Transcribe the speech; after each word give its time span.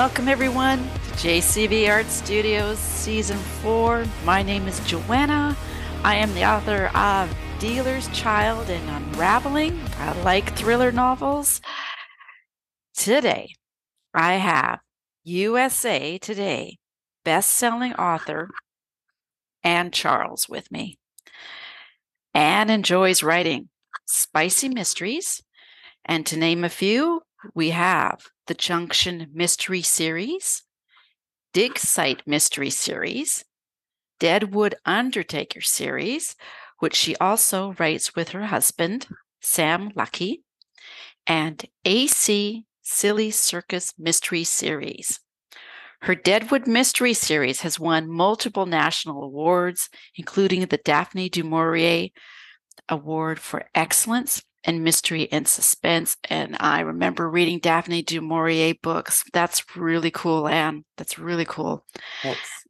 Welcome, 0.00 0.28
everyone, 0.28 0.78
to 0.78 1.10
JCB 1.18 1.86
Art 1.90 2.06
Studios 2.06 2.78
Season 2.78 3.36
4. 3.36 4.06
My 4.24 4.42
name 4.42 4.66
is 4.66 4.80
Joanna. 4.86 5.54
I 6.02 6.14
am 6.14 6.32
the 6.32 6.46
author 6.46 6.86
of 6.96 7.36
Dealer's 7.58 8.08
Child 8.08 8.70
and 8.70 8.88
Unraveling. 8.88 9.78
I 9.98 10.18
like 10.22 10.56
thriller 10.56 10.90
novels. 10.90 11.60
Today, 12.94 13.52
I 14.14 14.36
have 14.36 14.80
USA 15.24 16.16
Today 16.16 16.78
best-selling 17.22 17.92
author 17.92 18.48
Ann 19.62 19.90
Charles 19.90 20.48
with 20.48 20.72
me. 20.72 20.98
Ann 22.32 22.70
enjoys 22.70 23.22
writing 23.22 23.68
spicy 24.06 24.70
mysteries, 24.70 25.42
and 26.06 26.24
to 26.24 26.38
name 26.38 26.64
a 26.64 26.70
few, 26.70 27.20
we 27.54 27.68
have 27.68 28.28
the 28.50 28.54
Junction 28.54 29.28
Mystery 29.32 29.80
Series, 29.80 30.64
Dig 31.52 31.78
Site 31.78 32.26
Mystery 32.26 32.68
Series, 32.68 33.44
Deadwood 34.18 34.74
Undertaker 34.84 35.60
Series, 35.60 36.34
which 36.80 36.96
she 36.96 37.14
also 37.18 37.76
writes 37.78 38.16
with 38.16 38.30
her 38.30 38.46
husband, 38.46 39.06
Sam 39.40 39.92
Lucky, 39.94 40.42
and 41.28 41.64
AC 41.84 42.64
Silly 42.82 43.30
Circus 43.30 43.94
Mystery 43.96 44.42
Series. 44.42 45.20
Her 46.02 46.16
Deadwood 46.16 46.66
Mystery 46.66 47.14
Series 47.14 47.60
has 47.60 47.78
won 47.78 48.10
multiple 48.10 48.66
national 48.66 49.22
awards, 49.22 49.88
including 50.16 50.66
the 50.66 50.80
Daphne 50.84 51.28
du 51.28 51.44
Maurier 51.44 52.08
Award 52.88 53.38
for 53.38 53.68
Excellence 53.76 54.42
and 54.64 54.84
Mystery 54.84 55.30
and 55.32 55.46
Suspense. 55.46 56.16
And 56.28 56.56
I 56.60 56.80
remember 56.80 57.30
reading 57.30 57.58
Daphne 57.58 58.02
du 58.02 58.20
Maurier 58.20 58.74
books. 58.82 59.24
That's 59.32 59.76
really 59.76 60.10
cool, 60.10 60.48
Ann. 60.48 60.84
That's 60.96 61.18
really 61.18 61.44
cool. 61.44 61.84
Thanks. 62.22 62.64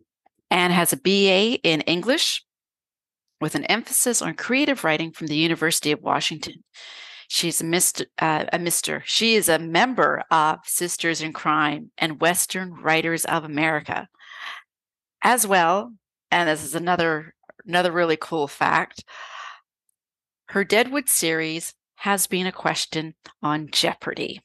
Ann 0.50 0.70
has 0.70 0.92
a 0.92 0.96
BA 0.96 1.60
in 1.62 1.80
English 1.82 2.44
with 3.40 3.54
an 3.54 3.64
emphasis 3.64 4.20
on 4.20 4.34
creative 4.34 4.84
writing 4.84 5.12
from 5.12 5.28
the 5.28 5.36
University 5.36 5.92
of 5.92 6.02
Washington. 6.02 6.64
She's 7.28 7.60
a 7.60 7.64
Mr. 7.64 8.06
Uh, 8.18 8.46
a 8.52 8.58
Mr. 8.58 9.02
She 9.04 9.36
is 9.36 9.48
a 9.48 9.58
member 9.58 10.24
of 10.32 10.58
Sisters 10.64 11.22
in 11.22 11.32
Crime 11.32 11.92
and 11.96 12.20
Western 12.20 12.74
Writers 12.74 13.24
of 13.24 13.44
America, 13.44 14.08
as 15.22 15.46
well. 15.46 15.94
And 16.32 16.48
this 16.48 16.64
is 16.64 16.74
another 16.74 17.34
another 17.64 17.92
really 17.92 18.16
cool 18.16 18.48
fact. 18.48 19.04
Her 20.48 20.64
Deadwood 20.64 21.08
series 21.08 21.72
has 22.00 22.26
been 22.26 22.46
a 22.46 22.52
question 22.52 23.14
on 23.42 23.68
Jeopardy. 23.70 24.40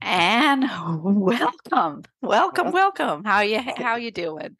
And 0.00 0.62
welcome, 1.02 2.04
welcome, 2.22 2.70
welcome. 2.70 3.24
How 3.24 3.40
you 3.40 3.60
how 3.60 3.96
you 3.96 4.12
doing? 4.12 4.56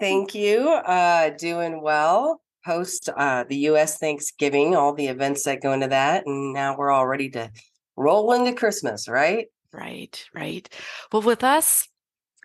Thank 0.00 0.34
you. 0.34 0.68
Uh, 0.68 1.30
doing 1.30 1.80
well 1.80 2.40
post 2.64 3.08
uh, 3.16 3.44
the 3.48 3.56
U.S. 3.56 3.98
Thanksgiving, 3.98 4.74
all 4.74 4.92
the 4.92 5.06
events 5.06 5.44
that 5.44 5.62
go 5.62 5.72
into 5.72 5.88
that, 5.88 6.26
and 6.26 6.52
now 6.52 6.76
we're 6.76 6.90
all 6.90 7.06
ready 7.06 7.30
to 7.30 7.50
roll 7.96 8.32
into 8.32 8.52
Christmas, 8.52 9.08
right? 9.08 9.46
Right, 9.72 10.24
right. 10.34 10.68
Well, 11.12 11.22
with 11.22 11.44
us 11.44 11.88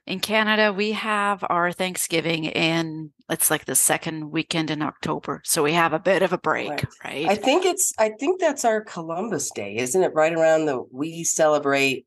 in 0.08 0.20
Canada, 0.22 0.74
we 0.74 0.94
have 0.94 1.44
our 1.50 1.72
Thanksgiving 1.72 2.46
in 2.46 3.12
it's 3.30 3.52
like 3.52 3.66
the 3.66 3.76
second 3.76 4.32
weekend 4.32 4.72
in 4.72 4.82
October, 4.82 5.42
so 5.44 5.62
we 5.62 5.74
have 5.74 5.92
a 5.92 6.00
bit 6.00 6.22
of 6.22 6.32
a 6.32 6.38
break, 6.38 6.70
right? 6.70 6.86
right? 7.04 7.28
I 7.28 7.36
think 7.36 7.66
it's 7.66 7.94
I 8.00 8.10
think 8.10 8.40
that's 8.40 8.64
our 8.64 8.82
Columbus 8.82 9.52
Day, 9.52 9.76
isn't 9.76 10.02
it? 10.02 10.14
Right 10.14 10.34
around 10.34 10.66
the 10.66 10.84
we 10.92 11.24
celebrate 11.24 12.06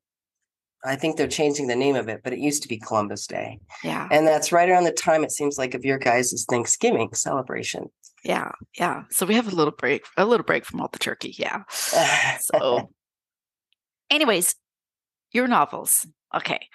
I 0.83 0.97
think 0.97 1.17
they're 1.17 1.29
changing 1.29 1.67
the 1.67 1.77
name 1.77 1.95
of 1.95 2.09
it, 2.09 2.23
but 2.25 2.33
it 2.33 2.39
used 2.39 2.63
to 2.63 2.69
be 2.69 2.79
Columbus 2.79 3.27
Day. 3.27 3.61
Yeah. 3.85 4.09
And 4.11 4.27
that's 4.27 4.51
right 4.51 4.69
around 4.69 4.85
the 4.85 4.93
time 4.93 5.23
it 5.25 5.31
seems 5.31 5.59
like 5.59 5.75
of 5.75 5.85
your 5.85 5.99
guys' 5.99 6.47
Thanksgiving 6.49 7.13
celebration. 7.13 7.91
Yeah. 8.25 8.53
Yeah. 8.79 9.03
So 9.11 9.27
we 9.27 9.35
have 9.35 9.53
a 9.53 9.55
little 9.55 9.75
break, 9.77 10.05
a 10.17 10.25
little 10.25 10.45
break 10.45 10.65
from 10.65 10.81
all 10.81 10.89
the 10.91 10.99
turkey. 10.99 11.35
Yeah. 11.39 11.65
so 11.69 12.91
anyways, 14.11 14.55
your 15.33 15.49
novels. 15.49 16.07
Okay. 16.35 16.67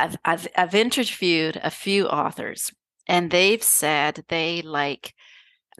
I've 0.00 0.16
I've 0.24 0.48
I've 0.56 0.74
interviewed 0.74 1.60
a 1.62 1.70
few 1.70 2.06
authors 2.06 2.72
and 3.06 3.30
they've 3.30 3.62
said 3.62 4.24
they 4.28 4.62
like 4.62 5.14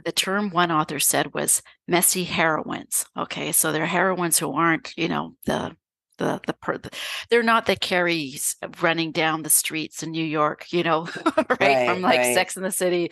the 0.04 0.12
term 0.12 0.50
one 0.50 0.70
author 0.70 0.98
said 0.98 1.34
was 1.34 1.62
messy 1.86 2.24
heroines. 2.24 3.06
Okay. 3.16 3.52
So 3.52 3.72
they're 3.72 3.86
heroines 3.86 4.38
who 4.38 4.52
aren't, 4.52 4.96
you 4.96 5.08
know, 5.08 5.34
the 5.46 5.76
the 6.18 6.40
the, 6.46 6.52
per, 6.52 6.78
the 6.78 6.90
they're 7.30 7.42
not 7.42 7.66
the 7.66 7.76
carries 7.76 8.56
running 8.80 9.12
down 9.12 9.42
the 9.42 9.50
streets 9.50 10.02
in 10.02 10.10
New 10.10 10.24
York, 10.24 10.72
you 10.72 10.82
know, 10.82 11.08
right, 11.36 11.60
right 11.60 11.88
from 11.88 12.02
like 12.02 12.18
right. 12.18 12.34
Sex 12.34 12.56
in 12.56 12.62
the 12.62 12.70
City. 12.70 13.10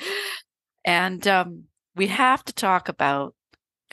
And 0.85 1.27
um, 1.27 1.65
we 1.97 2.09
have 2.09 2.45
to 2.45 2.53
talk 2.53 2.89
about 2.89 3.35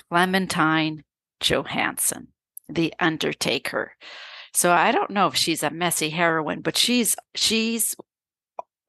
Clementine 0.09 1.03
Johansson, 1.39 2.27
the 2.69 2.93
Undertaker. 2.99 3.93
So 4.55 4.71
I 4.71 4.91
don't 4.91 5.11
know 5.11 5.27
if 5.27 5.35
she's 5.35 5.63
a 5.63 5.69
messy 5.69 6.09
heroine, 6.09 6.61
but 6.61 6.77
she's 6.77 7.15
she's 7.35 7.95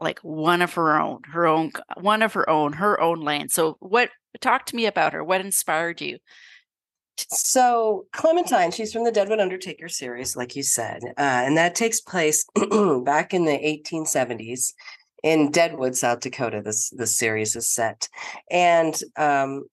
like 0.01 0.21
one 0.21 0.63
of 0.63 0.75
her 0.75 0.99
own, 0.99 1.23
her 1.33 1.47
own 1.47 1.73
one 2.01 2.23
of 2.23 2.33
her 2.35 2.49
own, 2.49 2.75
her 2.75 3.01
own 3.01 3.21
lane. 3.21 3.49
So 3.49 3.77
what 3.81 4.11
talk 4.41 4.67
to 4.67 4.77
me 4.77 4.87
about 4.87 5.13
her? 5.13 5.23
What 5.23 5.41
inspired 5.41 6.01
you 6.01 6.19
so 7.31 8.07
Clementine, 8.13 8.71
she's 8.71 8.93
from 8.93 9.05
the 9.05 9.13
Deadwood 9.13 9.41
Undertaker 9.41 9.89
series, 9.89 10.37
like 10.37 10.55
you 10.55 10.63
said, 10.63 11.03
uh, 11.05 11.13
and 11.19 11.57
that 11.57 11.75
takes 11.75 12.01
place 12.01 12.45
back 13.05 13.33
in 13.33 13.45
the 13.45 13.59
1870s 13.93 14.73
in 15.23 15.51
Deadwood, 15.51 15.97
South 15.97 16.21
Dakota. 16.21 16.63
This 16.63 16.91
this 16.91 17.17
series 17.17 17.57
is 17.57 17.69
set, 17.69 18.09
and 18.51 19.01
um, 19.17 19.65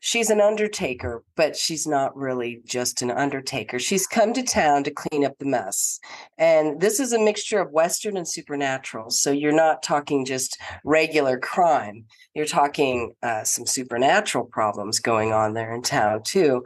she's 0.00 0.30
an 0.30 0.40
undertaker, 0.40 1.22
but 1.36 1.56
she's 1.56 1.86
not 1.86 2.16
really 2.16 2.60
just 2.64 3.02
an 3.02 3.10
undertaker. 3.10 3.78
She's 3.78 4.06
come 4.06 4.32
to 4.32 4.42
town 4.42 4.84
to 4.84 4.90
clean 4.90 5.24
up 5.24 5.38
the 5.38 5.46
mess. 5.46 5.98
And 6.38 6.80
this 6.80 7.00
is 7.00 7.12
a 7.12 7.18
mixture 7.18 7.60
of 7.60 7.72
Western 7.72 8.16
and 8.16 8.28
supernatural. 8.28 9.10
So 9.10 9.30
you're 9.30 9.52
not 9.52 9.82
talking 9.82 10.24
just 10.24 10.58
regular 10.84 11.38
crime, 11.38 12.04
you're 12.34 12.46
talking 12.46 13.14
uh, 13.22 13.44
some 13.44 13.66
supernatural 13.66 14.44
problems 14.44 15.00
going 15.00 15.32
on 15.32 15.54
there 15.54 15.74
in 15.74 15.82
town, 15.82 16.22
too. 16.22 16.64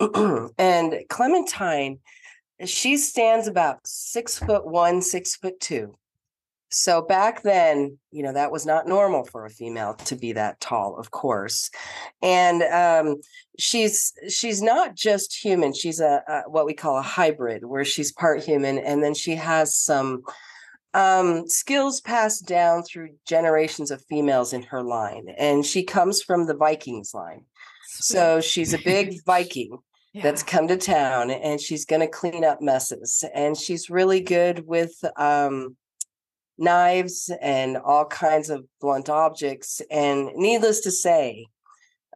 and 0.58 0.94
Clementine, 1.08 1.98
she 2.64 2.96
stands 2.96 3.46
about 3.46 3.78
six 3.86 4.38
foot 4.38 4.66
one, 4.66 5.02
six 5.02 5.36
foot 5.36 5.60
two. 5.60 5.94
So 6.70 7.02
back 7.02 7.42
then, 7.42 7.98
you 8.10 8.22
know, 8.22 8.32
that 8.32 8.50
was 8.50 8.66
not 8.66 8.88
normal 8.88 9.24
for 9.24 9.46
a 9.46 9.50
female 9.50 9.94
to 10.06 10.16
be 10.16 10.32
that 10.32 10.60
tall, 10.60 10.96
of 10.98 11.10
course. 11.10 11.70
And 12.20 12.62
um, 12.62 13.20
she's 13.58 14.12
she's 14.28 14.60
not 14.60 14.96
just 14.96 15.36
human; 15.36 15.72
she's 15.72 16.00
a, 16.00 16.22
a, 16.26 16.42
what 16.50 16.66
we 16.66 16.74
call 16.74 16.98
a 16.98 17.02
hybrid, 17.02 17.64
where 17.64 17.84
she's 17.84 18.12
part 18.12 18.42
human, 18.42 18.78
and 18.78 19.02
then 19.02 19.14
she 19.14 19.36
has 19.36 19.76
some 19.76 20.22
um, 20.94 21.48
skills 21.48 22.00
passed 22.00 22.46
down 22.46 22.82
through 22.82 23.10
generations 23.26 23.90
of 23.90 24.04
females 24.08 24.52
in 24.52 24.62
her 24.64 24.82
line, 24.82 25.28
and 25.38 25.64
she 25.64 25.84
comes 25.84 26.22
from 26.22 26.46
the 26.46 26.56
Vikings 26.56 27.14
line. 27.14 27.44
So 27.86 28.40
she's 28.40 28.74
a 28.74 28.78
big 28.78 29.22
Viking. 29.26 29.78
Yeah. 30.12 30.22
that's 30.22 30.44
come 30.44 30.68
to 30.68 30.76
town 30.76 31.32
and 31.32 31.60
she's 31.60 31.84
going 31.84 31.98
to 31.98 32.06
clean 32.06 32.44
up 32.44 32.62
messes 32.62 33.24
and 33.34 33.56
she's 33.56 33.90
really 33.90 34.20
good 34.20 34.64
with 34.64 34.94
um, 35.16 35.76
knives 36.58 37.30
and 37.40 37.76
all 37.76 38.04
kinds 38.04 38.50
of 38.50 38.64
blunt 38.80 39.08
objects. 39.08 39.80
And 39.90 40.30
needless 40.34 40.80
to 40.80 40.90
say, 40.90 41.46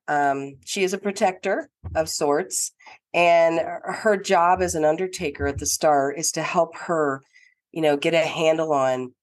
um, 0.07 0.57
she 0.65 0.83
is 0.85 0.93
a 0.93 0.99
protector 0.99 1.69
of 1.95 2.09
sorts. 2.09 2.73
And 3.13 3.61
her 3.85 4.17
job 4.17 4.63
as 4.63 4.75
an 4.75 4.85
undertaker 4.85 5.47
at 5.47 5.59
the 5.59 5.67
start 5.67 6.19
is 6.19 6.33
to 6.33 6.43
help 6.43 6.77
her, 6.77 7.23
you 7.73 7.83
know, 7.83 7.97
get 7.97 8.15
a 8.15 8.21
handle 8.21 8.73
on 8.73 9.15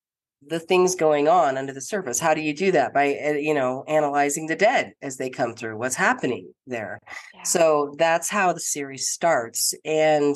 the 0.47 0.59
things 0.59 0.95
going 0.95 1.27
on 1.27 1.57
under 1.57 1.73
the 1.73 1.81
surface. 1.81 2.19
How 2.19 2.33
do 2.33 2.41
you 2.41 2.53
do 2.53 2.71
that? 2.71 2.93
By, 2.93 3.13
eh, 3.13 3.37
you 3.37 3.53
know, 3.53 3.83
analyzing 3.87 4.47
the 4.47 4.55
dead 4.55 4.93
as 5.01 5.17
they 5.17 5.29
come 5.29 5.55
through, 5.55 5.77
what's 5.77 5.95
happening 5.95 6.53
there. 6.67 6.99
Yeah. 7.33 7.43
So 7.43 7.95
that's 7.97 8.29
how 8.29 8.53
the 8.53 8.59
series 8.59 9.09
starts. 9.09 9.73
And 9.83 10.35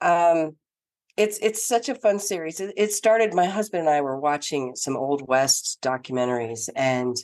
um, 0.00 0.56
it's 1.16 1.38
it's 1.40 1.66
such 1.66 1.88
a 1.88 1.94
fun 1.94 2.18
series. 2.18 2.60
It, 2.60 2.74
it, 2.76 2.92
started. 2.92 3.34
My 3.34 3.46
husband 3.46 3.82
and 3.82 3.90
I 3.90 4.00
were 4.00 4.18
watching 4.18 4.74
some 4.74 4.96
old 4.96 5.26
west 5.28 5.78
documentaries, 5.80 6.68
and 6.74 7.16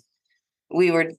we 0.70 0.90
were 0.90 1.10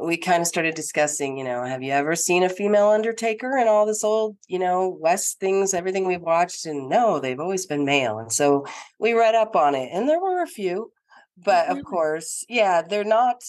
we 0.00 0.16
kind 0.16 0.42
of 0.42 0.46
started 0.46 0.74
discussing. 0.74 1.36
You 1.36 1.44
know, 1.44 1.64
have 1.64 1.82
you 1.82 1.92
ever 1.92 2.14
seen 2.14 2.44
a 2.44 2.48
female 2.48 2.88
undertaker 2.88 3.56
and 3.56 3.68
all 3.68 3.84
this 3.84 4.04
old 4.04 4.36
you 4.46 4.58
know 4.58 4.96
west 5.00 5.40
things? 5.40 5.74
Everything 5.74 6.06
we've 6.06 6.20
watched, 6.20 6.66
and 6.66 6.88
no, 6.88 7.18
they've 7.18 7.40
always 7.40 7.66
been 7.66 7.84
male. 7.84 8.18
And 8.18 8.32
so 8.32 8.64
we 9.00 9.12
read 9.12 9.34
up 9.34 9.56
on 9.56 9.74
it, 9.74 9.90
and 9.92 10.08
there 10.08 10.20
were 10.20 10.42
a 10.42 10.46
few, 10.46 10.92
but 11.36 11.68
of 11.68 11.82
course, 11.84 12.44
yeah, 12.48 12.82
they're 12.82 13.04
not. 13.04 13.42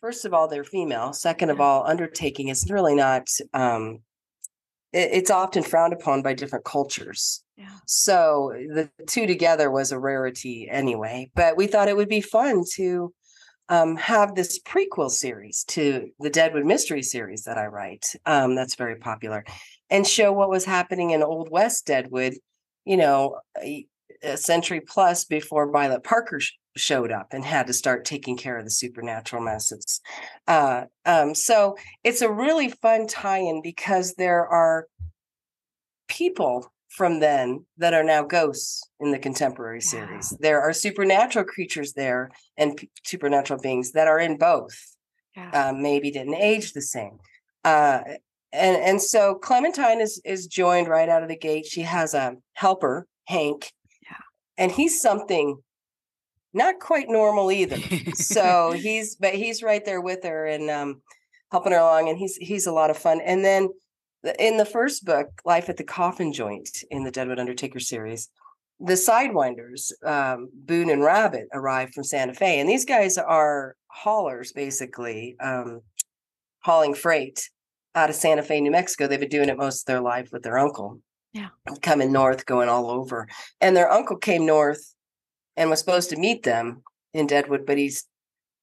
First 0.00 0.24
of 0.24 0.34
all, 0.34 0.46
they're 0.48 0.64
female. 0.64 1.12
Second 1.12 1.50
of 1.50 1.60
all, 1.60 1.84
undertaking 1.84 2.48
is 2.48 2.70
really 2.70 2.94
not 2.94 3.28
um, 3.54 4.00
it's 4.92 5.30
often 5.30 5.62
frowned 5.62 5.92
upon 5.92 6.22
by 6.22 6.34
different 6.34 6.64
cultures 6.64 7.42
So 7.86 8.52
the 8.54 8.90
two 9.06 9.26
together 9.26 9.70
was 9.70 9.92
a 9.92 9.98
rarity 9.98 10.68
anyway. 10.70 11.30
But 11.34 11.56
we 11.56 11.66
thought 11.66 11.88
it 11.88 11.96
would 11.96 12.08
be 12.08 12.20
fun 12.20 12.64
to 12.74 13.12
um, 13.68 13.96
have 13.96 14.34
this 14.34 14.58
prequel 14.60 15.10
series 15.10 15.64
to 15.64 16.08
the 16.20 16.30
Deadwood 16.30 16.64
Mystery 16.64 17.02
series 17.02 17.44
that 17.44 17.58
I 17.58 17.66
write. 17.66 18.14
Um, 18.24 18.54
that's 18.54 18.76
very 18.76 18.96
popular, 18.96 19.44
and 19.90 20.06
show 20.06 20.32
what 20.32 20.50
was 20.50 20.64
happening 20.64 21.10
in 21.10 21.22
Old 21.22 21.50
West 21.50 21.86
Deadwood. 21.86 22.34
You 22.84 22.96
know, 22.96 23.38
a, 23.62 23.86
a 24.22 24.36
century 24.36 24.80
plus 24.80 25.24
before 25.24 25.70
Violet 25.70 26.02
Parker 26.02 26.40
sh- 26.40 26.52
showed 26.76 27.12
up 27.12 27.28
and 27.32 27.44
had 27.44 27.66
to 27.66 27.72
start 27.72 28.04
taking 28.04 28.36
care 28.36 28.56
of 28.56 28.64
the 28.64 28.70
supernatural 28.70 29.42
messes. 29.42 30.00
Uh, 30.46 30.84
um, 31.04 31.34
so 31.34 31.76
it's 32.04 32.22
a 32.22 32.32
really 32.32 32.70
fun 32.70 33.06
tie-in 33.06 33.60
because 33.62 34.14
there 34.14 34.46
are 34.46 34.86
people 36.08 36.72
from 36.88 37.20
then 37.20 37.64
that 37.76 37.94
are 37.94 38.02
now 38.02 38.22
ghosts 38.24 38.82
in 39.00 39.12
the 39.12 39.18
contemporary 39.18 39.80
Yeah. 39.82 39.90
series. 39.90 40.30
There 40.40 40.60
are 40.60 40.72
supernatural 40.72 41.44
creatures 41.44 41.92
there 41.92 42.30
and 42.56 42.76
p- 42.76 42.90
supernatural 43.04 43.60
beings 43.60 43.92
that 43.92 44.08
are 44.08 44.18
in 44.18 44.36
both. 44.38 44.96
Yeah. 45.36 45.50
Um, 45.68 45.82
maybe 45.82 46.10
didn't 46.10 46.34
age 46.34 46.72
the 46.72 46.82
same. 46.82 47.18
Uh, 47.64 48.00
and 48.52 48.76
and 48.78 49.02
so 49.02 49.34
Clementine 49.34 50.00
is 50.00 50.20
is 50.24 50.46
joined 50.46 50.88
right 50.88 51.08
out 51.08 51.22
of 51.22 51.28
the 51.28 51.36
gate. 51.36 51.66
She 51.66 51.82
has 51.82 52.14
a 52.14 52.36
helper, 52.54 53.06
Hank, 53.26 53.70
Yeah. 54.02 54.16
and 54.56 54.72
he's 54.72 55.00
something 55.00 55.62
not 56.54 56.80
quite 56.80 57.08
normal 57.10 57.52
either. 57.52 57.76
so 58.14 58.72
he's 58.76 59.14
but 59.16 59.34
he's 59.34 59.62
right 59.62 59.84
there 59.84 60.00
with 60.00 60.24
her 60.24 60.46
and 60.46 60.70
um, 60.70 61.02
helping 61.52 61.72
her 61.72 61.78
along, 61.78 62.08
and 62.08 62.18
he's 62.18 62.36
he's 62.36 62.66
a 62.66 62.72
lot 62.72 62.88
of 62.90 62.96
fun. 62.96 63.20
And 63.20 63.44
then 63.44 63.64
the- 63.64 63.74
in 64.38 64.56
the 64.56 64.64
first 64.64 65.04
book, 65.04 65.28
Life 65.44 65.68
at 65.68 65.76
the 65.76 65.84
Coffin 65.84 66.32
Joint 66.32 66.84
in 66.90 67.04
the 67.04 67.10
Deadwood 67.10 67.38
Undertaker 67.38 67.80
series, 67.80 68.30
the 68.80 68.94
Sidewinders, 68.94 69.92
um, 70.04 70.48
Boone 70.52 70.90
and 70.90 71.02
Rabbit, 71.02 71.48
arrived 71.52 71.94
from 71.94 72.04
Santa 72.04 72.34
Fe, 72.34 72.60
and 72.60 72.68
these 72.68 72.84
guys 72.84 73.18
are 73.18 73.74
haulers, 73.88 74.52
basically, 74.52 75.36
um, 75.40 75.80
hauling 76.60 76.94
freight 76.94 77.48
out 77.94 78.10
of 78.10 78.16
Santa 78.16 78.42
Fe, 78.42 78.60
New 78.60 78.70
Mexico. 78.70 79.06
They've 79.06 79.18
been 79.18 79.28
doing 79.28 79.48
it 79.48 79.56
most 79.56 79.82
of 79.82 79.86
their 79.86 80.00
life 80.00 80.30
with 80.32 80.42
their 80.42 80.58
uncle. 80.58 81.00
Yeah. 81.34 81.48
coming 81.82 82.10
north, 82.10 82.46
going 82.46 82.70
all 82.70 82.90
over, 82.90 83.28
and 83.60 83.76
their 83.76 83.92
uncle 83.92 84.16
came 84.16 84.46
north 84.46 84.94
and 85.56 85.68
was 85.68 85.78
supposed 85.78 86.10
to 86.10 86.16
meet 86.16 86.42
them 86.42 86.82
in 87.12 87.26
Deadwood, 87.26 87.66
but 87.66 87.76
he's 87.76 88.06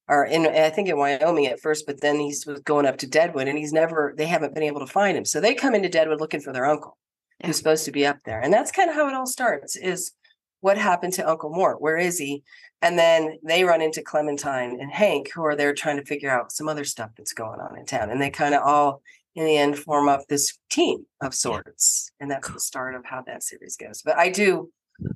or 0.08 0.24
in 0.24 0.46
I 0.46 0.70
think 0.70 0.88
in 0.88 0.98
Wyoming 0.98 1.46
at 1.46 1.60
first, 1.60 1.86
but 1.86 2.00
then 2.00 2.18
he's 2.20 2.44
going 2.64 2.86
up 2.86 2.98
to 2.98 3.06
Deadwood 3.06 3.48
and 3.48 3.58
he's 3.58 3.72
never 3.72 4.14
they 4.16 4.26
haven't 4.26 4.54
been 4.54 4.62
able 4.62 4.80
to 4.80 4.86
find 4.86 5.16
him. 5.16 5.24
So 5.24 5.40
they 5.40 5.54
come 5.54 5.74
into 5.74 5.88
Deadwood 5.88 6.20
looking 6.20 6.40
for 6.40 6.52
their 6.52 6.66
uncle 6.66 6.96
Yeah. 7.40 7.48
who's 7.48 7.56
supposed 7.56 7.84
to 7.86 7.92
be 7.92 8.06
up 8.06 8.18
there. 8.24 8.40
And 8.40 8.52
that's 8.52 8.72
kind 8.72 8.88
of 8.90 8.96
how 8.96 9.08
it 9.08 9.14
all 9.14 9.26
starts 9.26 9.76
is 9.76 10.12
what 10.60 10.78
happened 10.78 11.12
to 11.14 11.28
Uncle 11.28 11.50
Mort? 11.50 11.80
Where 11.80 11.98
is 11.98 12.18
he? 12.18 12.42
And 12.82 12.98
then 12.98 13.38
they 13.44 13.64
run 13.64 13.80
into 13.82 14.02
Clementine 14.02 14.78
and 14.80 14.90
Hank, 14.90 15.30
who 15.32 15.44
are 15.44 15.56
there 15.56 15.74
trying 15.74 15.96
to 15.98 16.04
figure 16.04 16.30
out 16.30 16.52
some 16.52 16.68
other 16.68 16.84
stuff 16.84 17.10
that's 17.16 17.32
going 17.32 17.60
on 17.60 17.78
in 17.78 17.84
town. 17.86 18.10
And 18.10 18.20
they 18.20 18.30
kind 18.30 18.54
of 18.54 18.62
all 18.62 19.02
in 19.34 19.44
the 19.44 19.56
end 19.56 19.78
form 19.78 20.08
up 20.08 20.26
this 20.28 20.58
team 20.70 21.04
of 21.20 21.34
sorts. 21.34 22.10
And 22.20 22.30
that's 22.30 22.48
the 22.48 22.60
start 22.60 22.94
of 22.94 23.04
how 23.04 23.22
that 23.22 23.42
series 23.42 23.76
goes. 23.76 24.02
But 24.02 24.16
I 24.18 24.30
do 24.30 24.70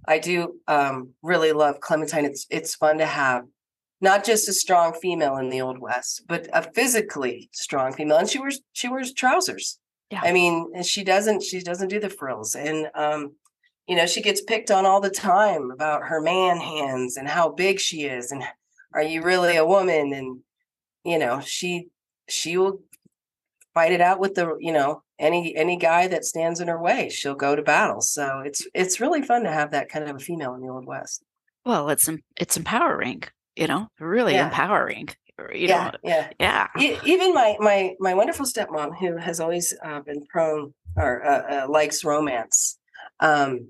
I 0.06 0.18
do 0.18 0.60
um 0.68 1.10
really 1.22 1.52
love 1.52 1.80
Clementine. 1.80 2.26
It's 2.26 2.46
it's 2.50 2.74
fun 2.74 2.98
to 2.98 3.06
have 3.06 3.44
not 4.00 4.24
just 4.24 4.48
a 4.48 4.52
strong 4.52 4.94
female 4.94 5.36
in 5.36 5.50
the 5.50 5.60
old 5.60 5.78
west, 5.78 6.22
but 6.26 6.48
a 6.52 6.62
physically 6.72 7.50
strong 7.52 7.92
female. 7.92 8.18
And 8.18 8.28
she 8.28 8.38
wears 8.38 8.60
she 8.72 8.88
wears 8.88 9.12
trousers. 9.12 9.78
Yeah. 10.10 10.22
I 10.22 10.32
mean, 10.32 10.70
and 10.74 10.84
she 10.84 11.04
doesn't 11.04 11.42
she 11.42 11.60
doesn't 11.60 11.88
do 11.88 12.00
the 12.00 12.10
frills. 12.10 12.54
And 12.54 12.88
um, 12.94 13.32
you 13.86 13.96
know, 13.96 14.06
she 14.06 14.22
gets 14.22 14.40
picked 14.40 14.70
on 14.70 14.86
all 14.86 15.00
the 15.00 15.10
time 15.10 15.70
about 15.70 16.04
her 16.04 16.20
man 16.20 16.58
hands 16.58 17.16
and 17.16 17.28
how 17.28 17.50
big 17.50 17.80
she 17.80 18.04
is 18.04 18.30
and 18.32 18.42
are 18.92 19.02
you 19.02 19.22
really 19.22 19.56
a 19.56 19.64
woman? 19.64 20.12
And 20.12 20.40
you 21.04 21.18
know, 21.18 21.40
she 21.40 21.88
she 22.28 22.56
will 22.56 22.82
fight 23.74 23.92
it 23.92 24.00
out 24.00 24.20
with 24.20 24.34
the, 24.34 24.56
you 24.58 24.72
know, 24.72 25.02
any 25.18 25.54
any 25.56 25.76
guy 25.76 26.08
that 26.08 26.24
stands 26.24 26.60
in 26.60 26.68
her 26.68 26.80
way, 26.80 27.08
she'll 27.08 27.34
go 27.34 27.54
to 27.54 27.62
battle. 27.62 28.00
So 28.00 28.40
it's 28.40 28.66
it's 28.74 29.00
really 29.00 29.22
fun 29.22 29.44
to 29.44 29.52
have 29.52 29.70
that 29.72 29.88
kind 29.88 30.08
of 30.08 30.16
a 30.16 30.18
female 30.20 30.54
in 30.54 30.60
the 30.60 30.68
old 30.68 30.86
west. 30.86 31.22
Well, 31.64 31.90
it's 31.90 32.08
it's 32.36 32.56
empowering, 32.56 33.24
you 33.56 33.66
know, 33.66 33.88
really 33.98 34.34
Yeah. 34.34 34.46
empowering. 34.46 35.08
You 35.38 35.68
yeah, 35.68 35.90
know, 35.92 35.98
yeah. 36.04 36.30
yeah. 36.38 36.68
E- 36.78 36.98
even 37.04 37.32
my 37.32 37.56
my 37.60 37.94
my 37.98 38.12
wonderful 38.12 38.44
stepmom 38.44 38.98
who 38.98 39.16
has 39.16 39.40
always 39.40 39.72
uh, 39.82 40.00
been 40.00 40.26
prone 40.26 40.74
or 40.96 41.24
uh, 41.24 41.64
uh, 41.64 41.66
likes 41.70 42.04
romance 42.04 42.76
um 43.20 43.68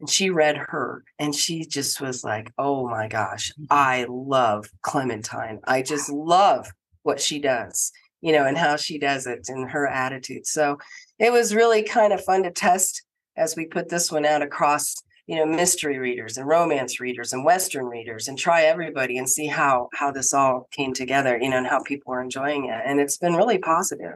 and 0.00 0.08
she 0.08 0.30
read 0.30 0.56
her 0.56 1.04
and 1.18 1.34
she 1.34 1.66
just 1.66 2.00
was 2.00 2.24
like 2.24 2.50
oh 2.56 2.88
my 2.88 3.06
gosh 3.08 3.52
i 3.70 4.06
love 4.08 4.66
clementine 4.82 5.58
i 5.64 5.82
just 5.82 6.08
love 6.10 6.70
what 7.02 7.20
she 7.20 7.38
does 7.38 7.90
you 8.22 8.32
know 8.32 8.46
and 8.46 8.56
how 8.56 8.76
she 8.76 8.98
does 8.98 9.26
it 9.26 9.40
and 9.48 9.68
her 9.70 9.86
attitude 9.86 10.46
so 10.46 10.78
it 11.18 11.32
was 11.32 11.54
really 11.54 11.82
kind 11.82 12.12
of 12.14 12.24
fun 12.24 12.44
to 12.44 12.50
test 12.50 13.02
as 13.36 13.56
we 13.56 13.66
put 13.66 13.88
this 13.90 14.10
one 14.12 14.24
out 14.24 14.40
across 14.42 14.94
you 15.28 15.36
know 15.36 15.46
mystery 15.46 15.98
readers 15.98 16.36
and 16.38 16.46
romance 16.48 16.98
readers 16.98 17.32
and 17.32 17.44
western 17.44 17.84
readers 17.84 18.26
and 18.28 18.36
try 18.38 18.62
everybody 18.64 19.16
and 19.18 19.28
see 19.28 19.46
how 19.46 19.88
how 19.94 20.10
this 20.10 20.32
all 20.34 20.66
came 20.72 20.92
together 20.92 21.38
you 21.40 21.48
know 21.50 21.58
and 21.58 21.66
how 21.68 21.80
people 21.82 22.12
are 22.12 22.22
enjoying 22.22 22.64
it. 22.66 22.80
And 22.84 22.98
it's 22.98 23.18
been 23.18 23.34
really 23.34 23.58
positive. 23.58 24.14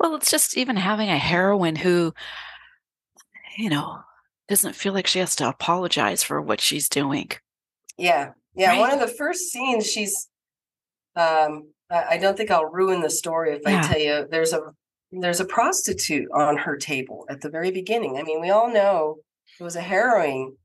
Well, 0.00 0.14
it's 0.16 0.30
just 0.30 0.56
even 0.56 0.76
having 0.76 1.10
a 1.10 1.18
heroine 1.18 1.76
who, 1.76 2.14
you 3.56 3.68
know, 3.68 3.98
doesn't 4.48 4.76
feel 4.76 4.92
like 4.94 5.06
she 5.06 5.18
has 5.18 5.34
to 5.36 5.48
apologize 5.48 6.22
for 6.22 6.40
what 6.40 6.60
she's 6.60 6.88
doing. 6.88 7.30
yeah. 7.98 8.30
Yeah 8.54 8.78
one 8.80 8.92
of 8.92 9.00
the 9.00 9.06
first 9.22 9.50
scenes 9.52 9.86
she's 9.86 10.28
um 11.16 11.68
i, 11.90 12.04
I 12.12 12.18
don't 12.18 12.36
think 12.36 12.50
i'll 12.50 12.64
ruin 12.80 13.00
the 13.02 13.10
story 13.10 13.54
if 13.54 13.62
Yeah. 13.64 13.80
i 13.80 13.86
tell 13.88 14.00
you 14.00 14.26
there's 14.30 14.52
a 14.52 14.60
there's 15.12 15.40
a 15.40 15.44
prostitute 15.44 16.28
on 16.32 16.56
her 16.58 16.76
table 16.76 17.24
at 17.30 17.40
the 17.40 17.48
very 17.50 17.70
beginning. 17.70 18.16
I 18.18 18.22
mean 18.22 18.40
we 18.40 18.50
all 18.50 18.70
know 18.72 19.16
it 19.58 19.62
was 19.64 19.76
a 19.76 19.80
harrowing 19.80 20.56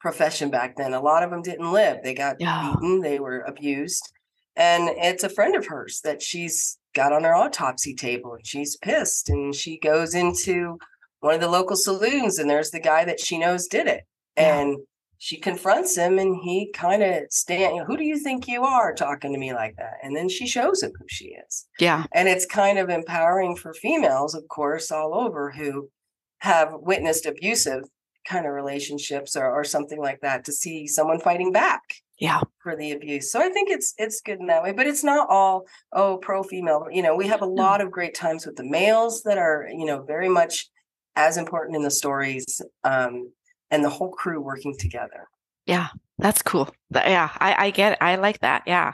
profession 0.00 0.50
back 0.50 0.76
then 0.76 0.92
a 0.94 1.00
lot 1.00 1.22
of 1.22 1.30
them 1.30 1.42
didn't 1.42 1.70
live 1.72 1.98
they 2.02 2.14
got 2.14 2.36
Yeah. 2.40 2.74
beaten 2.80 3.00
they 3.00 3.18
were 3.20 3.40
abused 3.40 4.12
and 4.56 4.88
it's 4.96 5.24
a 5.24 5.28
friend 5.28 5.54
of 5.56 5.66
hers 5.66 6.00
that 6.04 6.20
she's 6.20 6.78
got 6.94 7.12
on 7.12 7.24
her 7.24 7.34
autopsy 7.34 7.94
table 7.94 8.34
and 8.34 8.46
she's 8.46 8.76
pissed 8.76 9.28
and 9.30 9.54
she 9.54 9.78
goes 9.78 10.14
into 10.14 10.78
one 11.20 11.34
of 11.34 11.40
the 11.40 11.48
local 11.48 11.76
saloons 11.76 12.38
and 12.38 12.50
there's 12.50 12.70
the 12.72 12.80
guy 12.80 13.04
that 13.04 13.20
she 13.20 13.38
knows 13.38 13.66
did 13.68 13.86
it 13.86 14.02
Yeah. 14.36 14.58
and 14.58 14.78
she 15.18 15.36
confronts 15.38 15.96
him 15.96 16.18
and 16.18 16.36
he 16.42 16.72
kind 16.74 17.00
of 17.00 17.22
stand 17.30 17.86
who 17.86 17.96
do 17.96 18.02
you 18.04 18.18
think 18.18 18.48
you 18.48 18.64
are 18.64 18.92
talking 18.92 19.32
to 19.32 19.38
me 19.38 19.54
like 19.54 19.76
that 19.76 19.94
and 20.02 20.16
then 20.16 20.28
she 20.28 20.48
shows 20.48 20.82
him 20.82 20.90
who 20.98 21.06
she 21.08 21.26
is 21.46 21.68
Yeah. 21.78 22.06
and 22.12 22.28
it's 22.28 22.44
kind 22.44 22.76
of 22.76 22.90
empowering 22.90 23.54
for 23.54 23.72
females 23.72 24.34
of 24.34 24.48
course 24.48 24.90
all 24.90 25.14
over 25.14 25.52
who 25.52 25.90
have 26.38 26.70
witnessed 26.74 27.24
abusive 27.24 27.84
kind 28.24 28.46
of 28.46 28.52
relationships 28.52 29.36
or, 29.36 29.46
or 29.50 29.64
something 29.64 30.00
like 30.00 30.20
that 30.20 30.44
to 30.44 30.52
see 30.52 30.86
someone 30.86 31.18
fighting 31.20 31.52
back 31.52 31.80
Yeah. 32.18 32.40
for 32.62 32.76
the 32.76 32.92
abuse 32.92 33.30
so 33.32 33.40
i 33.40 33.48
think 33.48 33.68
it's 33.70 33.94
it's 33.98 34.20
good 34.20 34.38
in 34.40 34.46
that 34.46 34.62
way 34.62 34.72
but 34.72 34.86
it's 34.86 35.02
not 35.04 35.28
all 35.28 35.66
oh 35.92 36.18
pro 36.18 36.42
female 36.42 36.86
you 36.90 37.02
know 37.02 37.16
we 37.16 37.26
have 37.28 37.42
a 37.42 37.46
lot 37.46 37.80
of 37.80 37.90
great 37.90 38.14
times 38.14 38.46
with 38.46 38.56
the 38.56 38.64
males 38.64 39.22
that 39.24 39.38
are 39.38 39.66
you 39.70 39.84
know 39.86 40.02
very 40.02 40.28
much 40.28 40.68
as 41.16 41.36
important 41.36 41.76
in 41.76 41.82
the 41.82 41.90
stories 41.90 42.60
um 42.84 43.30
and 43.70 43.84
the 43.84 43.90
whole 43.90 44.10
crew 44.12 44.40
working 44.40 44.74
together 44.78 45.28
Yeah. 45.66 45.88
That's 46.18 46.42
cool. 46.42 46.68
Yeah. 46.94 47.30
I, 47.38 47.66
I 47.66 47.70
get 47.70 47.92
it. 47.92 47.98
I 48.00 48.14
like 48.16 48.38
that. 48.40 48.62
Yeah. 48.66 48.92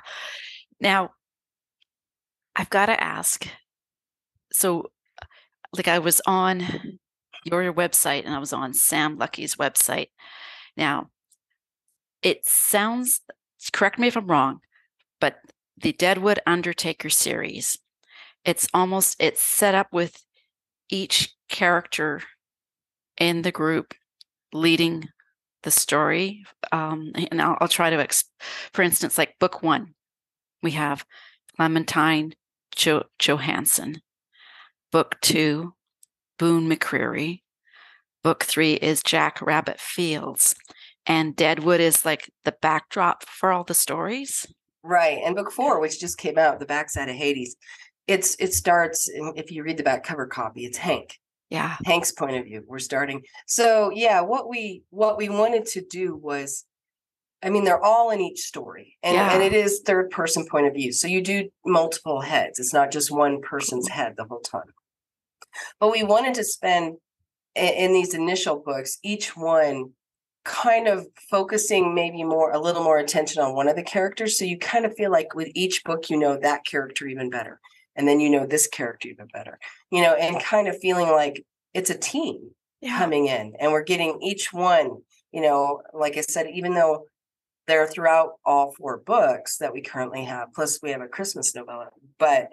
Now, 0.81 1.11
I've 2.57 2.71
got 2.71 2.87
to 2.87 3.03
ask. 3.03 3.47
So, 4.53 4.91
like, 5.77 5.89
I 5.89 5.99
was 5.99 6.23
on 6.27 6.65
your 7.53 7.73
website 7.73 8.25
and 8.25 8.35
I 8.35 8.39
was 8.39 8.53
on 8.53 8.75
Sam 8.75 9.17
Lucky's 9.17 9.57
website. 9.57 10.09
Now, 10.77 11.11
it 12.23 12.47
sounds, 12.47 13.21
correct 13.73 13.99
me 13.99 14.09
if 14.09 14.17
I'm 14.17 14.27
wrong, 14.27 14.61
but 15.21 15.39
the 15.77 15.93
Deadwood 15.93 16.41
Undertaker 16.47 17.11
series, 17.11 17.79
it's 18.45 18.69
almost, 18.75 19.17
it's 19.19 19.41
set 19.41 19.75
up 19.75 19.89
with 19.93 20.23
each 20.89 21.35
character 21.49 22.23
in 23.19 23.43
the 23.43 23.53
group 23.53 23.95
leading 24.53 25.09
the 25.63 25.71
story. 25.71 26.45
Um, 26.73 27.13
and 27.31 27.43
I'll, 27.43 27.57
I'll 27.61 27.69
try 27.69 27.91
to, 27.91 27.97
ex- 27.97 28.31
for 28.73 28.83
instance, 28.83 29.19
like 29.19 29.39
book 29.39 29.63
one, 29.63 29.95
we 30.63 30.73
have 30.73 31.05
Clementine 31.57 32.35
jo- 32.75 33.07
Johansson. 33.19 34.01
Book 34.91 35.17
two, 35.21 35.75
Boone 36.39 36.69
McCreary. 36.69 37.43
Book 38.23 38.45
three 38.45 38.75
is 38.75 39.03
Jack 39.03 39.41
Rabbit 39.43 39.81
Fields. 39.81 40.55
And 41.07 41.35
Deadwood 41.35 41.81
is 41.81 42.05
like 42.05 42.31
the 42.45 42.55
backdrop 42.61 43.25
for 43.25 43.51
all 43.53 43.65
the 43.65 43.75
stories. 43.75 44.47
Right. 44.83 45.19
And 45.25 45.35
book 45.35 45.51
four, 45.51 45.81
which 45.81 46.01
just 46.01 46.19
came 46.19 46.39
out, 46.39 46.61
The 46.61 46.67
Backside 46.67 47.09
of 47.09 47.17
Hades, 47.17 47.57
it's 48.07 48.37
it 48.39 48.55
starts 48.55 49.09
and 49.09 49.37
if 49.39 49.51
you 49.51 49.63
read 49.63 49.77
the 49.77 49.83
back 49.83 50.03
cover 50.05 50.27
copy, 50.27 50.65
it's 50.65 50.79
Hank. 50.79 51.19
Yeah. 51.51 51.77
Hank's 51.85 52.13
point 52.13 52.37
of 52.37 52.45
view. 52.45 52.63
We're 52.67 52.79
starting. 52.79 53.23
So 53.47 53.91
yeah, 53.95 54.21
what 54.21 54.49
we 54.49 54.83
what 54.91 55.17
we 55.19 55.29
wanted 55.29 55.67
to 55.67 55.83
do 55.83 56.17
was 56.17 56.65
I 57.43 57.51
mean, 57.51 57.63
they're 57.65 57.83
all 57.83 58.11
in 58.11 58.21
each 58.21 58.41
story, 58.41 58.99
and, 59.01 59.15
Yeah. 59.15 59.33
and 59.33 59.43
it 59.45 59.53
is 59.53 59.81
third 59.87 60.11
person 60.11 60.45
point 60.51 60.67
of 60.67 60.75
view. 60.75 60.91
So 60.93 61.07
you 61.07 61.23
do 61.23 61.49
multiple 61.65 62.21
heads. 62.21 62.59
It's 62.59 62.75
not 62.75 62.91
just 62.91 63.13
one 63.13 63.41
person's 63.41 63.89
head 63.89 64.15
the 64.17 64.25
whole 64.25 64.41
time. 64.41 64.73
But 65.81 65.93
we 65.93 66.03
wanted 66.03 66.35
to 66.35 66.45
spend 66.45 66.97
i- 67.57 67.61
in 67.61 67.93
these 67.93 68.15
initial 68.15 68.57
books, 68.57 68.99
each 69.03 69.37
one 69.37 69.93
kind 70.45 70.89
of 70.89 71.07
focusing 71.31 71.95
maybe 71.95 72.25
more 72.25 72.53
a 72.53 72.59
little 72.59 72.83
more 72.83 72.99
attention 72.99 73.43
on 73.43 73.55
one 73.55 73.69
of 73.69 73.77
the 73.77 73.83
characters. 73.83 74.39
So 74.39 74.45
you 74.45 74.59
kind 74.59 74.87
of 74.87 74.95
feel 74.97 75.11
like 75.11 75.35
with 75.35 75.49
each 75.55 75.85
book, 75.85 76.09
you 76.11 76.17
know 76.19 76.37
that 76.39 76.65
character 76.65 77.07
even 77.07 77.29
better. 77.31 77.61
And 77.97 78.07
then 78.09 78.21
you 78.21 78.31
know 78.31 78.47
this 78.47 78.67
character 78.69 79.09
even 79.09 79.27
better, 79.33 79.59
you 79.91 80.01
know, 80.03 80.15
and 80.15 80.41
kind 80.41 80.69
of 80.69 80.79
feeling 80.81 81.09
like 81.09 81.45
it's 81.75 81.91
a 81.91 81.99
team 81.99 82.53
Yeah. 82.81 82.97
coming 82.99 83.27
in 83.27 83.55
and 83.59 83.73
we're 83.73 83.83
getting 83.83 84.21
each 84.23 84.53
one 84.53 85.03
you 85.33 85.43
know 85.43 85.83
like 85.93 86.17
i 86.17 86.21
said 86.23 86.47
even 86.49 86.73
though 86.75 87.05
they're 87.67 87.87
throughout 87.87 88.31
all 88.45 88.73
four 88.79 88.97
books 88.99 89.59
that 89.59 89.73
we 89.75 89.83
currently 89.83 90.25
have 90.25 90.49
plus 90.55 90.79
we 90.83 90.91
have 90.93 91.03
a 91.03 91.09
christmas 91.09 91.55
novella 91.55 91.89
but 92.19 92.49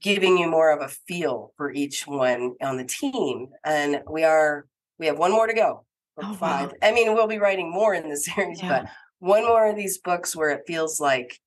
giving 0.00 0.36
you 0.38 0.48
more 0.48 0.70
of 0.70 0.82
a 0.82 0.88
feel 0.88 1.52
for 1.56 1.70
each 1.72 2.06
one 2.06 2.54
on 2.62 2.76
the 2.76 2.84
team 2.84 3.48
and 3.64 4.02
we 4.10 4.24
are 4.24 4.66
we 4.98 5.06
have 5.06 5.18
one 5.18 5.32
more 5.32 5.46
to 5.46 5.54
go 5.54 5.84
Oh, 6.18 6.28
wow. 6.28 6.34
five 6.34 6.72
i 6.82 6.92
mean 6.92 7.12
we'll 7.14 7.26
be 7.26 7.38
writing 7.38 7.70
more 7.70 7.94
in 7.94 8.08
the 8.08 8.16
series 8.28 8.62
Yeah. 8.62 8.68
but 8.82 8.90
one 9.18 9.44
more 9.44 9.68
of 9.68 9.76
these 9.76 9.98
books 9.98 10.34
where 10.36 10.50
it 10.50 10.62
feels 10.66 10.98
like 11.00 11.38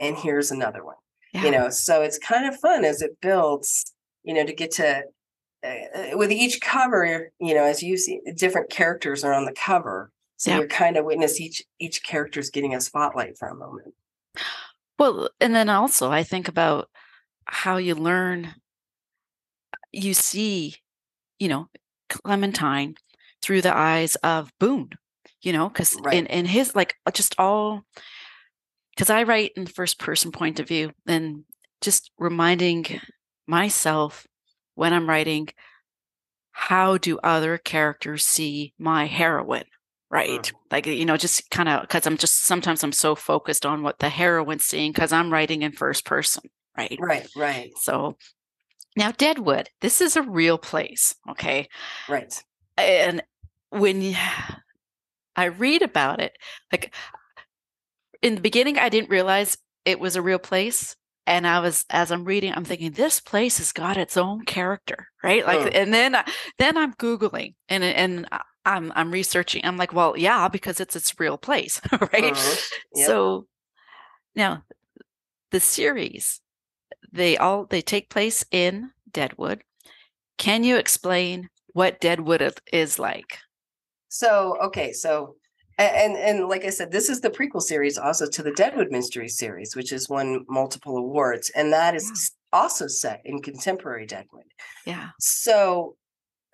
and 0.00 0.16
here's 0.16 0.50
another 0.50 0.84
one 0.84 0.96
Yeah. 1.32 1.44
you 1.44 1.50
know 1.50 1.70
so 1.70 2.02
it's 2.02 2.18
kind 2.18 2.46
of 2.46 2.58
fun 2.60 2.84
as 2.84 3.02
it 3.02 3.16
builds 3.20 3.92
you 4.24 4.34
know 4.34 4.44
to 4.44 4.52
get 4.52 4.70
to 4.72 5.02
uh, 5.64 6.16
with 6.16 6.30
each 6.32 6.60
cover 6.60 7.30
you 7.40 7.54
know 7.54 7.64
as 7.64 7.82
you 7.82 7.96
see 7.96 8.20
different 8.36 8.68
characters 8.70 9.24
are 9.24 9.32
on 9.32 9.44
the 9.46 9.52
cover 9.54 10.10
so 10.36 10.50
Yeah. 10.50 10.58
you're 10.58 10.68
kind 10.68 10.96
of 10.96 11.04
witness 11.04 11.40
each 11.40 11.62
each 11.80 12.02
character's 12.04 12.50
getting 12.50 12.74
a 12.74 12.80
spotlight 12.80 13.38
for 13.38 13.48
a 13.48 13.54
moment 13.54 13.94
Well, 14.98 15.28
and 15.40 15.54
then 15.54 15.68
also 15.68 16.10
I 16.10 16.22
think 16.22 16.48
about 16.48 16.88
how 17.46 17.76
you 17.76 17.94
learn, 17.94 18.54
you 19.92 20.14
see, 20.14 20.76
you 21.38 21.48
know, 21.48 21.68
Clementine 22.08 22.94
through 23.42 23.62
the 23.62 23.76
eyes 23.76 24.16
of 24.16 24.50
Boone, 24.58 24.90
you 25.42 25.52
know, 25.52 25.68
because 25.68 25.96
Right. 26.02 26.14
in, 26.14 26.26
in 26.26 26.46
his, 26.46 26.74
like, 26.74 26.94
uh, 27.06 27.10
just 27.10 27.34
all, 27.38 27.82
because 28.94 29.10
I 29.10 29.24
write 29.24 29.52
in 29.56 29.64
the 29.64 29.70
first 29.72 29.98
person 29.98 30.32
point 30.32 30.60
of 30.60 30.68
view 30.68 30.92
and 31.06 31.44
just 31.80 32.10
reminding 32.18 32.86
myself 33.46 34.26
when 34.74 34.92
I'm 34.92 35.08
writing, 35.08 35.48
how 36.52 36.96
do 36.96 37.18
other 37.18 37.58
characters 37.58 38.24
see 38.24 38.72
my 38.78 39.06
heroine? 39.06 39.64
Right. 40.10 40.42
Mm. 40.42 40.52
Like, 40.70 40.86
you 40.86 41.04
know, 41.04 41.16
just 41.16 41.50
kind 41.50 41.68
of 41.68 41.82
because 41.82 42.06
I'm 42.06 42.16
just 42.16 42.46
sometimes 42.46 42.82
I'm 42.82 42.92
so 42.92 43.14
focused 43.14 43.66
on 43.66 43.82
what 43.82 43.98
the 43.98 44.08
heroine's 44.08 44.64
seeing 44.64 44.92
because 44.92 45.12
I'm 45.12 45.32
writing 45.32 45.62
in 45.62 45.72
first 45.72 46.04
person. 46.04 46.44
Right. 46.76 46.98
right 47.00 47.28
right 47.36 47.72
So 47.78 48.16
now, 48.96 49.12
Deadwood, 49.12 49.68
this 49.80 50.00
is 50.00 50.16
a 50.16 50.22
real 50.22 50.56
place. 50.58 51.14
Okay. 51.30 51.68
right 52.08 52.42
And 52.78 53.22
when 53.70 54.16
I 55.36 55.46
read 55.46 55.82
about 55.82 56.20
it, 56.20 56.32
like 56.72 56.94
in 58.22 58.34
the 58.36 58.40
beginning, 58.40 58.78
I 58.78 58.88
didn't 58.88 59.10
realize 59.10 59.58
it 59.84 60.00
was 60.00 60.16
a 60.16 60.22
real 60.22 60.38
place. 60.38 60.96
And 61.26 61.46
I 61.46 61.60
was, 61.60 61.84
as 61.90 62.12
I'm 62.12 62.24
reading, 62.24 62.52
I'm 62.54 62.64
thinking 62.64 62.92
this 62.92 63.20
place 63.20 63.58
has 63.58 63.72
got 63.72 63.96
its 63.96 64.16
own 64.16 64.44
character, 64.44 65.08
right? 65.24 65.44
Like, 65.44 65.58
Mm. 65.58 65.70
and 65.74 65.94
then, 65.94 66.16
then 66.58 66.76
I'm 66.78 66.94
googling 66.94 67.54
and 67.68 67.82
and 67.82 68.28
I'm 68.64 68.92
I'm 68.94 69.10
researching. 69.10 69.64
I'm 69.64 69.76
like, 69.76 69.92
well, 69.92 70.16
yeah, 70.16 70.48
because 70.48 70.80
it's 70.80 70.96
its 70.96 71.18
real 71.18 71.36
place, 71.36 71.80
right? 71.92 72.34
Mhm. 72.34 72.70
Yep. 72.94 73.06
So 73.06 73.46
now 74.34 74.64
the 75.50 75.60
series, 75.60 76.40
they 77.16 77.36
all 77.36 77.64
they 77.66 77.82
take 77.82 78.10
place 78.10 78.44
in 78.50 78.90
Deadwood. 79.10 79.62
Can 80.38 80.64
you 80.64 80.76
explain 80.76 81.48
what 81.72 82.00
Deadwood 82.00 82.42
is- 82.72 82.98
like? 82.98 83.38
So 84.08 84.56
okay, 84.62 84.92
so 84.92 85.36
and 85.78 86.16
and 86.16 86.48
like 86.48 86.64
I 86.64 86.70
said, 86.70 86.90
this 86.90 87.08
is 87.10 87.20
the 87.20 87.30
prequel 87.30 87.60
series 87.60 87.98
also 87.98 88.28
to 88.30 88.42
the 88.42 88.52
Deadwood 88.52 88.90
Mystery 88.90 89.28
series, 89.28 89.74
which 89.76 89.90
has 89.90 90.08
won 90.08 90.44
multiple 90.48 90.96
awards, 90.96 91.50
and 91.54 91.72
that 91.72 91.94
is 91.94 92.10
s- 92.10 92.30
also 92.52 92.86
set 92.86 93.20
in 93.24 93.42
contemporary 93.42 94.06
Deadwood. 94.06 94.44
Yeah. 94.86 95.08
So, 95.20 95.96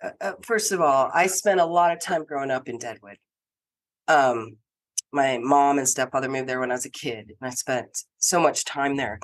uh, 0.03 0.09
uh, 0.19 0.33
first 0.41 0.71
of 0.73 0.81
all, 0.81 1.09
I 1.13 1.27
spent 1.27 1.59
a 1.61 1.65
lot 1.65 1.93
of 1.93 2.01
time 2.01 2.25
growing 2.25 2.51
up 2.51 2.67
in 2.67 2.77
Deadwood. 2.77 3.17
Um, 4.07 4.57
my 5.13 5.37
mom 5.37 5.77
and 5.77 5.87
stepfather 5.87 6.27
moved 6.27 6.49
there 6.49 6.59
when 6.59 6.71
I 6.71 6.75
was 6.75 6.85
a 6.85 6.89
kid, 6.89 7.31
and 7.39 7.49
I 7.49 7.51
spent 7.51 8.03
so 8.17 8.41
much 8.41 8.65
time 8.65 8.97
there. 8.97 9.19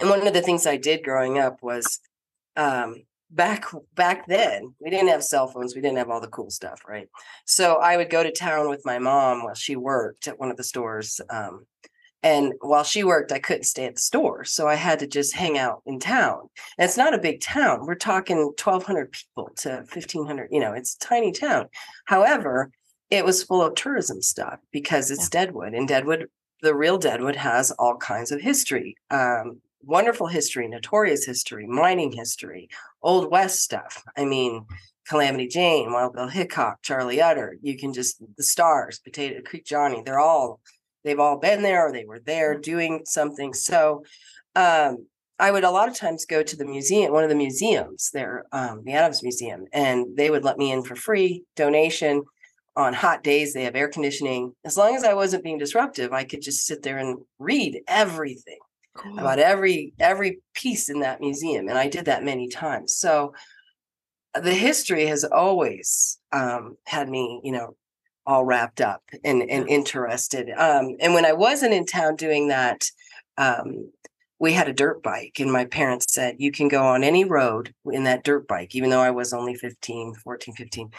And 0.00 0.10
one 0.10 0.26
of 0.26 0.32
the 0.32 0.42
things 0.42 0.66
I 0.66 0.76
did 0.76 1.04
growing 1.04 1.38
up 1.38 1.62
was, 1.62 2.00
um, 2.56 3.02
back 3.30 3.64
back 3.94 4.26
then 4.26 4.74
we 4.80 4.90
didn't 4.90 5.08
have 5.08 5.22
cell 5.22 5.46
phones, 5.46 5.74
we 5.74 5.80
didn't 5.80 5.98
have 5.98 6.10
all 6.10 6.20
the 6.20 6.28
cool 6.28 6.50
stuff, 6.50 6.82
right? 6.88 7.08
So 7.46 7.76
I 7.76 7.96
would 7.96 8.10
go 8.10 8.22
to 8.22 8.32
town 8.32 8.68
with 8.68 8.82
my 8.84 8.98
mom 8.98 9.44
while 9.44 9.54
she 9.54 9.76
worked 9.76 10.26
at 10.26 10.38
one 10.38 10.50
of 10.50 10.56
the 10.56 10.64
stores. 10.64 11.20
Um, 11.30 11.66
and 12.22 12.52
while 12.60 12.84
she 12.84 13.02
worked, 13.02 13.32
I 13.32 13.38
couldn't 13.38 13.64
stay 13.64 13.86
at 13.86 13.94
the 13.94 14.00
store. 14.00 14.44
So 14.44 14.68
I 14.68 14.74
had 14.74 14.98
to 14.98 15.06
just 15.06 15.34
hang 15.34 15.56
out 15.56 15.82
in 15.86 15.98
town. 15.98 16.50
And 16.76 16.84
it's 16.84 16.98
not 16.98 17.14
a 17.14 17.18
big 17.18 17.40
town. 17.40 17.86
We're 17.86 17.94
talking 17.94 18.36
1,200 18.36 19.12
people 19.12 19.50
to 19.58 19.70
1,500, 19.90 20.48
you 20.50 20.60
know, 20.60 20.72
it's 20.72 20.96
a 20.96 20.98
tiny 20.98 21.32
town. 21.32 21.68
However, 22.04 22.72
it 23.08 23.24
was 23.24 23.42
full 23.42 23.62
of 23.62 23.74
tourism 23.74 24.20
stuff 24.20 24.58
because 24.70 25.10
it's 25.10 25.30
Deadwood. 25.30 25.72
And 25.72 25.88
Deadwood, 25.88 26.26
the 26.60 26.74
real 26.74 26.98
Deadwood, 26.98 27.36
has 27.36 27.70
all 27.72 27.96
kinds 27.96 28.32
of 28.32 28.40
history 28.42 28.96
um, 29.10 29.62
wonderful 29.82 30.26
history, 30.26 30.68
notorious 30.68 31.24
history, 31.24 31.66
mining 31.66 32.12
history, 32.12 32.68
Old 33.02 33.30
West 33.30 33.60
stuff. 33.60 34.02
I 34.16 34.24
mean, 34.24 34.66
Calamity 35.08 35.48
Jane, 35.48 35.92
Wild 35.92 36.14
Bill 36.14 36.28
Hickok, 36.28 36.82
Charlie 36.82 37.20
Utter. 37.20 37.56
You 37.62 37.76
can 37.76 37.92
just, 37.92 38.22
the 38.36 38.42
stars, 38.42 39.00
Potato 39.00 39.40
Creek 39.42 39.64
Johnny, 39.64 40.02
they're 40.04 40.20
all 40.20 40.60
they've 41.04 41.20
all 41.20 41.38
been 41.38 41.62
there 41.62 41.88
or 41.88 41.92
they 41.92 42.04
were 42.04 42.20
there 42.20 42.58
doing 42.58 43.02
something 43.04 43.52
so 43.52 44.04
um 44.56 45.06
i 45.38 45.50
would 45.50 45.64
a 45.64 45.70
lot 45.70 45.88
of 45.88 45.94
times 45.94 46.24
go 46.24 46.42
to 46.42 46.56
the 46.56 46.64
museum 46.64 47.12
one 47.12 47.24
of 47.24 47.30
the 47.30 47.36
museums 47.36 48.10
there 48.12 48.44
um 48.52 48.82
the 48.84 48.92
adams 48.92 49.22
museum 49.22 49.64
and 49.72 50.06
they 50.16 50.30
would 50.30 50.44
let 50.44 50.58
me 50.58 50.72
in 50.72 50.82
for 50.82 50.96
free 50.96 51.42
donation 51.56 52.22
on 52.76 52.92
hot 52.92 53.22
days 53.22 53.52
they 53.52 53.64
have 53.64 53.76
air 53.76 53.88
conditioning 53.88 54.54
as 54.64 54.76
long 54.76 54.94
as 54.94 55.04
i 55.04 55.14
wasn't 55.14 55.44
being 55.44 55.58
disruptive 55.58 56.12
i 56.12 56.24
could 56.24 56.42
just 56.42 56.66
sit 56.66 56.82
there 56.82 56.98
and 56.98 57.18
read 57.38 57.80
everything 57.88 58.58
about 59.16 59.38
every 59.38 59.92
every 59.98 60.40
piece 60.54 60.88
in 60.88 61.00
that 61.00 61.20
museum 61.20 61.68
and 61.68 61.78
i 61.78 61.88
did 61.88 62.06
that 62.06 62.24
many 62.24 62.48
times 62.48 62.92
so 62.92 63.32
the 64.34 64.54
history 64.54 65.06
has 65.06 65.24
always 65.24 66.18
um 66.32 66.76
had 66.86 67.08
me 67.08 67.40
you 67.44 67.52
know 67.52 67.76
all 68.26 68.44
wrapped 68.44 68.80
up 68.80 69.02
and, 69.24 69.42
and 69.42 69.68
interested. 69.68 70.50
Um, 70.56 70.96
and 71.00 71.14
when 71.14 71.24
I 71.24 71.32
wasn't 71.32 71.74
in 71.74 71.84
town 71.84 72.16
doing 72.16 72.48
that, 72.48 72.88
um, 73.36 73.90
we 74.38 74.52
had 74.52 74.68
a 74.68 74.72
dirt 74.72 75.02
bike, 75.02 75.38
and 75.38 75.52
my 75.52 75.64
parents 75.66 76.12
said, 76.14 76.36
You 76.38 76.52
can 76.52 76.68
go 76.68 76.82
on 76.82 77.04
any 77.04 77.24
road 77.24 77.74
in 77.86 78.04
that 78.04 78.24
dirt 78.24 78.46
bike, 78.46 78.74
even 78.74 78.88
though 78.88 79.00
I 79.00 79.10
was 79.10 79.32
only 79.32 79.54
15, 79.54 80.14
14, 80.14 80.54
15, 80.54 80.90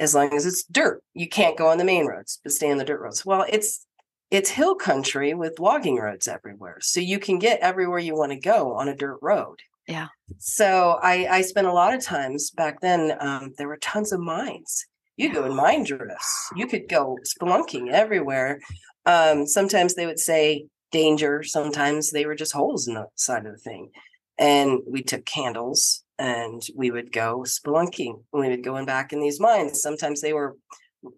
as 0.00 0.14
long 0.14 0.34
as 0.34 0.46
it's 0.46 0.64
dirt. 0.64 1.02
You 1.14 1.28
can't 1.28 1.56
go 1.56 1.68
on 1.68 1.78
the 1.78 1.84
main 1.84 2.06
roads, 2.06 2.40
but 2.42 2.52
stay 2.52 2.70
on 2.70 2.78
the 2.78 2.84
dirt 2.84 3.00
roads. 3.00 3.24
Well, 3.24 3.44
it's 3.48 3.86
it's 4.30 4.50
hill 4.50 4.74
country 4.74 5.34
with 5.34 5.58
logging 5.58 5.96
roads 5.96 6.28
everywhere. 6.28 6.78
So 6.80 7.00
you 7.00 7.18
can 7.18 7.38
get 7.38 7.60
everywhere 7.60 7.98
you 7.98 8.14
want 8.14 8.32
to 8.32 8.38
go 8.38 8.74
on 8.74 8.88
a 8.88 8.96
dirt 8.96 9.18
road. 9.22 9.60
Yeah. 9.86 10.08
So 10.38 10.98
I, 11.02 11.26
I 11.30 11.42
spent 11.42 11.66
a 11.66 11.72
lot 11.72 11.94
of 11.94 12.02
times 12.04 12.50
back 12.50 12.80
then, 12.80 13.16
um, 13.20 13.54
there 13.56 13.68
were 13.68 13.78
tons 13.78 14.12
of 14.12 14.20
mines 14.20 14.86
you 15.18 15.34
go 15.34 15.44
in 15.44 15.54
mine 15.54 15.84
drifts. 15.84 16.48
You 16.56 16.66
could 16.66 16.88
go 16.88 17.18
spelunking 17.26 17.90
everywhere. 17.90 18.60
Um, 19.04 19.46
sometimes 19.46 19.94
they 19.94 20.06
would 20.06 20.18
say 20.18 20.66
danger. 20.90 21.42
Sometimes 21.42 22.10
they 22.10 22.24
were 22.24 22.34
just 22.34 22.52
holes 22.52 22.88
in 22.88 22.94
the 22.94 23.08
side 23.16 23.44
of 23.44 23.52
the 23.52 23.58
thing. 23.58 23.90
And 24.38 24.80
we 24.88 25.02
took 25.02 25.26
candles 25.26 26.04
and 26.18 26.62
we 26.74 26.90
would 26.90 27.12
go 27.12 27.44
spelunking. 27.46 28.22
We 28.32 28.48
would 28.48 28.64
go 28.64 28.76
in 28.76 28.86
back 28.86 29.12
in 29.12 29.20
these 29.20 29.40
mines. 29.40 29.82
Sometimes 29.82 30.20
they 30.20 30.32
were 30.32 30.56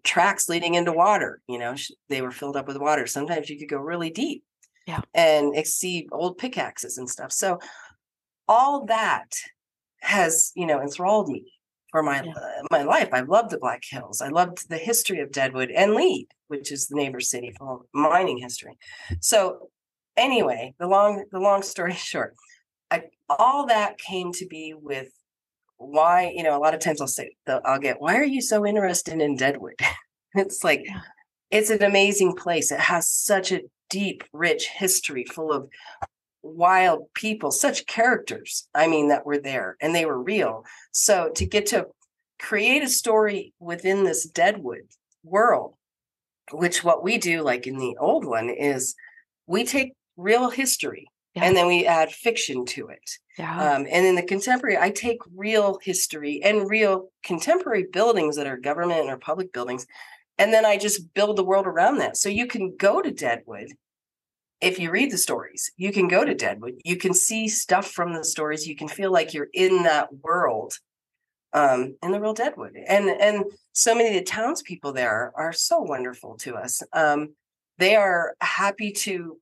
tracks 0.03 0.49
leading 0.49 0.75
into 0.75 0.91
water. 0.91 1.41
You 1.47 1.59
know, 1.59 1.75
they 2.09 2.21
were 2.21 2.31
filled 2.31 2.55
up 2.57 2.67
with 2.67 2.77
water. 2.77 3.07
Sometimes 3.07 3.49
you 3.49 3.57
could 3.59 3.69
go 3.69 3.77
really 3.77 4.09
deep. 4.09 4.43
Yeah. 4.87 5.01
And 5.13 5.55
see 5.67 6.07
old 6.11 6.37
pickaxes 6.37 6.97
and 6.97 7.09
stuff. 7.09 7.31
So 7.31 7.59
all 8.47 8.85
that 8.85 9.31
has, 10.01 10.51
you 10.55 10.65
know, 10.65 10.81
enthralled 10.81 11.29
me 11.29 11.45
for 11.91 12.01
my 12.01 12.23
Yeah. 12.23 12.33
uh, 12.33 12.63
my 12.71 12.83
life. 12.83 13.09
I 13.13 13.21
loved 13.21 13.51
the 13.51 13.59
Black 13.59 13.83
Hills. 13.87 14.21
I 14.21 14.29
loved 14.29 14.69
the 14.69 14.77
history 14.77 15.19
of 15.19 15.31
Deadwood 15.31 15.69
and 15.71 15.93
Lead, 15.93 16.27
which 16.47 16.71
is 16.71 16.87
the 16.87 16.95
neighbor 16.95 17.19
city 17.19 17.53
for 17.57 17.81
mining 17.93 18.37
history. 18.39 18.77
So 19.19 19.69
anyway, 20.17 20.73
the 20.79 20.87
long 20.87 21.25
the 21.31 21.39
long 21.39 21.61
story 21.61 21.93
short, 22.11 22.35
I, 22.89 23.03
all 23.29 23.67
that 23.67 23.97
came 23.99 24.31
to 24.33 24.47
be 24.47 24.73
with 24.73 25.09
why 25.81 26.31
you 26.35 26.43
know 26.43 26.55
a 26.55 26.59
lot 26.59 26.73
of 26.73 26.79
times 26.79 27.01
i'll 27.01 27.07
say 27.07 27.31
i'll 27.65 27.79
get 27.79 27.99
why 27.99 28.15
are 28.15 28.23
you 28.23 28.41
so 28.41 28.65
interested 28.65 29.19
in 29.21 29.35
deadwood? 29.35 29.79
It's 30.33 30.63
like 30.63 30.85
it's 31.49 31.69
an 31.69 31.83
amazing 31.83 32.37
place. 32.37 32.71
It 32.71 32.79
has 32.79 33.09
such 33.09 33.51
a 33.51 33.63
deep 33.89 34.23
rich 34.31 34.69
history 34.69 35.25
full 35.25 35.51
of 35.51 35.67
wild 36.41 37.13
people 37.13 37.51
such 37.51 37.85
characters 37.85 38.67
i 38.73 38.87
mean 38.87 39.09
that 39.09 39.25
were 39.27 39.37
there 39.37 39.75
and 39.81 39.93
they 39.93 40.05
were 40.05 40.21
real. 40.21 40.63
So 40.91 41.31
to 41.35 41.45
get 41.45 41.65
to 41.67 41.87
create 42.39 42.81
a 42.81 42.89
story 42.89 43.53
within 43.59 44.05
this 44.05 44.25
deadwood 44.25 44.87
world 45.23 45.75
which 46.51 46.83
what 46.83 47.03
we 47.03 47.17
do 47.17 47.41
like 47.41 47.67
in 47.67 47.77
the 47.77 47.95
old 47.99 48.25
one 48.25 48.49
is 48.49 48.95
we 49.47 49.63
take 49.63 49.93
real 50.17 50.49
history 50.49 51.07
yeah. 51.35 51.45
and 51.45 51.55
then 51.55 51.67
we 51.67 51.85
add 51.85 52.11
fiction 52.11 52.65
to 52.65 52.87
it 52.87 53.17
yeah. 53.37 53.73
Um, 53.73 53.87
and 53.89 54.05
in 54.05 54.15
the 54.15 54.23
contemporary, 54.23 54.77
I 54.77 54.89
take 54.89 55.19
real 55.35 55.79
history 55.81 56.41
and 56.43 56.69
real 56.69 57.09
contemporary 57.23 57.87
buildings 57.91 58.35
that 58.35 58.47
are 58.47 58.57
government 58.57 59.09
or 59.09 59.17
public 59.17 59.53
buildings, 59.53 59.87
and 60.37 60.53
then 60.53 60.65
I 60.65 60.77
just 60.77 61.13
build 61.13 61.37
the 61.37 61.43
world 61.43 61.65
around 61.65 61.97
that. 61.97 62.17
So 62.17 62.29
you 62.29 62.45
can 62.45 62.75
go 62.77 63.01
to 63.01 63.11
Deadwood 63.11 63.69
if 64.59 64.79
you 64.79 64.91
read 64.91 65.11
the 65.11 65.17
stories. 65.17 65.71
You 65.77 65.91
can 65.91 66.07
go 66.07 66.25
to 66.25 66.35
Deadwood. 66.35 66.81
You 66.83 66.97
can 66.97 67.13
see 67.13 67.47
stuff 67.47 67.89
from 67.89 68.13
the 68.13 68.23
stories. 68.23 68.67
You 68.67 68.75
can 68.75 68.87
feel 68.87 69.11
like 69.11 69.33
you're 69.33 69.49
in 69.53 69.83
that 69.83 70.09
world, 70.13 70.73
um, 71.53 71.95
in 72.03 72.11
the 72.11 72.19
real 72.19 72.33
Deadwood. 72.33 72.75
And 72.87 73.09
and 73.09 73.45
so 73.71 73.95
many 73.95 74.09
of 74.09 74.15
the 74.15 74.23
townspeople 74.23 74.93
there 74.93 75.31
are 75.35 75.53
so 75.53 75.79
wonderful 75.79 76.35
to 76.39 76.55
us. 76.55 76.83
Um, 76.93 77.33
they 77.77 77.95
are 77.95 78.35
happy 78.41 78.91
to 78.91 79.39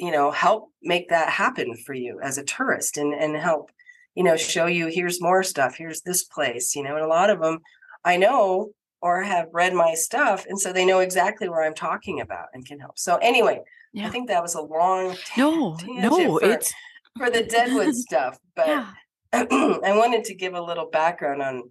you 0.00 0.10
know 0.10 0.30
help 0.30 0.70
make 0.82 1.08
that 1.10 1.28
happen 1.28 1.76
for 1.76 1.94
you 1.94 2.18
as 2.22 2.38
a 2.38 2.44
tourist 2.44 2.96
and 2.96 3.14
and 3.14 3.36
help 3.36 3.70
you 4.14 4.24
know 4.24 4.36
show 4.36 4.66
you 4.66 4.88
here's 4.88 5.20
more 5.20 5.42
stuff 5.42 5.76
here's 5.76 6.00
this 6.02 6.24
place 6.24 6.74
you 6.74 6.82
know 6.82 6.96
and 6.96 7.04
a 7.04 7.08
lot 7.08 7.30
of 7.30 7.40
them 7.40 7.58
i 8.04 8.16
know 8.16 8.70
or 9.02 9.22
have 9.22 9.46
read 9.52 9.74
my 9.74 9.94
stuff 9.94 10.46
and 10.48 10.58
so 10.58 10.72
they 10.72 10.84
know 10.84 11.00
exactly 11.00 11.48
where 11.48 11.62
i'm 11.62 11.74
talking 11.74 12.20
about 12.20 12.46
and 12.54 12.66
can 12.66 12.80
help 12.80 12.98
so 12.98 13.16
anyway 13.18 13.60
yeah. 13.92 14.06
i 14.06 14.10
think 14.10 14.28
that 14.28 14.42
was 14.42 14.54
a 14.54 14.60
long 14.60 15.12
t- 15.12 15.40
no 15.40 15.76
no 15.86 16.38
for, 16.38 16.44
it's 16.44 16.72
for 17.16 17.30
the 17.30 17.44
deadwood 17.44 17.94
stuff 18.06 18.38
but 18.56 18.68
yeah. 18.68 18.86
i 19.32 19.94
wanted 19.96 20.24
to 20.24 20.34
give 20.34 20.54
a 20.54 20.62
little 20.62 20.88
background 20.90 21.42
on 21.42 21.62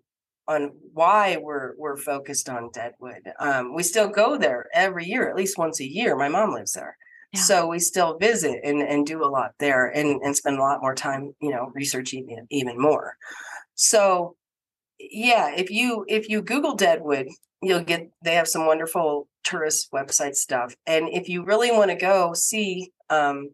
on 0.48 0.72
why 0.94 1.38
we're 1.38 1.74
we're 1.78 1.98
focused 1.98 2.50
on 2.50 2.72
deadwood 2.74 3.32
um, 3.40 3.76
we 3.76 3.84
still 3.84 4.08
go 4.08 4.38
there 4.38 4.68
every 4.74 5.06
year 5.06 5.30
at 5.30 5.36
least 5.36 5.58
once 5.58 5.80
a 5.80 5.88
year 5.88 6.16
my 6.16 6.30
mom 6.30 6.54
lives 6.54 6.74
there 6.74 6.98
so 7.36 7.68
we 7.68 7.80
still 7.80 8.18
visit 8.18 8.60
and, 8.64 8.82
and 8.82 9.06
do 9.06 9.24
a 9.24 9.30
lot 9.30 9.52
there 9.60 9.88
and, 9.88 10.22
and 10.22 10.36
spend 10.36 10.58
a 10.58 10.62
lot 10.62 10.82
more 10.82 10.96
time, 10.96 11.34
you 11.42 11.52
know, 11.52 11.72
researching 11.76 12.30
it 12.30 12.46
even 12.50 12.80
more. 12.80 13.16
So 13.76 14.36
yeah, 15.00 15.54
if 15.56 15.70
you 15.70 16.06
if 16.08 16.28
you 16.28 16.42
Google 16.42 16.76
Deadwood, 16.76 17.28
you'll 17.62 17.84
get 17.84 18.10
they 18.24 18.36
have 18.36 18.48
some 18.48 18.66
wonderful 18.66 19.28
tourist 19.44 19.92
website 19.92 20.36
stuff. 20.36 20.76
And 20.86 21.08
if 21.10 21.30
you 21.30 21.44
really 21.44 21.72
want 21.72 21.92
to 21.92 21.96
go 21.96 22.34
see 22.34 22.92
um, 23.10 23.50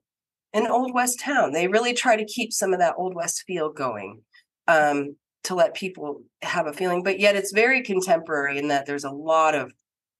an 0.53 0.67
old 0.67 0.93
west 0.93 1.19
town, 1.19 1.51
they 1.51 1.67
really 1.67 1.93
try 1.93 2.15
to 2.15 2.25
keep 2.25 2.53
some 2.53 2.73
of 2.73 2.79
that 2.79 2.95
old 2.97 3.13
west 3.13 3.43
feel 3.45 3.71
going. 3.71 4.21
Um, 4.67 5.15
to 5.43 5.53
let 5.53 5.75
people 5.75 6.23
have 6.41 6.65
a 6.65 6.73
feeling, 6.73 7.03
but 7.03 7.19
yet 7.19 7.35
it's 7.35 7.51
very 7.51 7.83
contemporary 7.83 8.57
in 8.57 8.67
that 8.69 8.87
there's 8.87 9.03
a 9.03 9.11
lot 9.11 9.53
of 9.53 9.71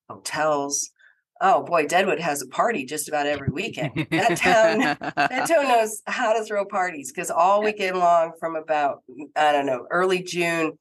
hotels, 0.08 0.92
oh 1.42 1.64
boy, 1.64 1.88
Deadwood 1.88 2.20
has 2.20 2.42
a 2.42 2.48
party 2.48 2.86
just 2.86 3.08
about 3.08 3.28
every 3.28 3.50
weekend. 3.50 4.08
That 4.12 4.38
town, 4.38 4.80
that 5.16 5.48
town 5.48 5.68
knows 5.68 6.02
how 6.08 6.34
to 6.34 6.44
throw 6.44 6.66
parties 6.66 7.12
because 7.12 7.30
all 7.30 7.64
weekend 7.64 7.98
long, 7.98 8.34
from 8.40 8.56
about 8.56 9.04
mm, 9.10 9.26
I 9.36 9.52
don't 9.52 9.66
know 9.66 9.88
early 9.92 10.24
June 10.24 10.78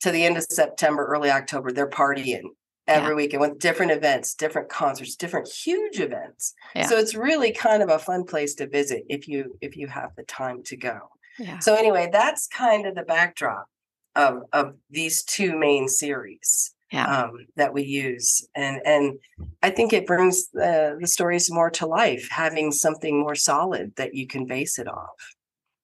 to 0.00 0.10
the 0.10 0.24
end 0.24 0.36
of 0.36 0.44
September, 0.44 1.06
early 1.06 1.30
October, 1.30 1.70
they're 1.72 1.88
partying 1.88 2.42
every 2.88 3.10
yeah. 3.10 3.14
weekend 3.14 3.40
with 3.40 3.58
different 3.58 3.92
events, 3.92 4.34
different 4.34 4.68
concerts, 4.68 5.16
different 5.16 5.48
huge 5.48 6.00
events. 6.00 6.54
Yeah. 6.74 6.86
So 6.86 6.96
it's 6.98 7.14
really 7.14 7.52
kind 7.52 7.82
of 7.82 7.88
a 7.88 7.98
fun 7.98 8.24
place 8.24 8.54
to 8.56 8.68
visit 8.68 9.04
if 9.08 9.28
you 9.28 9.56
if 9.60 9.76
you 9.76 9.86
have 9.88 10.10
the 10.16 10.24
time 10.24 10.62
to 10.64 10.76
go. 10.76 10.98
Yeah. 11.38 11.58
So 11.60 11.74
anyway, 11.74 12.10
that's 12.12 12.46
kind 12.48 12.86
of 12.86 12.94
the 12.94 13.04
backdrop 13.04 13.66
of 14.16 14.42
of 14.52 14.74
these 14.90 15.22
two 15.22 15.56
main 15.56 15.88
series 15.88 16.74
yeah. 16.92 17.24
um, 17.24 17.46
that 17.56 17.72
we 17.72 17.82
use 17.82 18.46
and 18.54 18.80
and 18.84 19.18
i 19.62 19.70
think 19.70 19.92
it 19.92 20.06
brings 20.06 20.48
the, 20.50 20.96
the 21.00 21.06
stories 21.06 21.50
more 21.50 21.70
to 21.70 21.86
life 21.86 22.28
having 22.30 22.70
something 22.70 23.18
more 23.18 23.34
solid 23.34 23.92
that 23.96 24.14
you 24.14 24.26
can 24.26 24.46
base 24.46 24.78
it 24.78 24.86
off 24.86 25.34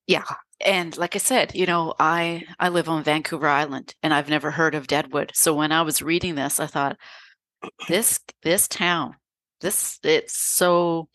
yeah 0.07 0.25
and 0.65 0.97
like 0.97 1.15
i 1.15 1.19
said 1.19 1.55
you 1.55 1.67
know 1.67 1.95
i 1.99 2.45
i 2.61 2.69
live 2.69 2.89
on 2.89 3.03
vancouver 3.03 3.49
island 3.49 3.95
and 4.03 4.13
i've 4.13 4.29
never 4.29 4.51
heard 4.51 4.75
of 4.75 4.87
deadwood 4.87 5.33
so 5.35 5.55
when 5.55 5.73
i 5.73 5.83
was 5.83 6.03
reading 6.03 6.35
this 6.35 6.61
i 6.61 6.67
thought 6.67 6.97
this 7.89 8.21
this 8.43 8.69
town 8.69 9.15
this 9.61 9.99
it's 10.05 10.39
so 10.39 11.09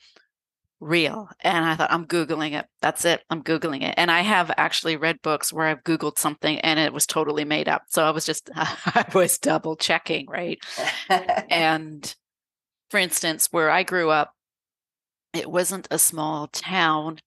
real. 0.83 1.29
And 1.39 1.65
I 1.65 1.75
thought, 1.75 1.91
I'm 1.91 2.05
Googling 2.05 2.53
it. 2.53 2.65
That's 2.81 3.05
it. 3.05 3.23
I'm 3.29 3.43
Googling 3.43 3.81
it. 3.83 3.93
And 3.97 4.11
I 4.11 4.21
have 4.21 4.51
actually 4.57 4.95
read 4.95 5.21
books 5.21 5.51
where 5.51 5.67
I've 5.67 5.83
Googled 5.83 6.17
something 6.17 6.59
and 6.59 6.79
it 6.79 6.93
was 6.93 7.07
totally 7.07 7.45
made 7.45 7.69
up. 7.69 7.83
So 7.89 8.03
I 8.03 8.11
was 8.11 8.25
just, 8.25 8.49
I 8.55 9.05
was 9.13 9.37
double 9.37 9.75
checking, 9.75 10.27
right? 10.27 10.59
and 11.49 12.13
for 12.89 12.99
instance, 12.99 13.47
where 13.51 13.71
I 13.71 13.83
grew 13.83 14.09
up, 14.09 14.33
it 15.33 15.49
wasn't 15.49 15.87
a 15.89 15.97
small 15.97 16.47
town, 16.47 17.19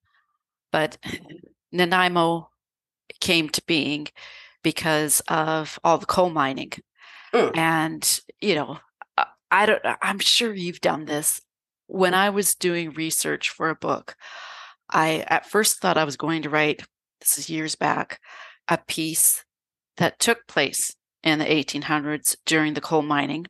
but 0.71 0.97
Nanaimo 1.71 2.49
came 3.19 3.49
to 3.49 3.61
being 3.65 4.07
because 4.63 5.21
of 5.27 5.79
all 5.83 5.97
the 5.97 6.05
coal 6.05 6.29
mining. 6.29 6.71
Mm. 7.33 7.57
And, 7.57 8.21
you 8.39 8.55
know, 8.55 8.79
I 9.51 9.65
don't, 9.65 9.81
I'm 10.01 10.19
sure 10.19 10.53
you've 10.53 10.81
done 10.81 11.05
this 11.05 11.41
when 11.87 12.13
I 12.13 12.29
was 12.29 12.55
doing 12.55 12.91
research 12.91 13.49
for 13.49 13.69
a 13.69 13.75
book, 13.75 14.15
I 14.89 15.25
at 15.27 15.49
first 15.49 15.79
thought 15.79 15.97
I 15.97 16.03
was 16.03 16.17
going 16.17 16.43
to 16.43 16.49
write, 16.49 16.83
this 17.19 17.37
is 17.37 17.49
years 17.49 17.75
back, 17.75 18.19
a 18.67 18.77
piece 18.77 19.43
that 19.97 20.19
took 20.19 20.47
place 20.47 20.95
in 21.23 21.39
the 21.39 21.45
1800s 21.45 22.35
during 22.45 22.73
the 22.73 22.81
coal 22.81 23.01
mining. 23.01 23.47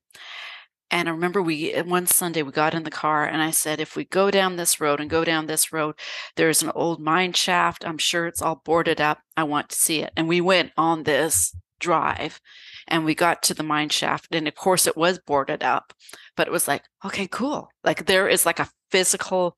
And 0.89 1.10
I 1.10 1.12
remember 1.12 1.41
we 1.41 1.76
uh, 1.76 1.84
one 1.84 2.08
Sunday 2.08 2.43
we 2.43 2.52
got 2.52 2.73
in 2.73 2.84
the 2.84 2.91
car 2.91 3.26
and 3.26 3.41
I 3.41 3.52
said, 3.52 3.82
if 3.82 3.95
we 3.95 4.06
go 4.06 4.32
down 4.32 4.56
this 4.56 4.80
road 4.80 5.02
and 5.02 5.10
go 5.10 5.26
down 5.26 5.45
this 5.45 5.73
road, 5.73 5.95
there's 6.38 6.63
an 6.63 6.71
old 6.73 7.02
mine 7.02 7.34
shaft. 7.34 7.86
I'm 7.86 7.97
sure 7.97 8.26
it's 8.26 8.41
all 8.41 8.62
boarded 8.63 9.02
up. 9.02 9.19
I 9.36 9.43
want 9.43 9.69
to 9.69 9.76
see 9.76 10.02
it. 10.02 10.13
And 10.15 10.28
we 10.28 10.39
went 10.39 10.71
on 10.78 11.04
this 11.04 11.54
drive 11.80 12.39
and 12.88 13.06
we 13.06 13.15
got 13.15 13.43
to 13.43 13.54
the 13.54 13.63
mine 13.63 13.89
shaft 13.89 14.28
and 14.32 14.47
of 14.47 14.56
course 14.56 14.88
it 14.88 14.97
was 14.97 15.19
boarded 15.19 15.63
up 15.63 15.93
but 16.36 16.47
it 16.47 16.52
was 16.52 16.67
like 16.67 16.84
okay 17.06 17.28
cool. 17.28 17.69
Like 17.84 18.06
there 18.06 18.28
is 18.28 18.45
like 18.45 18.60
a 18.60 18.69
physical 18.91 19.58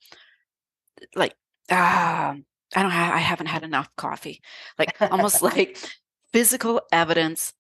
like 1.16 1.36
ah 1.70 2.36
i 2.76 2.82
don't 2.82 2.92
have 2.92 3.14
i 3.14 3.20
haven't 3.20 3.48
had 3.48 3.64
enough 3.64 3.90
coffee. 3.98 4.42
Like 4.78 4.96
almost 5.02 5.42
like 5.52 5.78
physical 6.34 6.82
evidence 6.92 7.54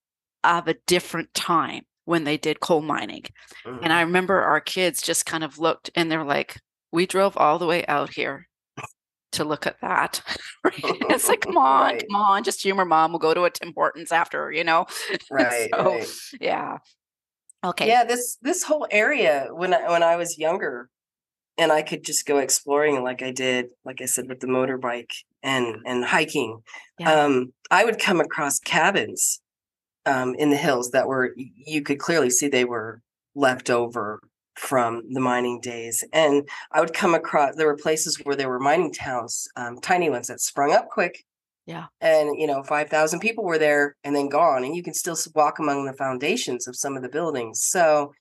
of 0.43 0.67
a 0.67 0.75
different 0.87 1.33
time 1.33 1.83
when 2.05 2.23
they 2.23 2.37
did 2.37 2.59
coal 2.59 2.81
mining. 2.81 3.23
Mm-hmm. 3.65 3.83
and 3.83 3.93
i 3.93 4.01
remember 4.01 4.41
our 4.41 4.61
kids 4.61 5.01
just 5.01 5.25
kind 5.25 5.43
of 5.43 5.59
looked 5.59 5.91
and 5.95 6.11
they're 6.11 6.23
like 6.23 6.59
we 6.91 7.05
drove 7.05 7.37
all 7.37 7.59
the 7.59 7.67
way 7.67 7.85
out 7.85 8.13
here 8.13 8.48
to 9.31 9.43
look 9.43 9.67
at 9.67 9.79
that. 9.81 10.21
it's 10.65 11.27
like, 11.27 11.41
come 11.41 11.57
on, 11.57 11.93
right. 11.93 12.03
come 12.07 12.15
on, 12.15 12.43
just 12.43 12.61
humor 12.61 12.85
mom. 12.85 13.11
We'll 13.11 13.19
go 13.19 13.33
to 13.33 13.43
a 13.43 13.49
Tim 13.49 13.73
Hortons 13.73 14.11
after, 14.11 14.51
you 14.51 14.63
know? 14.63 14.85
Right. 15.31 15.69
so, 15.73 15.83
right. 15.83 16.07
yeah. 16.39 16.77
Okay. 17.63 17.87
Yeah, 17.87 18.03
this 18.05 18.37
this 18.41 18.63
whole 18.63 18.87
area 18.89 19.47
when 19.51 19.73
I 19.73 19.89
when 19.89 20.01
I 20.01 20.15
was 20.15 20.37
younger 20.37 20.89
and 21.57 21.71
I 21.71 21.81
could 21.81 22.05
just 22.05 22.25
go 22.25 22.37
exploring 22.37 23.03
like 23.03 23.21
I 23.21 23.31
did, 23.31 23.71
like 23.83 24.01
I 24.01 24.05
said, 24.05 24.29
with 24.29 24.39
the 24.39 24.47
motorbike 24.47 25.11
and 25.43 25.77
and 25.85 26.05
hiking. 26.05 26.61
Yeah. 26.97 27.11
Um, 27.11 27.53
I 27.69 27.83
would 27.83 27.99
come 27.99 28.21
across 28.21 28.59
cabins 28.59 29.41
um, 30.05 30.35
in 30.35 30.49
the 30.49 30.57
hills 30.57 30.91
that 30.91 31.07
were 31.07 31.35
you 31.35 31.81
could 31.81 31.99
clearly 31.99 32.29
see 32.29 32.47
they 32.47 32.65
were 32.65 33.01
left 33.35 33.69
over 33.69 34.21
from 34.59 35.01
the 35.09 35.21
mining 35.21 35.61
days. 35.61 36.03
And 36.11 36.47
I 36.71 36.81
would 36.81 36.93
come 36.93 37.15
across, 37.15 37.55
there 37.55 37.67
were 37.67 37.77
places 37.77 38.17
where 38.23 38.35
there 38.35 38.49
were 38.49 38.59
mining 38.59 38.91
towns, 38.91 39.47
um, 39.55 39.79
tiny 39.79 40.09
ones 40.09 40.27
that 40.27 40.41
sprung 40.41 40.73
up 40.73 40.89
quick. 40.89 41.23
Yeah. 41.65 41.85
And, 42.01 42.37
you 42.37 42.45
know, 42.45 42.61
5,000 42.63 43.19
people 43.19 43.45
were 43.45 43.57
there 43.57 43.95
and 44.03 44.15
then 44.15 44.27
gone. 44.27 44.63
And 44.65 44.75
you 44.75 44.83
can 44.83 44.93
still 44.93 45.17
walk 45.33 45.59
among 45.59 45.85
the 45.85 45.93
foundations 45.93 46.67
of 46.67 46.75
some 46.75 46.97
of 46.97 47.03
the 47.03 47.09
buildings. 47.09 47.63
So 47.63 48.11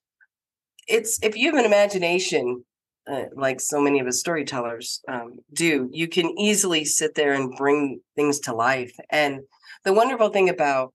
it's, 0.87 1.19
if 1.23 1.37
you 1.37 1.51
have 1.51 1.59
an 1.59 1.67
imagination, 1.67 2.65
uh, 3.11 3.25
like 3.35 3.61
so 3.61 3.81
many 3.81 3.99
of 3.99 4.07
us 4.07 4.21
storytellers 4.21 5.01
um, 5.09 5.39
do, 5.53 5.89
you 5.93 6.07
can 6.07 6.39
easily 6.39 6.85
sit 6.85 7.15
there 7.15 7.33
and 7.33 7.57
bring 7.57 8.01
things 8.15 8.39
to 8.41 8.55
life. 8.55 8.95
And 9.11 9.41
the 9.85 9.93
wonderful 9.93 10.29
thing 10.29 10.49
about 10.49 10.93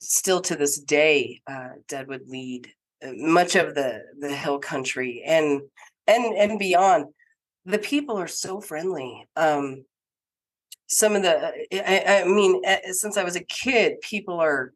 still 0.00 0.40
to 0.42 0.56
this 0.56 0.78
day, 0.80 1.42
uh, 1.46 1.70
Deadwood 1.88 2.22
Lead 2.28 2.68
much 3.16 3.54
of 3.56 3.74
the 3.74 4.02
the 4.18 4.34
hill 4.34 4.58
country 4.58 5.22
and 5.26 5.60
and 6.06 6.24
and 6.36 6.58
beyond 6.58 7.06
the 7.64 7.78
people 7.78 8.18
are 8.18 8.26
so 8.28 8.60
friendly 8.60 9.26
um 9.36 9.84
some 10.86 11.16
of 11.16 11.22
the 11.22 11.52
I, 11.72 12.22
I 12.22 12.24
mean 12.24 12.62
since 12.92 13.16
i 13.16 13.24
was 13.24 13.36
a 13.36 13.44
kid 13.44 14.00
people 14.00 14.40
are 14.40 14.72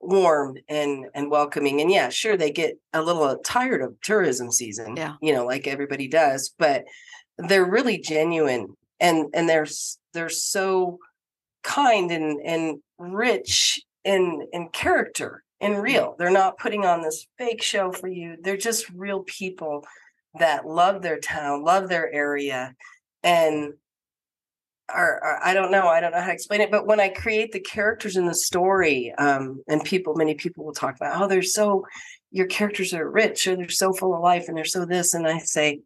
warm 0.00 0.56
and 0.68 1.06
and 1.14 1.30
welcoming 1.30 1.80
and 1.80 1.90
yeah 1.90 2.08
sure 2.08 2.36
they 2.36 2.50
get 2.52 2.78
a 2.92 3.02
little 3.02 3.36
tired 3.38 3.82
of 3.82 4.00
tourism 4.02 4.50
season 4.52 4.96
Yeah. 4.96 5.14
you 5.20 5.32
know 5.32 5.44
like 5.44 5.66
everybody 5.66 6.08
does 6.08 6.54
but 6.58 6.84
they're 7.38 7.64
really 7.68 7.98
genuine 7.98 8.76
and 9.00 9.26
and 9.34 9.48
they're 9.48 9.66
they're 10.14 10.28
so 10.28 10.98
kind 11.62 12.10
and 12.10 12.40
and 12.44 12.78
rich 12.98 13.80
in 14.04 14.46
in 14.52 14.68
character 14.68 15.42
and 15.60 15.82
real. 15.82 16.14
They're 16.18 16.30
not 16.30 16.58
putting 16.58 16.84
on 16.84 17.02
this 17.02 17.26
fake 17.36 17.62
show 17.62 17.90
for 17.92 18.08
you. 18.08 18.36
They're 18.40 18.56
just 18.56 18.88
real 18.90 19.24
people 19.24 19.84
that 20.38 20.66
love 20.66 21.02
their 21.02 21.18
town 21.18 21.64
love 21.64 21.88
their 21.88 22.12
area 22.12 22.74
and 23.22 23.72
are, 24.88 25.22
are 25.22 25.40
I 25.44 25.54
don't 25.54 25.70
know 25.70 25.86
I 25.86 26.00
don't 26.00 26.12
know 26.12 26.20
how 26.20 26.26
to 26.26 26.32
explain 26.32 26.60
it 26.60 26.70
but 26.70 26.86
when 26.86 27.00
I 27.00 27.08
create 27.08 27.52
the 27.52 27.60
characters 27.60 28.16
in 28.16 28.26
the 28.26 28.34
story 28.34 29.12
um 29.18 29.62
and 29.68 29.82
people 29.84 30.14
many 30.14 30.34
people 30.34 30.64
will 30.64 30.72
talk 30.72 30.96
about 30.96 31.20
oh 31.20 31.28
they're 31.28 31.42
so 31.42 31.84
your 32.30 32.46
characters 32.46 32.92
are 32.92 33.10
rich 33.10 33.46
or 33.46 33.56
they're 33.56 33.68
so 33.68 33.92
full 33.92 34.14
of 34.14 34.22
life 34.22 34.48
and 34.48 34.56
they're 34.56 34.64
so 34.64 34.84
this 34.84 35.14
and 35.14 35.26
I 35.26 35.38
say 35.38 35.80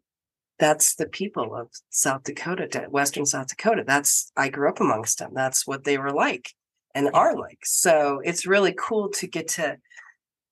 that's 0.58 0.94
the 0.96 1.06
people 1.06 1.54
of 1.56 1.68
South 1.90 2.24
Dakota 2.24 2.86
Western 2.88 3.26
South 3.26 3.48
Dakota. 3.48 3.82
That's 3.86 4.30
I 4.36 4.48
grew 4.48 4.68
up 4.68 4.80
amongst 4.80 5.18
them. 5.18 5.32
That's 5.34 5.66
what 5.66 5.84
they 5.84 5.98
were 5.98 6.12
like 6.12 6.52
and 6.94 7.08
are 7.14 7.36
like 7.36 7.58
so 7.64 8.20
it's 8.24 8.46
really 8.46 8.74
cool 8.78 9.08
to 9.10 9.26
get 9.26 9.48
to 9.48 9.76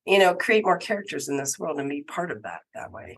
you 0.07 0.19
know 0.19 0.35
create 0.35 0.65
more 0.65 0.79
characters 0.79 1.29
in 1.29 1.37
this 1.37 1.59
world 1.59 1.79
and 1.79 1.89
be 1.91 2.03
part 2.03 2.31
of 2.31 2.43
that 2.43 2.61
that 2.75 2.91
way 2.93 3.17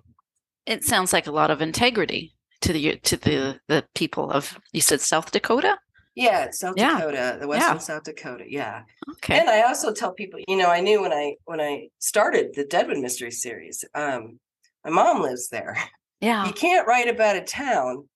It 0.67 0.85
sounds 0.85 1.13
like 1.13 1.27
a 1.27 1.33
lot 1.33 1.51
of 1.51 1.63
integrity 1.63 2.35
to 2.63 2.73
the 2.73 2.97
to 2.99 3.17
the 3.17 3.61
the 3.69 3.85
people 3.95 4.31
of 4.31 4.59
you 4.73 4.81
said 4.81 5.01
South 5.01 5.31
Dakota. 5.33 5.77
yeah 6.15 6.51
South 6.51 6.75
Yeah. 6.77 6.99
Dakota 6.99 7.39
the 7.41 7.49
Western 7.49 7.81
South 7.81 8.05
Dakota 8.05 8.45
yeah 8.49 8.83
Okay. 9.15 9.39
And 9.39 9.49
I 9.49 9.63
also 9.63 9.93
tell 9.93 10.13
people, 10.13 10.41
you 10.49 10.57
know, 10.57 10.69
I 10.69 10.81
knew 10.81 11.01
when 11.03 11.13
I 11.13 11.37
when 11.45 11.61
I 11.61 11.89
started 12.01 12.55
the 12.55 12.65
Deadwood 12.65 12.99
Mystery 12.99 13.31
Series, 13.31 13.85
um, 13.95 14.39
my 14.85 14.91
mom 14.91 15.23
lives 15.23 15.49
there. 15.49 15.77
yeah. 16.21 16.45
You 16.47 16.53
can't 16.53 16.87
write 16.89 17.09
about 17.09 17.37
a 17.37 17.41
town 17.43 18.09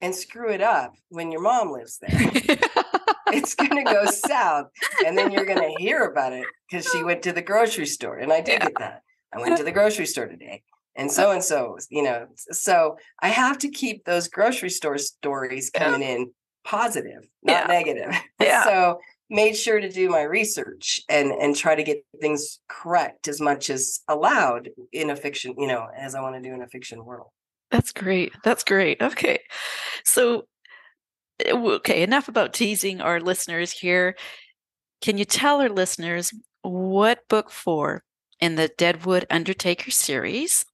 and 0.00 0.14
screw 0.14 0.50
it 0.50 0.60
up 0.62 0.92
when 1.08 1.32
your 1.32 1.40
mom 1.42 1.72
lives 1.72 1.98
there. 2.00 2.58
it's 3.32 3.54
gonna 3.54 3.84
go 3.84 4.06
south, 4.06 4.66
and 5.06 5.16
then 5.16 5.30
you're 5.32 5.44
gonna 5.46 5.70
hear 5.78 6.04
about 6.04 6.32
it 6.32 6.46
because 6.70 6.86
she 6.90 7.02
went 7.02 7.22
to 7.22 7.32
the 7.32 7.42
grocery 7.42 7.86
store, 7.86 8.18
and 8.18 8.32
I 8.32 8.40
did 8.40 8.60
Yeah. 8.60 8.66
get 8.66 8.78
that. 8.78 9.02
I 9.34 9.40
went 9.40 9.56
to 9.58 9.64
the 9.64 9.72
grocery 9.72 10.06
store 10.06 10.26
today, 10.26 10.62
and 10.94 11.10
so 11.10 11.30
and 11.30 11.42
so, 11.42 11.78
you 11.90 12.02
know. 12.02 12.26
So 12.36 12.96
I 13.20 13.28
have 13.28 13.58
to 13.58 13.68
keep 13.70 14.04
those 14.04 14.28
grocery 14.28 14.70
store 14.70 14.98
stories 14.98 15.70
Yeah. 15.74 15.84
coming 15.84 16.02
in 16.02 16.32
positive, 16.64 17.26
not 17.42 17.62
Yeah. 17.62 17.66
negative. 17.66 18.14
Yeah. 18.40 18.64
So 18.64 19.00
made 19.30 19.56
sure 19.56 19.80
to 19.80 19.88
do 19.88 20.10
my 20.10 20.22
research 20.22 21.00
and 21.08 21.32
and 21.32 21.56
try 21.56 21.74
to 21.74 21.82
get 21.82 22.04
things 22.20 22.60
correct 22.68 23.28
as 23.28 23.40
much 23.40 23.70
as 23.70 24.00
allowed 24.08 24.68
in 24.92 25.08
a 25.10 25.16
fiction, 25.16 25.54
you 25.56 25.66
know, 25.66 25.88
as 25.96 26.14
I 26.14 26.20
want 26.20 26.34
to 26.36 26.42
do 26.46 26.52
in 26.54 26.60
a 26.62 26.66
fiction 26.68 27.04
world. 27.04 27.28
That's 27.70 27.92
great. 27.92 28.34
That's 28.44 28.62
great. 28.64 29.00
Okay. 29.00 29.38
So, 30.04 30.42
okay, 31.46 32.02
enough 32.02 32.28
about 32.28 32.52
teasing 32.54 33.00
our 33.00 33.20
listeners 33.20 33.72
here. 33.72 34.16
Can 35.00 35.18
you 35.18 35.24
tell 35.24 35.60
our 35.60 35.68
listeners 35.68 36.32
what 36.62 37.26
book 37.28 37.50
four 37.50 38.04
in 38.40 38.54
the 38.56 38.68
Deadwood 38.78 39.26
Undertaker 39.30 39.90
series, 39.90 40.64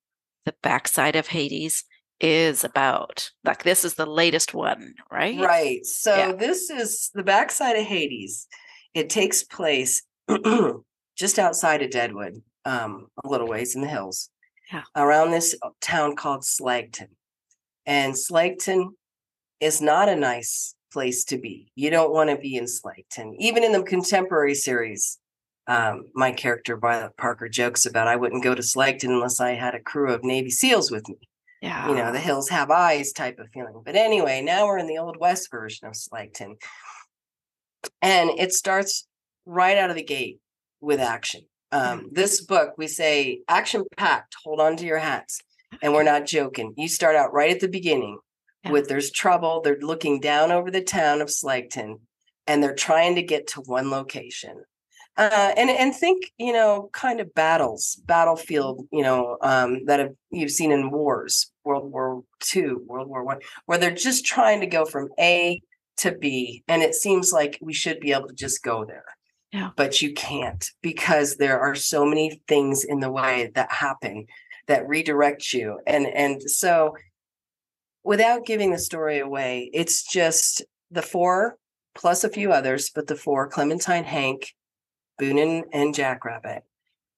The 0.45 0.55
Backside 0.63 1.17
of 1.17 1.29
Hades, 1.29 1.85
is 2.21 2.65
about? 2.65 3.31
Like, 3.45 3.63
this 3.63 3.85
is 3.85 3.95
the 3.95 4.07
latest 4.07 4.55
one, 4.55 4.95
right? 5.11 5.39
Right. 5.39 5.85
So 5.87 6.15
Yeah. 6.17 6.33
this 6.33 6.69
is 6.71 7.11
the 7.15 7.23
backside 7.23 7.77
of 7.77 7.85
Hades. 7.85 8.47
It 8.95 9.09
takes 9.09 9.43
place 9.43 10.03
just 11.17 11.39
outside 11.39 11.83
of 11.83 11.91
Deadwood, 11.91 12.43
um, 12.65 13.07
a 13.25 13.29
little 13.29 13.49
ways 13.49 13.75
in 13.75 13.81
the 13.83 13.89
hills, 13.89 14.31
Yeah. 14.73 14.83
around 14.97 15.31
this 15.31 15.55
uh, 15.63 15.71
town 15.81 16.17
called 16.17 16.43
Slagton. 16.43 17.09
And 17.87 18.13
Slagton 18.15 18.89
is 19.61 19.81
not 19.81 20.09
a 20.09 20.17
nice 20.17 20.75
place 20.93 21.25
to 21.25 21.39
be. 21.39 21.71
You 21.75 21.91
don't 21.91 22.13
want 22.13 22.31
to 22.31 22.37
be 22.37 22.57
in 22.57 22.65
Slagton. 22.65 23.35
Even 23.39 23.63
in 23.65 23.73
the 23.73 23.83
contemporary 23.83 24.55
series, 24.55 25.19
um, 25.67 26.05
my 26.15 26.33
character 26.33 26.77
Violet 26.77 27.17
Parker 27.17 27.49
jokes 27.49 27.85
about 27.85 28.09
I 28.09 28.17
wouldn't 28.17 28.43
go 28.43 28.55
to 28.55 28.63
Slagton 28.63 29.11
unless 29.11 29.41
I 29.41 29.51
had 29.51 29.75
a 29.75 29.81
crew 29.81 30.13
of 30.13 30.25
Navy 30.25 30.49
SEALs 30.51 30.91
with 30.91 31.07
me 31.09 31.19
Yeah. 31.61 31.89
you 31.89 31.95
know, 31.95 32.11
the 32.11 32.19
hills 32.19 32.49
have 32.49 32.71
eyes 32.71 33.13
type 33.13 33.39
of 33.39 33.49
feeling. 33.53 33.83
But 33.85 33.95
anyway, 33.97 34.41
now 34.41 34.65
we're 34.67 34.79
in 34.79 34.87
the 34.87 34.99
old 34.99 35.19
west 35.19 35.51
version 35.51 35.87
of 35.87 35.93
Slagton. 35.93 36.55
And 38.03 38.31
it 38.31 38.53
starts 38.53 39.07
right 39.47 39.77
out 39.77 39.91
of 39.91 39.97
the 39.97 40.03
gate 40.05 40.39
with 40.81 41.01
action. 41.01 41.43
Um, 41.71 42.09
this 42.13 42.41
book, 42.41 42.75
we 42.79 42.87
say 42.87 43.41
action 43.49 43.85
packed, 43.97 44.37
hold 44.43 44.61
on 44.61 44.77
to 44.79 44.87
your 44.87 44.99
hats. 44.99 45.41
And 45.83 45.93
we're 45.93 46.03
not 46.03 46.25
joking. 46.25 46.73
You 46.79 46.89
start 46.89 47.15
out 47.15 47.35
right 47.35 47.51
at 47.51 47.61
the 47.61 47.69
beginning 47.69 48.19
Yeah. 48.65 48.73
with 48.73 48.89
there's 48.89 49.11
trouble. 49.11 49.61
They're 49.63 49.79
looking 49.81 50.21
down 50.21 50.51
over 50.51 50.71
the 50.71 50.83
town 50.83 51.21
of 51.21 51.29
Slagton 51.29 52.01
and 52.47 52.63
they're 52.63 52.75
trying 52.75 53.15
to 53.17 53.23
get 53.23 53.47
to 53.49 53.61
one 53.61 53.91
location. 53.91 54.63
Uh, 55.17 55.53
and 55.57 55.69
and 55.69 55.93
think 55.95 56.31
you 56.39 56.53
know 56.53 56.89
kind 56.93 57.19
of 57.21 57.35
battles 57.35 58.01
battlefield 58.07 58.87
you 58.93 59.03
know 59.03 59.37
um, 59.43 59.85
that 59.87 59.99
have 59.99 60.13
you've 60.31 60.51
seen 60.53 60.71
in 60.71 60.93
wars 60.93 61.51
world 61.65 61.91
war 61.91 62.23
ii 62.55 62.73
world 62.87 63.09
war 63.09 63.25
one 63.25 63.41
where 63.67 63.79
they're 63.79 63.91
just 63.91 64.25
trying 64.25 64.61
to 64.61 64.67
go 64.69 64.85
from 64.85 65.09
a 65.19 65.61
to 65.97 66.13
b 66.13 66.63
and 66.69 66.83
it 66.83 66.95
seems 66.95 67.33
like 67.33 67.59
we 67.61 67.73
should 67.73 67.99
be 67.99 68.13
able 68.13 68.29
to 68.29 68.35
just 68.35 68.63
go 68.63 68.85
there 68.85 69.07
Yeah. 69.53 69.71
but 69.77 70.01
you 70.01 70.13
can't 70.15 70.65
because 70.83 71.35
there 71.37 71.59
are 71.59 71.75
so 71.75 72.05
many 72.07 72.41
things 72.47 72.85
in 72.85 73.01
the 73.01 73.11
way 73.11 73.51
that 73.57 73.73
happen 73.73 74.27
that 74.69 74.87
redirect 74.87 75.53
you 75.53 75.81
and 75.85 76.07
and 76.07 76.41
so 76.43 76.95
without 78.05 78.47
giving 78.47 78.73
the 78.73 78.79
story 78.79 79.19
away 79.19 79.71
it's 79.73 80.03
just 80.03 80.65
the 80.91 81.03
four 81.03 81.59
plus 81.95 82.25
a 82.25 82.29
few 82.29 82.53
others 82.53 82.91
but 82.95 83.07
the 83.07 83.17
four 83.17 83.49
clementine 83.49 84.05
hank 84.05 84.55
Boonin 85.21 85.65
and 85.73 85.95
Jackrabbit. 85.95 86.63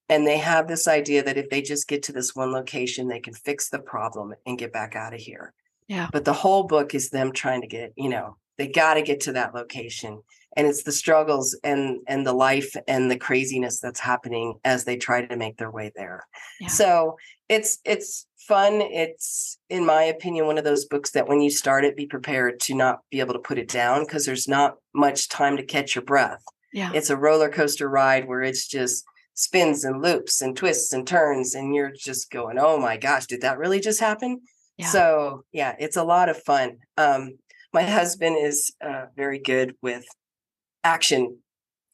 And 0.08 0.26
they 0.26 0.38
have 0.38 0.66
this 0.66 0.88
idea 0.88 1.22
that 1.22 1.36
if 1.36 1.50
they 1.50 1.62
just 1.62 1.86
get 1.86 2.02
to 2.04 2.12
this 2.12 2.34
one 2.34 2.50
location, 2.50 3.06
they 3.06 3.20
can 3.20 3.34
fix 3.34 3.68
the 3.68 3.78
problem 3.78 4.34
and 4.44 4.58
get 4.58 4.72
back 4.72 4.96
out 4.96 5.14
of 5.14 5.20
here. 5.20 5.52
Yeah. 5.86 6.08
But 6.12 6.24
the 6.24 6.32
whole 6.32 6.64
book 6.64 6.94
is 6.94 7.10
them 7.10 7.32
trying 7.32 7.60
to 7.60 7.68
get, 7.68 7.92
you 7.96 8.08
know, 8.08 8.36
they 8.58 8.66
got 8.66 8.94
to 8.94 9.02
get 9.02 9.20
to 9.20 9.32
that 9.32 9.54
location. 9.54 10.22
And 10.56 10.66
it's 10.66 10.82
the 10.82 10.92
struggles 10.92 11.56
and 11.62 12.00
and 12.08 12.26
the 12.26 12.32
life 12.32 12.74
and 12.88 13.10
the 13.10 13.16
craziness 13.18 13.80
that's 13.80 14.00
happening 14.00 14.54
as 14.64 14.84
they 14.84 14.96
try 14.96 15.24
to 15.24 15.36
make 15.36 15.56
their 15.58 15.70
way 15.70 15.92
there. 15.94 16.26
Yeah. 16.60 16.68
So 16.68 17.16
it's 17.48 17.78
it's 17.84 18.26
fun. 18.48 18.80
It's 18.80 19.58
in 19.68 19.86
my 19.86 20.02
opinion 20.04 20.46
one 20.46 20.58
of 20.58 20.64
those 20.64 20.86
books 20.86 21.10
that 21.12 21.28
when 21.28 21.40
you 21.40 21.50
start 21.50 21.84
it, 21.84 21.96
be 21.96 22.06
prepared 22.06 22.58
to 22.60 22.74
not 22.74 23.00
be 23.10 23.20
able 23.20 23.34
to 23.34 23.38
put 23.40 23.58
it 23.58 23.68
down 23.68 24.04
because 24.04 24.26
there's 24.26 24.48
not 24.48 24.76
much 24.94 25.28
time 25.28 25.56
to 25.56 25.62
catch 25.64 25.94
your 25.94 26.04
breath 26.04 26.42
Yeah. 26.72 26.90
it's 26.94 27.10
a 27.10 27.16
roller 27.16 27.48
coaster 27.48 27.88
ride 27.88 28.26
where 28.26 28.42
it's 28.42 28.66
just 28.66 29.04
spins 29.34 29.84
and 29.84 30.02
loops 30.02 30.42
and 30.42 30.56
twists 30.56 30.92
and 30.92 31.06
turns 31.06 31.54
and 31.54 31.74
you're 31.74 31.92
just 31.92 32.30
going 32.30 32.58
oh 32.58 32.78
my 32.78 32.96
gosh 32.96 33.26
did 33.26 33.42
that 33.42 33.56
really 33.58 33.78
just 33.80 34.00
happen 34.00 34.40
Yeah. 34.76 34.88
so 34.88 35.44
yeah 35.52 35.76
it's 35.78 35.96
a 35.96 36.02
lot 36.04 36.28
of 36.28 36.42
fun 36.42 36.78
um 36.96 37.38
my 37.72 37.82
husband 37.84 38.36
is 38.36 38.72
uh, 38.84 39.06
very 39.16 39.38
good 39.38 39.76
with 39.80 40.04
action 40.84 41.36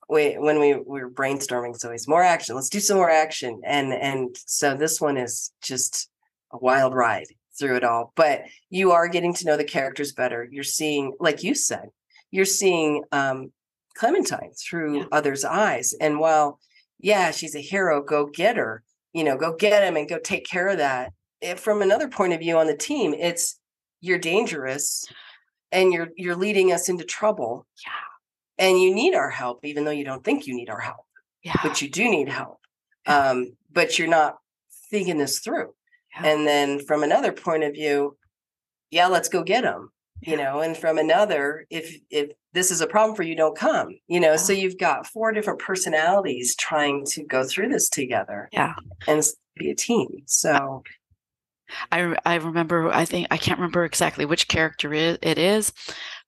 we, 0.09 0.35
when 0.35 0.61
we, 0.61 0.75
we 0.75 1.01
were 1.03 1.11
brainstorming 1.11 1.77
so 1.77 1.91
he's 1.91 2.07
more 2.09 2.23
action 2.23 2.55
let's 2.55 2.69
do 2.69 2.81
some 2.81 2.97
more 2.97 3.11
action 3.11 3.61
and 3.65 3.93
and 3.93 4.37
so 4.47 4.77
this 4.77 5.01
one 5.01 5.17
is 5.17 5.53
just 5.63 6.09
a 6.53 6.59
wild 6.59 6.95
ride 6.95 7.27
through 7.59 7.77
it 7.77 7.85
all 7.85 8.13
but 8.17 8.43
you 8.71 8.93
are 8.93 9.09
getting 9.09 9.35
to 9.35 9.47
know 9.47 9.57
the 9.57 9.65
characters 9.65 10.13
better 10.13 10.47
you're 10.51 10.63
seeing 10.63 11.13
like 11.19 11.43
you 11.43 11.55
said 11.55 11.89
you're 12.31 12.45
seeing 12.45 13.03
um 13.13 13.51
Clementine 13.97 14.53
through 14.53 14.99
Yeah. 14.99 15.05
others' 15.11 15.45
eyes. 15.45 15.95
And 16.01 16.21
while, 16.21 16.61
yeah, 16.99 17.31
she's 17.31 17.55
a 17.55 17.61
hero, 17.61 18.03
go 18.03 18.27
get 18.27 18.57
her, 18.57 18.83
you 19.13 19.25
know, 19.25 19.37
go 19.37 19.55
get 19.57 19.83
him 19.83 19.97
and 19.97 20.09
go 20.09 20.19
take 20.19 20.47
care 20.47 20.69
of 20.69 20.79
that. 20.79 21.13
If 21.41 21.61
from 21.61 21.83
another 21.83 22.09
point 22.09 22.33
of 22.35 22.41
view 22.41 22.59
on 22.59 22.67
the 22.67 22.77
team, 22.77 23.15
it's 23.15 23.59
you're 24.03 24.19
dangerous 24.19 25.07
and 25.73 25.93
you're 25.93 26.09
you're 26.17 26.37
leading 26.37 26.73
us 26.73 26.89
into 26.89 27.05
trouble. 27.05 27.67
Yeah. 27.87 27.93
And 28.59 28.81
you 28.81 28.95
need 28.95 29.15
our 29.15 29.31
help, 29.31 29.65
even 29.65 29.85
though 29.85 29.91
you 29.91 30.05
don't 30.05 30.25
think 30.25 30.47
you 30.47 30.55
need 30.55 30.71
our 30.71 30.81
help, 30.81 31.05
Yeah. 31.43 31.55
but 31.63 31.83
you 31.83 31.91
do 31.91 32.09
need 32.11 32.29
help. 32.29 32.59
Um, 33.07 33.57
but 33.71 33.99
you're 33.99 34.09
not 34.09 34.39
thinking 34.91 35.19
this 35.19 35.41
through. 35.41 35.75
Yeah. 36.15 36.27
And 36.29 36.47
then 36.47 36.79
from 36.81 37.03
another 37.03 37.33
point 37.33 37.65
of 37.65 37.75
view, 37.75 38.17
yeah, 38.91 39.07
let's 39.09 39.29
go 39.29 39.43
get 39.43 39.63
them 39.63 39.91
you 40.23 40.35
know 40.37 40.61
and 40.61 40.77
from 40.79 40.97
another 40.97 41.67
if 41.69 41.95
if 42.11 42.31
this 42.55 42.71
is 42.71 42.81
a 42.81 42.87
problem 42.87 43.15
for 43.15 43.23
you 43.23 43.37
don't 43.37 43.55
come 43.57 43.91
you 44.09 44.19
know 44.19 44.35
so 44.37 44.51
you've 44.53 44.79
got 44.79 45.07
four 45.07 45.31
different 45.31 45.59
personalities 45.59 46.57
trying 46.57 47.05
to 47.05 47.23
go 47.25 47.45
through 47.45 47.69
this 47.69 47.91
together 47.91 48.49
Yeah. 48.53 48.75
and 49.07 49.23
be 49.57 49.71
a 49.71 49.75
team 49.75 50.23
so 50.25 50.83
I 51.93 52.17
I 52.25 52.37
remember 52.37 52.91
I 52.91 53.05
think 53.05 53.27
I 53.31 53.37
can't 53.37 53.59
remember 53.59 53.85
exactly 53.85 54.25
which 54.25 54.49
character 54.49 54.95
it 54.95 55.23
is, 55.23 55.73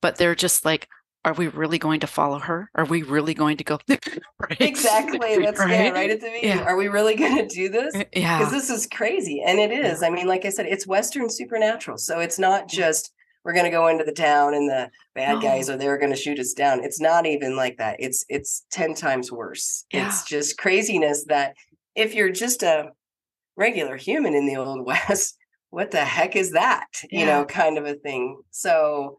but 0.03 0.17
they're 0.17 0.35
just 0.35 0.65
like 0.65 0.89
are 1.29 1.35
we 1.35 1.49
really 1.49 1.79
going 1.79 2.01
to 2.01 2.07
follow 2.07 2.39
her? 2.39 2.71
Are 2.75 2.87
we 2.87 3.03
really 3.03 3.35
going 3.35 3.59
to 3.59 3.65
go? 3.65 3.79
right? 3.89 4.61
Exactly. 4.61 5.37
That's 5.45 5.61
right? 5.61 5.71
yeah, 5.71 5.91
right 5.91 6.11
at 6.11 6.21
the 6.21 6.31
beginning. 6.31 6.59
Yeah. 6.59 6.65
Are 6.65 6.75
we 6.75 6.89
really 6.89 7.17
going 7.17 7.37
to 7.37 7.47
do 7.47 7.69
this? 7.69 7.95
Uh, 7.95 8.05
yeah. 8.17 8.39
Because 8.39 8.51
this 8.51 8.71
is 8.71 8.87
crazy. 8.87 9.43
And 9.47 9.59
it 9.59 9.71
is. 9.71 10.01
Yeah. 10.01 10.09
I 10.09 10.11
mean, 10.11 10.27
like 10.27 10.47
I 10.47 10.49
said, 10.49 10.65
it's 10.65 10.87
Western 10.87 11.29
supernatural. 11.29 11.99
So 11.99 12.21
it's 12.21 12.39
not 12.39 12.67
just 12.67 13.13
we're 13.45 13.53
going 13.53 13.67
to 13.67 13.71
go 13.71 13.89
into 13.89 14.05
the 14.05 14.13
town 14.13 14.55
and 14.55 14.71
the 14.71 14.91
bad 15.15 15.43
guys 15.43 15.69
are 15.69 15.77
there 15.77 15.99
going 15.99 16.13
to 16.13 16.17
shoot 16.17 16.39
us 16.39 16.55
down. 16.55 16.83
It's 16.83 17.01
not 17.01 17.27
even 17.27 17.57
like 17.57 17.77
that. 17.77 17.97
It's 17.99 18.25
it's 18.31 18.65
10 18.73 18.95
times 18.95 19.31
worse. 19.31 19.85
It's 19.91 20.25
just 20.25 20.57
craziness 20.57 21.27
that 21.27 21.55
if 21.95 22.15
you're 22.15 22.33
just 22.33 22.63
a 22.63 22.93
regular 23.55 23.97
human 23.97 24.35
in 24.35 24.47
the 24.47 24.57
old 24.57 24.87
west, 24.87 25.37
what 25.69 25.91
the 25.91 26.07
heck 26.07 26.37
is 26.37 26.53
that? 26.53 26.87
You 27.11 27.27
know, 27.27 27.45
kind 27.45 27.77
of 27.77 27.85
a 27.85 27.95
thing. 27.95 28.41
So 28.51 29.19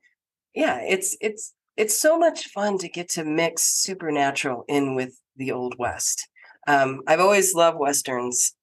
yeah, 0.56 0.80
it's 0.82 1.16
it's 1.22 1.54
it's 1.80 1.98
so 1.98 2.20
much 2.20 2.48
fun 2.48 2.78
to 2.78 2.90
get 2.90 3.08
to 3.08 3.24
mix 3.24 3.64
supernatural 3.64 4.66
in 4.68 4.96
with 4.96 5.18
the 5.38 5.54
old 5.54 5.76
west. 5.80 6.28
Um, 6.68 7.00
I've 7.08 7.22
always 7.22 7.56
loved 7.56 7.80
westerns. 7.80 8.54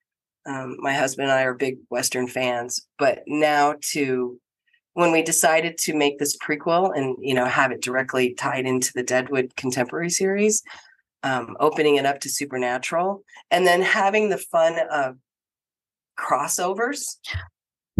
Um, 0.45 0.77
my 0.81 0.93
husband 0.93 1.31
and 1.31 1.39
I 1.39 1.45
are 1.45 1.55
big 1.55 1.79
western 1.89 2.29
fans, 2.29 2.87
but 2.99 3.23
now 3.27 3.77
to 3.93 4.39
when 4.93 5.13
we 5.13 5.23
decided 5.23 5.79
to 5.79 5.95
make 5.95 6.19
this 6.19 6.37
prequel 6.37 6.93
and 6.95 7.17
you 7.19 7.33
know 7.33 7.47
have 7.47 7.73
it 7.73 7.81
directly 7.81 8.35
tied 8.35 8.67
into 8.67 8.93
the 8.95 9.03
Deadwood 9.03 9.57
contemporary 9.57 10.11
series, 10.11 10.63
um, 11.23 11.57
opening 11.59 11.97
it 11.97 12.05
up 12.05 12.21
to 12.21 12.29
supernatural, 12.29 13.23
and 13.51 13.67
then 13.67 13.81
having 13.81 14.29
the 14.29 14.39
fun 14.39 14.79
of 14.91 15.17
crossovers. 16.19 17.17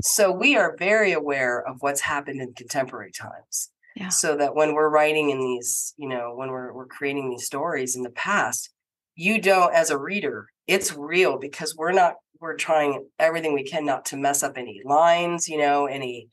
So 0.03 0.31
we 0.31 0.57
are 0.57 0.77
very 0.79 1.13
aware 1.13 1.67
of 1.67 1.79
what's 1.81 2.03
happened 2.03 2.43
in 2.43 2.53
contemporary 2.53 3.13
times. 3.13 3.71
Yeah. 3.97 4.09
So 4.09 4.37
that 4.37 4.55
when 4.55 4.75
we're 4.75 4.91
writing 4.91 5.31
in 5.31 5.41
these, 5.41 5.95
you 5.97 6.09
know, 6.09 6.35
when 6.35 6.51
we're 6.51 6.73
we're 6.73 6.87
creating 6.87 7.31
these 7.31 7.47
stories 7.47 7.97
in 7.97 8.03
the 8.03 8.11
past, 8.11 8.71
you 9.15 9.41
don't 9.41 9.75
as 9.75 9.91
a 9.91 9.99
reader, 9.99 10.49
it's 10.67 10.95
real 10.95 11.39
because 11.39 11.75
we're 11.75 11.93
not 11.93 12.15
we're 12.39 12.57
trying 12.57 13.07
everything 13.19 13.55
we 13.55 13.65
can 13.65 13.87
not 13.87 14.05
to 14.07 14.17
mess 14.17 14.43
up 14.43 14.59
any 14.59 14.83
lines, 14.85 15.49
you 15.49 15.57
know, 15.57 15.87
any 15.87 16.29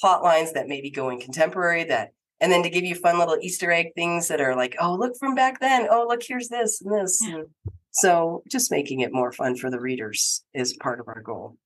plot 0.00 0.22
lines 0.22 0.54
that 0.54 0.68
maybe 0.68 0.90
go 0.90 1.10
in 1.10 1.20
contemporary 1.20 1.84
that 1.84 2.12
and 2.42 2.50
then 2.50 2.62
to 2.64 2.70
give 2.70 2.84
you 2.84 2.94
fun 2.94 3.18
little 3.18 3.38
easter 3.40 3.70
egg 3.70 3.94
things 3.94 4.28
that 4.28 4.40
are 4.40 4.56
like 4.56 4.76
oh 4.80 4.94
look 4.94 5.14
from 5.18 5.34
back 5.34 5.60
then 5.60 5.86
oh 5.90 6.06
look 6.08 6.22
here's 6.22 6.48
this 6.48 6.82
and 6.82 6.92
this 6.92 7.20
yeah. 7.26 7.42
so 7.92 8.42
just 8.50 8.70
making 8.70 9.00
it 9.00 9.12
more 9.12 9.32
fun 9.32 9.56
for 9.56 9.70
the 9.70 9.80
readers 9.80 10.44
is 10.52 10.74
part 10.74 11.00
of 11.00 11.08
our 11.08 11.22
goal 11.22 11.56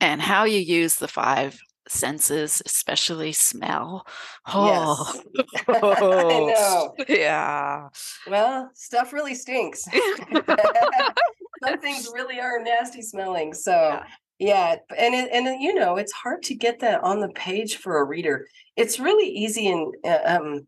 and 0.00 0.20
how 0.20 0.44
you 0.44 0.58
use 0.58 0.96
the 0.96 1.08
five 1.08 1.58
senses 1.88 2.62
especially 2.66 3.32
smell 3.32 4.06
oh 4.46 5.14
yes. 5.36 5.46
i 5.68 6.54
know 6.54 6.94
yeah 7.08 7.88
well 8.28 8.70
stuff 8.74 9.12
really 9.12 9.34
stinks 9.34 9.84
some 11.64 11.78
things 11.80 12.08
really 12.14 12.40
are 12.40 12.60
nasty 12.62 13.02
smelling 13.02 13.52
so 13.54 13.72
yeah. 13.72 14.04
Yeah, 14.38 14.76
and 14.96 15.14
it, 15.14 15.30
and 15.32 15.62
you 15.62 15.72
know 15.72 15.96
it's 15.96 16.12
hard 16.12 16.42
to 16.44 16.54
get 16.54 16.80
that 16.80 17.02
on 17.02 17.20
the 17.20 17.30
page 17.30 17.76
for 17.76 17.98
a 17.98 18.04
reader. 18.04 18.46
It's 18.76 19.00
really 19.00 19.28
easy 19.28 19.68
and 19.68 19.94
uh, 20.04 20.18
um, 20.26 20.66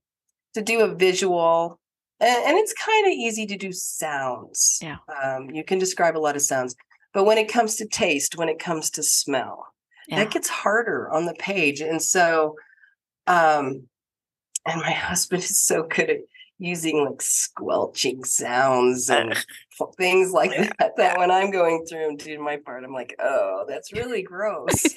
to 0.55 0.63
do 0.63 0.81
a 0.81 0.95
visual, 0.95 1.79
and, 2.19 2.45
and 2.47 2.57
it's 2.57 2.73
kind 2.73 3.07
of 3.07 3.13
easy 3.13 3.45
to 3.45 3.59
do 3.59 3.71
sounds. 3.73 4.79
Yeah, 4.81 4.97
um, 5.23 5.51
you 5.51 5.65
can 5.65 5.79
describe 5.79 6.17
a 6.17 6.19
lot 6.19 6.35
of 6.35 6.41
sounds, 6.41 6.77
but 7.13 7.25
when 7.25 7.37
it 7.37 7.53
comes 7.53 7.77
to 7.77 7.87
taste, 7.87 8.39
when 8.39 8.49
it 8.49 8.59
comes 8.59 8.89
to 8.93 9.03
smell, 9.03 9.67
yeah. 10.09 10.17
that 10.17 10.31
gets 10.31 10.49
harder 10.49 11.11
on 11.11 11.27
the 11.27 11.35
page. 11.35 11.81
And 11.81 12.03
so, 12.03 12.57
um, 13.27 13.89
and 14.67 14.81
my 14.81 14.91
husband 14.93 15.43
is 15.43 15.61
so 15.61 15.85
good 15.85 16.11
at 16.11 16.19
using 16.59 17.05
like 17.05 17.23
squelching 17.23 18.25
sounds 18.25 19.09
and 19.09 19.33
things 19.97 20.33
like 20.33 20.51
that 20.79 20.97
that 20.97 21.17
when 21.17 21.31
i'm 21.31 21.53
going 21.53 21.85
through 21.87 22.09
and 22.09 22.19
doing 22.19 22.43
my 22.43 22.57
part 22.57 22.83
i'm 22.83 22.93
like 22.93 23.15
oh 23.21 23.65
that's 23.69 23.93
really 23.93 24.23
gross 24.23 24.83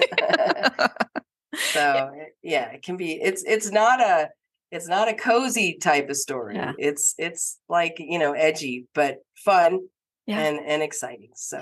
so 1.56 2.12
yeah 2.42 2.72
it 2.72 2.82
can 2.82 2.98
be 2.98 3.14
it's 3.22 3.44
it's 3.44 3.72
not 3.72 4.02
a 4.02 4.28
it's 4.72 4.88
not 4.88 5.08
a 5.08 5.14
cozy 5.14 5.78
type 5.80 6.10
of 6.10 6.18
story 6.18 6.56
yeah. 6.56 6.74
it's 6.80 7.14
it's 7.20 7.60
like 7.70 7.98
you 8.00 8.18
know 8.18 8.32
edgy 8.32 8.88
but 8.96 9.18
fun 9.36 9.82
yeah. 10.26 10.40
and 10.40 10.60
and 10.66 10.82
exciting 10.82 11.30
so 11.36 11.62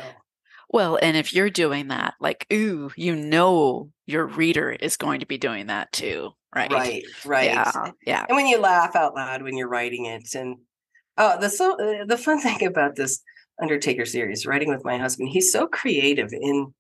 well, 0.70 1.00
and 1.02 1.18
if 1.18 1.34
you're 1.34 1.50
doing 1.50 1.88
that, 1.88 2.14
like, 2.20 2.46
ooh, 2.54 2.92
you 2.96 3.16
know 3.16 3.92
your 4.06 4.26
reader 4.26 4.72
is 4.72 4.98
going 4.98 5.20
to 5.20 5.26
be 5.26 5.38
doing 5.38 5.68
that 5.68 5.92
too, 5.92 6.32
right? 6.56 6.72
Right, 6.72 7.04
right. 7.26 7.46
Yeah, 7.46 7.92
yeah. 8.06 8.26
And 8.30 8.36
when 8.36 8.48
you 8.48 8.60
laugh 8.60 8.96
out 8.96 9.16
loud 9.16 9.42
when 9.42 9.58
you're 9.58 9.68
writing 9.68 10.06
it, 10.06 10.36
and 10.36 10.58
oh, 11.18 11.40
the 11.40 11.50
so 11.50 11.74
uh, 11.74 12.06
the 12.06 12.18
fun 12.18 12.40
thing 12.42 12.66
about 12.66 12.96
this 12.96 13.22
Undertaker 13.62 14.06
series, 14.06 14.46
writing 14.46 14.70
with 14.70 14.86
my 14.86 14.98
husband, 14.98 15.30
he's 15.30 15.52
so 15.52 15.68
creative 15.68 16.32
in 16.32 16.74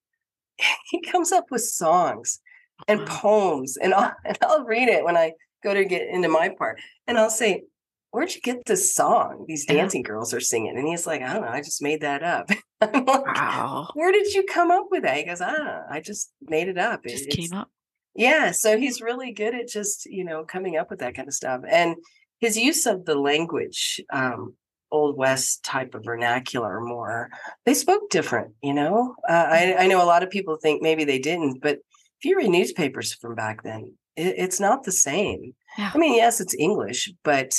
he 0.85 1.01
comes 1.01 1.31
up 1.31 1.45
with 1.49 1.63
songs 1.63 2.39
and 2.87 3.05
poems, 3.05 3.77
and 3.77 3.93
I'll, 3.93 4.13
and 4.25 4.37
I'll 4.41 4.65
read 4.65 4.89
it 4.89 5.03
when 5.03 5.17
I 5.17 5.33
go 5.63 5.73
to 5.73 5.83
get 5.83 6.07
into 6.07 6.29
my 6.29 6.49
part, 6.49 6.79
and 7.07 7.17
I'll 7.17 7.29
say, 7.29 7.63
where'd 8.11 8.33
you 8.33 8.41
get 8.41 8.65
this 8.65 8.93
song 8.93 9.45
these 9.47 9.65
dancing 9.65 10.01
yeah. 10.01 10.07
girls 10.07 10.33
are 10.33 10.39
singing? 10.39 10.77
And 10.77 10.87
he's 10.87 11.05
like, 11.05 11.21
I 11.21 11.33
don't 11.33 11.43
know, 11.43 11.49
I 11.49 11.61
just 11.61 11.81
made 11.81 12.01
that 12.01 12.23
up. 12.23 12.49
I'm 12.81 13.05
like, 13.05 13.25
wow. 13.25 13.89
Where 13.93 14.11
did 14.11 14.33
you 14.33 14.43
come 14.43 14.71
up 14.71 14.87
with 14.89 15.03
that? 15.03 15.17
He 15.17 15.23
goes, 15.25 15.41
ah, 15.41 15.83
I 15.89 16.01
just 16.01 16.31
made 16.41 16.67
it 16.67 16.77
up. 16.77 17.05
It 17.05 17.09
just 17.09 17.29
came 17.29 17.53
up. 17.53 17.69
Yeah. 18.15 18.51
So 18.51 18.77
he's 18.77 19.01
really 19.01 19.31
good 19.31 19.53
at 19.53 19.67
just, 19.67 20.05
you 20.05 20.23
know, 20.23 20.43
coming 20.43 20.77
up 20.77 20.89
with 20.89 20.99
that 20.99 21.15
kind 21.15 21.27
of 21.27 21.33
stuff. 21.33 21.61
And 21.69 21.95
his 22.39 22.57
use 22.57 22.85
of 22.85 23.05
the 23.05 23.15
language, 23.15 24.01
um, 24.11 24.55
old 24.91 25.17
west 25.17 25.63
type 25.63 25.93
of 25.93 26.03
vernacular 26.03 26.81
more 26.81 27.29
they 27.65 27.73
spoke 27.73 28.09
different 28.09 28.53
you 28.63 28.73
know 28.73 29.15
uh, 29.29 29.45
I, 29.47 29.75
I 29.79 29.87
know 29.87 30.03
a 30.03 30.05
lot 30.05 30.23
of 30.23 30.29
people 30.29 30.55
think 30.55 30.81
maybe 30.81 31.03
they 31.03 31.19
didn't 31.19 31.61
but 31.61 31.77
if 32.19 32.25
you 32.25 32.35
read 32.35 32.49
newspapers 32.49 33.13
from 33.13 33.35
back 33.35 33.63
then 33.63 33.93
it, 34.15 34.35
it's 34.37 34.59
not 34.59 34.83
the 34.83 34.91
same 34.91 35.53
yeah. 35.77 35.91
i 35.93 35.97
mean 35.97 36.15
yes 36.15 36.41
it's 36.41 36.55
english 36.55 37.11
but 37.23 37.53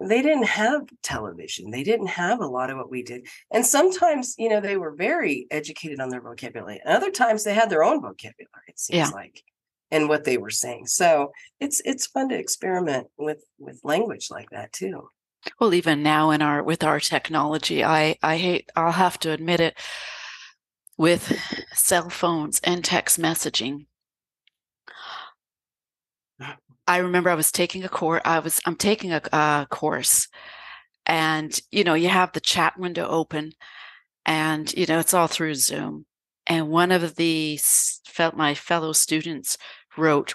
they 0.00 0.22
didn't 0.22 0.44
have 0.44 0.82
television 1.02 1.70
they 1.70 1.82
didn't 1.82 2.06
have 2.06 2.40
a 2.40 2.46
lot 2.46 2.70
of 2.70 2.76
what 2.76 2.90
we 2.90 3.02
did 3.02 3.26
and 3.50 3.64
sometimes 3.66 4.34
you 4.38 4.48
know 4.48 4.60
they 4.60 4.76
were 4.76 4.94
very 4.94 5.46
educated 5.50 6.00
on 6.00 6.08
their 6.08 6.20
vocabulary 6.20 6.80
and 6.84 6.94
other 6.94 7.10
times 7.10 7.44
they 7.44 7.54
had 7.54 7.70
their 7.70 7.82
own 7.82 8.00
vocabulary 8.00 8.68
it 8.68 8.78
seems 8.78 9.08
yeah. 9.08 9.14
like 9.14 9.42
and 9.90 10.08
what 10.08 10.24
they 10.24 10.36
were 10.36 10.50
saying 10.50 10.86
so 10.86 11.32
it's 11.60 11.80
it's 11.84 12.06
fun 12.06 12.28
to 12.28 12.38
experiment 12.38 13.08
with 13.16 13.42
with 13.58 13.80
language 13.82 14.28
like 14.30 14.50
that 14.50 14.72
too 14.72 15.08
well 15.60 15.74
even 15.74 16.02
now 16.02 16.30
in 16.30 16.42
our 16.42 16.62
with 16.62 16.84
our 16.84 17.00
technology 17.00 17.82
i 17.82 18.16
i 18.22 18.36
hate 18.36 18.70
i'll 18.76 18.92
have 18.92 19.18
to 19.18 19.32
admit 19.32 19.60
it 19.60 19.76
with 20.96 21.38
cell 21.72 22.10
phones 22.10 22.60
and 22.64 22.84
text 22.84 23.20
messaging 23.20 23.86
I 26.88 26.98
remember 26.98 27.30
I 27.30 27.34
was 27.34 27.52
taking 27.52 27.84
a 27.84 27.88
course. 27.88 28.22
I 28.24 28.38
was 28.38 28.60
I'm 28.66 28.74
taking 28.74 29.12
a, 29.12 29.20
a 29.32 29.66
course, 29.70 30.26
and 31.06 31.58
you 31.70 31.84
know 31.84 31.94
you 31.94 32.08
have 32.08 32.32
the 32.32 32.40
chat 32.40 32.78
window 32.78 33.06
open, 33.06 33.52
and 34.26 34.72
you 34.74 34.86
know 34.86 34.98
it's 34.98 35.14
all 35.14 35.28
through 35.28 35.54
Zoom. 35.54 36.06
And 36.46 36.70
one 36.70 36.90
of 36.90 37.16
the 37.16 37.60
felt 38.06 38.34
my 38.34 38.54
fellow 38.54 38.92
students 38.92 39.58
wrote 39.98 40.34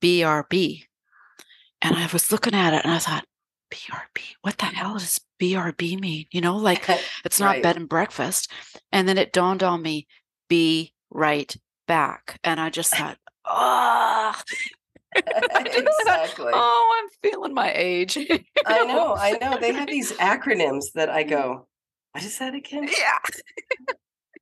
BRB, 0.00 0.84
and 1.82 1.96
I 1.96 2.08
was 2.12 2.30
looking 2.30 2.54
at 2.54 2.74
it 2.74 2.84
and 2.84 2.92
I 2.92 2.98
thought, 2.98 3.24
BRB, 3.72 4.22
what 4.42 4.58
the 4.58 4.66
hell 4.66 4.94
does 4.94 5.20
BRB 5.40 5.98
mean? 5.98 6.26
You 6.30 6.40
know, 6.40 6.56
like 6.56 6.88
it's 7.24 7.40
not 7.40 7.46
right. 7.46 7.62
bed 7.62 7.76
and 7.76 7.88
breakfast. 7.88 8.50
And 8.92 9.08
then 9.08 9.18
it 9.18 9.32
dawned 9.32 9.62
on 9.62 9.82
me, 9.82 10.06
be 10.48 10.92
right 11.10 11.54
back. 11.88 12.38
And 12.44 12.60
I 12.60 12.70
just 12.70 12.94
thought, 12.94 13.18
oh, 13.44 14.34
exactly. 15.14 16.52
Oh, 16.54 17.02
I'm 17.02 17.30
feeling 17.30 17.54
my 17.54 17.72
age. 17.74 18.16
I 18.66 18.84
know, 18.84 19.14
I 19.14 19.38
know. 19.40 19.58
They 19.58 19.72
have 19.72 19.88
these 19.88 20.12
acronyms 20.12 20.92
that 20.94 21.10
I 21.10 21.22
go, 21.22 21.66
what 22.12 22.24
is 22.24 22.38
that 22.38 22.54
again? 22.54 22.88
Yeah. 22.88 23.94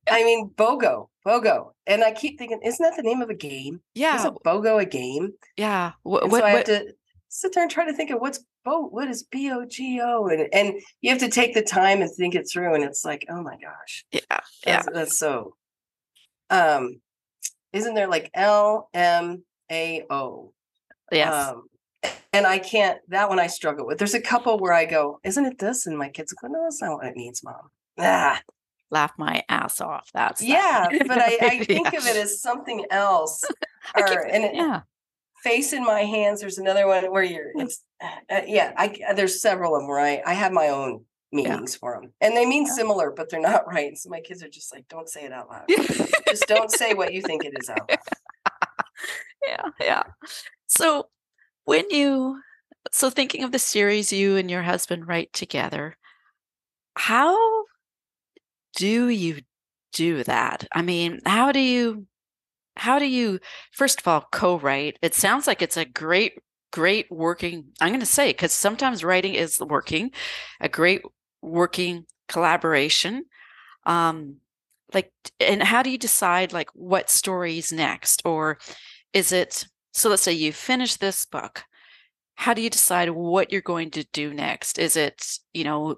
I 0.09 0.23
mean, 0.23 0.49
BOGO, 0.55 1.09
BOGO. 1.25 1.71
And 1.87 2.03
I 2.03 2.11
keep 2.11 2.37
thinking, 2.37 2.59
isn't 2.63 2.83
that 2.83 2.95
the 2.97 3.03
name 3.03 3.21
of 3.21 3.29
a 3.29 3.35
game? 3.35 3.81
Yeah. 3.93 4.15
Is 4.15 4.25
a 4.25 4.31
BOGO 4.31 4.81
a 4.81 4.85
game? 4.85 5.33
Yeah. 5.57 5.93
What, 6.03 6.29
what, 6.29 6.39
so 6.39 6.45
I 6.45 6.49
have 6.51 6.65
to 6.65 6.93
sit 7.29 7.53
there 7.53 7.63
and 7.63 7.71
try 7.71 7.85
to 7.85 7.93
think 7.93 8.09
of 8.09 8.19
what's 8.19 8.43
Bo, 8.63 8.87
what 8.89 9.07
is 9.07 9.23
B 9.23 9.51
O 9.51 9.65
G 9.65 9.99
O? 10.03 10.27
And 10.27 10.47
and 10.53 10.79
you 11.01 11.09
have 11.09 11.19
to 11.19 11.29
take 11.29 11.55
the 11.55 11.63
time 11.63 12.01
and 12.01 12.11
think 12.11 12.35
it 12.35 12.47
through. 12.51 12.75
And 12.75 12.83
it's 12.83 13.03
like, 13.03 13.25
oh 13.29 13.41
my 13.41 13.57
gosh. 13.57 14.05
Yeah. 14.11 14.19
That's, 14.29 14.59
yeah. 14.65 14.83
That's 14.93 15.17
so 15.17 15.55
um 16.49 17.01
isn't 17.73 17.95
there 17.95 18.07
like 18.07 18.29
L 18.33 18.89
M 18.93 19.43
A 19.71 20.03
O? 20.09 20.53
Yes. 21.11 21.33
Um, 21.33 21.63
and 22.33 22.47
I 22.47 22.59
can't, 22.59 22.99
that 23.09 23.29
one 23.29 23.39
I 23.39 23.47
struggle 23.47 23.85
with. 23.85 23.97
There's 23.97 24.13
a 24.13 24.21
couple 24.21 24.57
where 24.57 24.73
I 24.73 24.85
go, 24.85 25.19
isn't 25.23 25.45
it 25.45 25.59
this? 25.59 25.85
And 25.85 25.97
my 25.97 26.09
kids 26.09 26.33
go, 26.33 26.47
no, 26.47 26.63
that's 26.63 26.81
not 26.81 26.97
what 26.97 27.05
it 27.05 27.15
means, 27.15 27.43
mom. 27.43 27.69
Ah. 27.99 28.41
Laugh 28.89 29.13
my 29.17 29.43
ass 29.47 29.79
off. 29.79 30.09
That's 30.13 30.43
yeah, 30.43 30.87
but 31.07 31.17
I, 31.17 31.37
I 31.41 31.59
think 31.63 31.91
yeah. 31.93 31.97
of 31.97 32.05
it 32.05 32.17
as 32.17 32.41
something 32.41 32.85
else. 32.91 33.41
or, 33.95 34.27
and 34.27 34.43
it, 34.43 34.55
yeah. 34.55 34.81
face 35.43 35.71
in 35.71 35.85
my 35.85 36.01
hands. 36.01 36.41
There's 36.41 36.57
another 36.57 36.87
one 36.87 37.05
where 37.05 37.23
you're. 37.23 37.51
It's 37.55 37.85
uh, 38.01 38.41
yeah. 38.45 38.73
I 38.75 39.13
there's 39.15 39.41
several 39.41 39.75
of 39.75 39.81
them 39.83 39.87
where 39.87 40.01
I 40.01 40.21
I 40.25 40.33
have 40.33 40.51
my 40.51 40.67
own 40.67 41.05
meanings 41.31 41.73
yeah. 41.73 41.79
for 41.79 42.01
them, 42.01 42.11
and 42.19 42.35
they 42.35 42.45
mean 42.45 42.65
yeah. 42.65 42.73
similar, 42.73 43.11
but 43.11 43.29
they're 43.29 43.39
not 43.39 43.65
right. 43.73 43.97
So 43.97 44.09
my 44.09 44.19
kids 44.19 44.43
are 44.43 44.49
just 44.49 44.73
like, 44.73 44.87
don't 44.89 45.09
say 45.09 45.23
it 45.23 45.31
out 45.31 45.49
loud. 45.49 45.65
just 46.27 46.47
don't 46.47 46.71
say 46.71 46.93
what 46.93 47.13
you 47.13 47.21
think 47.21 47.45
it 47.45 47.53
is 47.59 47.69
out 47.69 47.89
loud. 47.89 47.99
Yeah, 49.47 49.69
yeah. 49.79 50.03
So 50.67 51.07
when 51.65 51.89
you 51.91 52.41
so 52.91 53.09
thinking 53.09 53.43
of 53.43 53.51
the 53.51 53.59
series 53.59 54.13
you 54.13 54.37
and 54.37 54.51
your 54.51 54.63
husband 54.63 55.07
write 55.07 55.33
together, 55.33 55.97
how 56.95 57.37
do 58.75 59.09
you 59.09 59.41
do 59.93 60.23
that? 60.23 60.67
I 60.73 60.81
mean, 60.81 61.19
how 61.25 61.51
do 61.51 61.59
you 61.59 62.05
how 62.77 62.99
do 62.99 63.05
you 63.05 63.39
first 63.73 64.01
of 64.01 64.07
all 64.07 64.27
co-write? 64.31 64.99
It 65.01 65.15
sounds 65.15 65.47
like 65.47 65.61
it's 65.61 65.77
a 65.77 65.85
great 65.85 66.39
great 66.71 67.07
working 67.11 67.65
I'm 67.81 67.89
going 67.89 68.01
to 68.01 68.05
say 68.07 68.33
cuz 68.33 68.53
sometimes 68.53 69.03
writing 69.03 69.35
is 69.35 69.59
working, 69.61 70.11
a 70.61 70.69
great 70.69 71.03
working 71.41 72.05
collaboration. 72.29 73.25
Um 73.85 74.37
like 74.93 75.11
and 75.39 75.63
how 75.63 75.83
do 75.83 75.89
you 75.91 75.97
decide 75.99 76.53
like 76.53 76.69
what 76.73 77.09
stories 77.11 77.71
next 77.73 78.21
or 78.25 78.59
is 79.13 79.31
it 79.31 79.65
so 79.93 80.09
let's 80.09 80.21
say 80.21 80.31
you 80.31 80.53
finish 80.53 80.95
this 80.95 81.25
book 81.25 81.63
how 82.35 82.53
do 82.53 82.61
you 82.61 82.69
decide 82.69 83.09
what 83.09 83.51
you're 83.51 83.61
going 83.61 83.91
to 83.91 84.05
do 84.13 84.33
next 84.33 84.79
is 84.79 84.95
it 84.95 85.37
you 85.53 85.63
know 85.63 85.97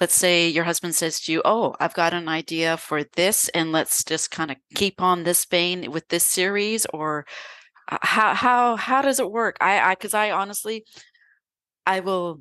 let's 0.00 0.14
say 0.14 0.48
your 0.48 0.64
husband 0.64 0.94
says 0.94 1.20
to 1.20 1.32
you, 1.32 1.42
Oh, 1.44 1.76
I've 1.78 1.94
got 1.94 2.14
an 2.14 2.26
idea 2.26 2.78
for 2.78 3.04
this, 3.04 3.48
and 3.50 3.70
let's 3.70 4.02
just 4.02 4.30
kind 4.30 4.50
of 4.50 4.56
keep 4.74 5.00
on 5.02 5.22
this 5.22 5.44
vein 5.44 5.90
with 5.90 6.08
this 6.08 6.24
series, 6.24 6.86
or 6.86 7.26
uh, 7.88 7.98
how 8.00 8.34
how 8.34 8.76
how 8.76 9.02
does 9.02 9.20
it 9.20 9.30
work? 9.30 9.56
I 9.60 9.78
I 9.80 9.94
because 9.94 10.14
I 10.14 10.30
honestly 10.30 10.84
I 11.86 12.00
will 12.00 12.40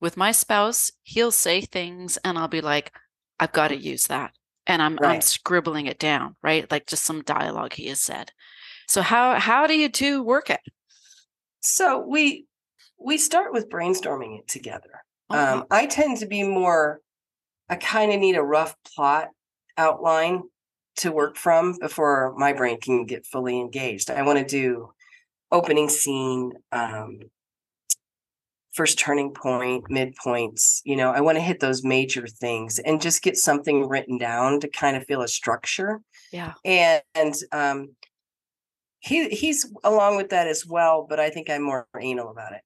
with 0.00 0.16
my 0.16 0.32
spouse, 0.32 0.92
he'll 1.02 1.30
say 1.30 1.62
things 1.62 2.18
and 2.18 2.36
I'll 2.36 2.48
be 2.48 2.60
like, 2.60 2.92
I've 3.40 3.52
got 3.52 3.68
to 3.68 3.76
use 3.76 4.08
that. 4.08 4.32
And 4.66 4.82
I'm 4.82 4.96
right. 4.96 5.14
I'm 5.14 5.20
scribbling 5.22 5.86
it 5.86 5.98
down, 5.98 6.36
right? 6.42 6.70
Like 6.70 6.86
just 6.86 7.04
some 7.04 7.22
dialogue 7.22 7.72
he 7.72 7.86
has 7.88 8.00
said. 8.00 8.30
So 8.86 9.02
how 9.02 9.38
how 9.38 9.66
do 9.66 9.76
you 9.76 9.88
two 9.88 10.22
work 10.22 10.50
it? 10.50 10.60
So 11.60 12.04
we 12.06 12.46
we 12.98 13.18
start 13.18 13.52
with 13.52 13.68
brainstorming 13.68 14.38
it 14.38 14.48
together. 14.48 15.02
Um. 15.30 15.64
I 15.70 15.86
tend 15.86 16.18
to 16.18 16.26
be 16.26 16.42
more, 16.42 17.00
I 17.68 17.76
kind 17.76 18.12
of 18.12 18.20
need 18.20 18.36
a 18.36 18.42
rough 18.42 18.76
plot 18.94 19.28
outline 19.76 20.42
to 20.96 21.10
work 21.10 21.36
from 21.36 21.76
before 21.80 22.34
my 22.36 22.52
brain 22.52 22.78
can 22.80 23.04
get 23.04 23.26
fully 23.26 23.58
engaged. 23.58 24.10
I 24.10 24.22
want 24.22 24.38
to 24.38 24.44
do 24.44 24.92
opening 25.50 25.88
scene, 25.88 26.52
um, 26.70 27.18
first 28.74 28.98
turning 28.98 29.32
point, 29.32 29.84
midpoints. 29.90 30.80
You 30.84 30.96
know, 30.96 31.10
I 31.10 31.20
want 31.20 31.36
to 31.36 31.42
hit 31.42 31.60
those 31.60 31.82
major 31.82 32.26
things 32.26 32.78
and 32.78 33.00
just 33.00 33.22
get 33.22 33.36
something 33.36 33.88
written 33.88 34.18
down 34.18 34.60
to 34.60 34.68
kind 34.68 34.96
of 34.96 35.04
feel 35.06 35.22
a 35.22 35.28
structure. 35.28 36.00
Yeah. 36.32 36.52
And, 36.64 37.02
and 37.14 37.34
um, 37.50 37.96
he 39.04 39.28
he's 39.28 39.70
along 39.84 40.16
with 40.16 40.30
that 40.30 40.48
as 40.48 40.66
well, 40.66 41.06
but 41.08 41.20
I 41.20 41.30
think 41.30 41.50
I'm 41.50 41.62
more 41.62 41.86
anal 42.00 42.30
about 42.30 42.52
it 42.52 42.62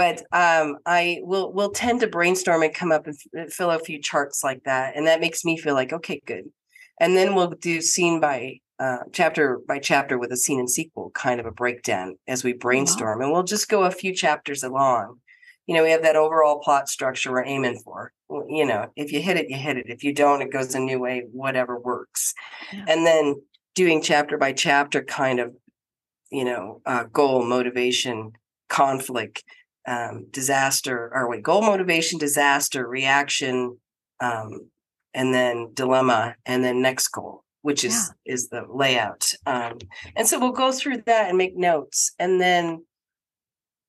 but 0.00 0.22
um, 0.32 0.78
I 0.86 1.20
will 1.22 1.52
will 1.52 1.68
tend 1.70 2.00
to 2.00 2.06
brainstorm 2.06 2.62
and 2.62 2.74
come 2.74 2.90
up 2.90 3.06
and 3.06 3.14
f- 3.14 3.48
uh, 3.48 3.50
fill 3.50 3.70
a 3.70 3.78
few 3.78 4.00
charts 4.00 4.42
like 4.42 4.64
that, 4.64 4.96
and 4.96 5.06
that 5.06 5.20
makes 5.20 5.44
me 5.44 5.58
feel 5.58 5.74
like 5.74 5.92
okay, 5.92 6.22
good. 6.24 6.44
And 6.98 7.14
then 7.16 7.34
we'll 7.34 7.50
do 7.50 7.82
scene 7.82 8.18
by 8.18 8.60
uh, 8.78 9.00
chapter 9.12 9.60
by 9.68 9.78
chapter 9.78 10.18
with 10.18 10.32
a 10.32 10.38
scene 10.38 10.58
and 10.58 10.70
sequel 10.70 11.10
kind 11.10 11.38
of 11.38 11.44
a 11.44 11.50
breakdown 11.50 12.16
as 12.26 12.42
we 12.42 12.54
brainstorm, 12.54 13.18
wow. 13.18 13.24
and 13.24 13.32
we'll 13.32 13.42
just 13.42 13.68
go 13.68 13.84
a 13.84 13.90
few 13.90 14.14
chapters 14.14 14.62
along. 14.62 15.18
You 15.66 15.74
know, 15.74 15.82
we 15.82 15.90
have 15.90 16.02
that 16.02 16.16
overall 16.16 16.60
plot 16.60 16.88
structure 16.88 17.30
we're 17.30 17.44
aiming 17.44 17.80
for. 17.84 18.10
You 18.48 18.64
know, 18.64 18.86
if 18.96 19.12
you 19.12 19.20
hit 19.20 19.36
it, 19.36 19.50
you 19.50 19.56
hit 19.58 19.76
it. 19.76 19.86
If 19.90 20.02
you 20.02 20.14
don't, 20.14 20.40
it 20.40 20.50
goes 20.50 20.74
a 20.74 20.80
new 20.80 20.98
way. 20.98 21.24
Whatever 21.30 21.78
works, 21.78 22.32
yeah. 22.72 22.86
and 22.88 23.04
then 23.04 23.34
doing 23.74 24.00
chapter 24.00 24.38
by 24.38 24.54
chapter 24.54 25.04
kind 25.04 25.40
of, 25.40 25.54
you 26.30 26.44
know, 26.44 26.80
uh, 26.86 27.04
goal, 27.04 27.44
motivation, 27.44 28.32
conflict 28.68 29.44
um, 29.86 30.26
disaster 30.30 31.10
or 31.12 31.28
wait, 31.28 31.42
goal 31.42 31.62
motivation, 31.62 32.18
disaster, 32.18 32.86
reaction, 32.86 33.76
um, 34.20 34.70
and 35.14 35.34
then 35.34 35.70
dilemma, 35.74 36.36
and 36.46 36.62
then 36.62 36.82
next 36.82 37.08
goal, 37.08 37.44
which 37.62 37.84
is 37.84 38.12
yeah. 38.24 38.32
is 38.32 38.48
the 38.48 38.64
layout. 38.68 39.32
Um, 39.46 39.78
and 40.16 40.26
so 40.26 40.38
we'll 40.38 40.52
go 40.52 40.70
through 40.70 41.02
that 41.06 41.28
and 41.28 41.38
make 41.38 41.56
notes, 41.56 42.12
and 42.18 42.40
then 42.40 42.84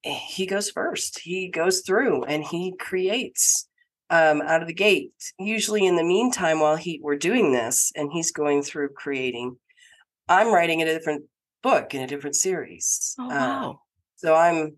he 0.04 0.46
goes 0.46 0.70
first. 0.70 1.20
He 1.20 1.48
goes 1.48 1.82
through 1.82 2.24
and 2.24 2.44
he 2.44 2.74
creates 2.80 3.68
um, 4.10 4.42
out 4.42 4.62
of 4.62 4.68
the 4.68 4.74
gate. 4.74 5.14
Usually, 5.40 5.86
in 5.86 5.96
the 5.96 6.04
meantime, 6.04 6.60
while 6.60 6.76
he 6.76 7.00
we're 7.04 7.18
doing 7.18 7.52
this 7.52 7.92
and 7.96 8.12
he's 8.12 8.32
going 8.32 8.64
through 8.64 8.90
creating, 8.90 9.58
I'm 10.28 10.54
writing 10.54 10.80
in 10.80 10.88
a 10.88 10.94
different 10.94 11.26
book 11.62 11.94
in 11.94 12.02
a 12.02 12.08
different 12.08 12.36
series. 12.36 13.16
Oh, 13.20 13.28
wow. 13.28 13.70
Um, 13.70 13.80
so 14.16 14.36
I'm 14.36 14.78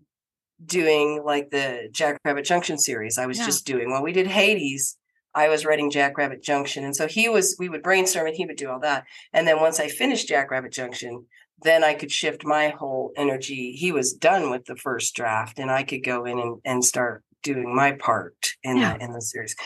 doing 0.64 1.22
like 1.24 1.50
the 1.50 1.88
Jackrabbit 1.92 2.44
Junction 2.44 2.78
series. 2.78 3.18
I 3.18 3.26
was 3.26 3.38
yeah. 3.38 3.46
just 3.46 3.66
doing 3.66 3.90
when 3.90 4.02
we 4.02 4.12
did 4.12 4.26
Hades. 4.26 4.96
I 5.34 5.48
was 5.48 5.64
writing 5.64 5.90
Jackrabbit 5.90 6.42
Junction, 6.42 6.84
and 6.84 6.94
so 6.94 7.08
he 7.08 7.28
was. 7.28 7.56
We 7.58 7.68
would 7.68 7.82
brainstorm, 7.82 8.28
and 8.28 8.36
he 8.36 8.46
would 8.46 8.56
do 8.56 8.70
all 8.70 8.78
that. 8.80 9.04
And 9.32 9.48
then 9.48 9.60
once 9.60 9.80
I 9.80 9.88
finished 9.88 10.28
Jackrabbit 10.28 10.72
Junction, 10.72 11.26
then 11.62 11.82
I 11.82 11.94
could 11.94 12.12
shift 12.12 12.44
my 12.44 12.68
whole 12.68 13.12
energy. 13.16 13.72
He 13.72 13.90
was 13.90 14.12
done 14.12 14.50
with 14.50 14.66
the 14.66 14.76
first 14.76 15.14
draft, 15.16 15.58
and 15.58 15.72
I 15.72 15.82
could 15.82 16.04
go 16.04 16.24
in 16.24 16.38
and, 16.38 16.60
and 16.64 16.84
start 16.84 17.24
doing 17.42 17.74
my 17.74 17.92
part 17.92 18.52
in 18.62 18.76
yeah. 18.76 18.96
the 18.96 19.04
in 19.04 19.12
the 19.12 19.20
series. 19.20 19.56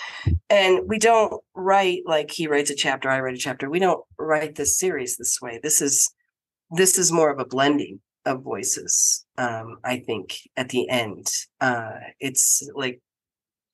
And 0.50 0.88
we 0.88 0.98
don't 0.98 1.42
write 1.54 2.02
like 2.06 2.30
he 2.30 2.46
writes 2.46 2.70
a 2.70 2.74
chapter, 2.74 3.10
I 3.10 3.20
write 3.20 3.34
a 3.34 3.38
chapter. 3.38 3.68
We 3.70 3.78
don't 3.78 4.04
write 4.18 4.54
this 4.54 4.78
series 4.78 5.16
this 5.16 5.38
way. 5.40 5.60
This 5.62 5.80
is 5.82 6.10
this 6.70 6.98
is 6.98 7.12
more 7.12 7.30
of 7.30 7.38
a 7.38 7.44
blending 7.44 8.00
of 8.26 8.42
voices 8.42 9.24
um, 9.38 9.78
i 9.84 9.98
think 9.98 10.36
at 10.56 10.68
the 10.68 10.88
end. 10.88 11.26
Uh, 11.60 11.92
it's 12.20 12.68
like 12.74 13.00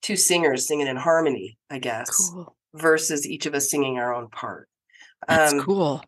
two 0.01 0.15
singers 0.15 0.67
singing 0.67 0.87
in 0.87 0.95
harmony 0.95 1.57
i 1.69 1.79
guess 1.79 2.29
cool. 2.29 2.55
versus 2.73 3.27
each 3.27 3.45
of 3.45 3.53
us 3.53 3.69
singing 3.69 3.97
our 3.97 4.13
own 4.13 4.29
part. 4.29 4.69
That's 5.27 5.53
um, 5.53 5.61
cool. 5.61 6.03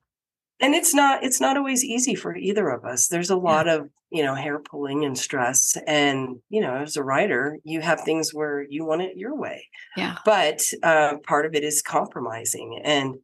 and 0.59 0.75
it's 0.75 0.93
not 0.93 1.23
it's 1.23 1.41
not 1.41 1.57
always 1.57 1.83
easy 1.83 2.15
for 2.15 2.35
either 2.35 2.69
of 2.69 2.85
us. 2.85 3.07
There's 3.07 3.29
a 3.29 3.35
lot 3.35 3.65
yeah. 3.65 3.75
of 3.75 3.89
you 4.09 4.23
know 4.23 4.35
hair 4.35 4.59
pulling 4.59 5.03
and 5.05 5.17
stress 5.17 5.77
and 5.85 6.37
you 6.49 6.61
know 6.61 6.75
as 6.75 6.95
a 6.95 7.03
writer 7.03 7.57
you 7.63 7.81
have 7.81 8.01
things 8.01 8.33
where 8.33 8.65
you 8.69 8.85
want 8.85 9.01
it 9.01 9.17
your 9.17 9.35
way. 9.35 9.67
Yeah. 9.95 10.17
But 10.25 10.61
uh, 10.83 11.17
part 11.25 11.45
of 11.45 11.55
it 11.55 11.63
is 11.63 11.81
compromising 11.81 12.81
and 12.83 13.15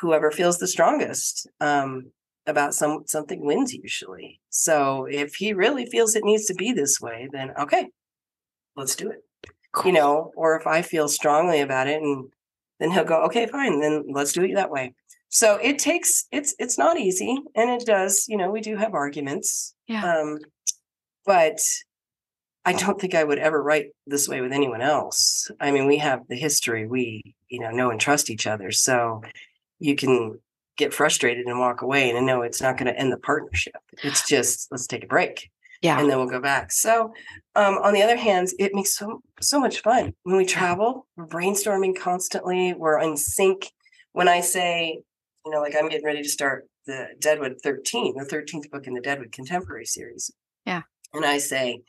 whoever 0.00 0.30
feels 0.30 0.58
the 0.58 0.66
strongest 0.66 1.48
um, 1.60 2.10
about 2.46 2.74
some 2.74 3.02
something 3.06 3.44
wins 3.44 3.74
usually. 3.74 4.40
So 4.50 5.06
if 5.10 5.34
he 5.34 5.52
really 5.52 5.86
feels 5.86 6.14
it 6.14 6.24
needs 6.24 6.46
to 6.46 6.54
be 6.54 6.72
this 6.72 7.00
way, 7.00 7.28
then 7.32 7.52
okay, 7.58 7.88
let's 8.76 8.96
do 8.96 9.10
it. 9.10 9.22
Cool. 9.72 9.92
You 9.92 9.98
know, 9.98 10.32
or 10.36 10.56
if 10.58 10.66
I 10.66 10.82
feel 10.82 11.08
strongly 11.08 11.60
about 11.60 11.88
it 11.88 12.00
and 12.02 12.28
then 12.80 12.90
he'll 12.90 13.04
go, 13.04 13.22
okay, 13.24 13.46
fine, 13.46 13.80
then 13.80 14.04
let's 14.12 14.32
do 14.32 14.44
it 14.44 14.54
that 14.54 14.70
way. 14.70 14.94
So 15.28 15.56
it 15.56 15.78
takes 15.78 16.26
it's 16.30 16.54
it's 16.58 16.78
not 16.78 16.98
easy 16.98 17.38
and 17.54 17.70
it 17.70 17.84
does, 17.86 18.26
you 18.28 18.36
know, 18.36 18.50
we 18.50 18.60
do 18.60 18.76
have 18.76 18.94
arguments. 18.94 19.74
Yeah. 19.86 20.04
Um, 20.04 20.38
but 21.24 21.58
I 22.64 22.72
don't 22.72 23.00
think 23.00 23.14
I 23.14 23.24
would 23.24 23.38
ever 23.38 23.62
write 23.62 23.86
this 24.06 24.28
way 24.28 24.40
with 24.40 24.52
anyone 24.52 24.82
else. 24.82 25.50
I 25.60 25.70
mean, 25.70 25.86
we 25.86 25.98
have 25.98 26.20
the 26.28 26.36
history, 26.36 26.86
we, 26.86 27.34
you 27.48 27.60
know, 27.60 27.70
know 27.70 27.90
and 27.90 28.00
trust 28.00 28.28
each 28.28 28.46
other. 28.46 28.72
So 28.72 29.22
you 29.78 29.94
can 29.94 30.40
get 30.76 30.94
frustrated 30.94 31.46
and 31.46 31.58
walk 31.58 31.82
away 31.82 32.08
and 32.08 32.18
I 32.18 32.20
know 32.20 32.42
it's 32.42 32.60
not 32.60 32.76
going 32.76 32.92
to 32.92 32.98
end 32.98 33.12
the 33.12 33.18
partnership. 33.18 33.76
It's 34.02 34.26
just 34.28 34.68
let's 34.70 34.86
take 34.86 35.04
a 35.04 35.08
break. 35.08 35.50
Yeah. 35.82 36.00
And 36.00 36.08
then 36.10 36.18
we'll 36.18 36.28
go 36.28 36.40
back. 36.40 36.72
So 36.72 37.12
um, 37.54 37.78
on 37.78 37.92
the 37.92 38.02
other 38.02 38.16
hand, 38.16 38.48
it 38.58 38.74
makes 38.74 38.96
so 38.96 39.22
so 39.40 39.60
much 39.60 39.82
fun. 39.82 40.14
When 40.22 40.36
we 40.36 40.46
travel, 40.46 41.06
we're 41.16 41.26
brainstorming 41.26 41.98
constantly. 41.98 42.74
We're 42.74 43.00
in 43.00 43.16
sync. 43.16 43.70
When 44.12 44.28
I 44.28 44.40
say, 44.40 45.00
you 45.44 45.52
know, 45.52 45.60
like 45.60 45.74
I'm 45.78 45.88
getting 45.88 46.06
ready 46.06 46.22
to 46.22 46.28
start 46.28 46.66
the 46.86 47.08
Deadwood 47.18 47.56
13, 47.62 48.16
the 48.16 48.24
13th 48.24 48.70
book 48.70 48.86
in 48.86 48.94
the 48.94 49.00
Deadwood 49.00 49.32
Contemporary 49.32 49.84
series. 49.84 50.30
Yeah. 50.64 50.82
And 51.12 51.24
I 51.24 51.38
say, 51.38 51.82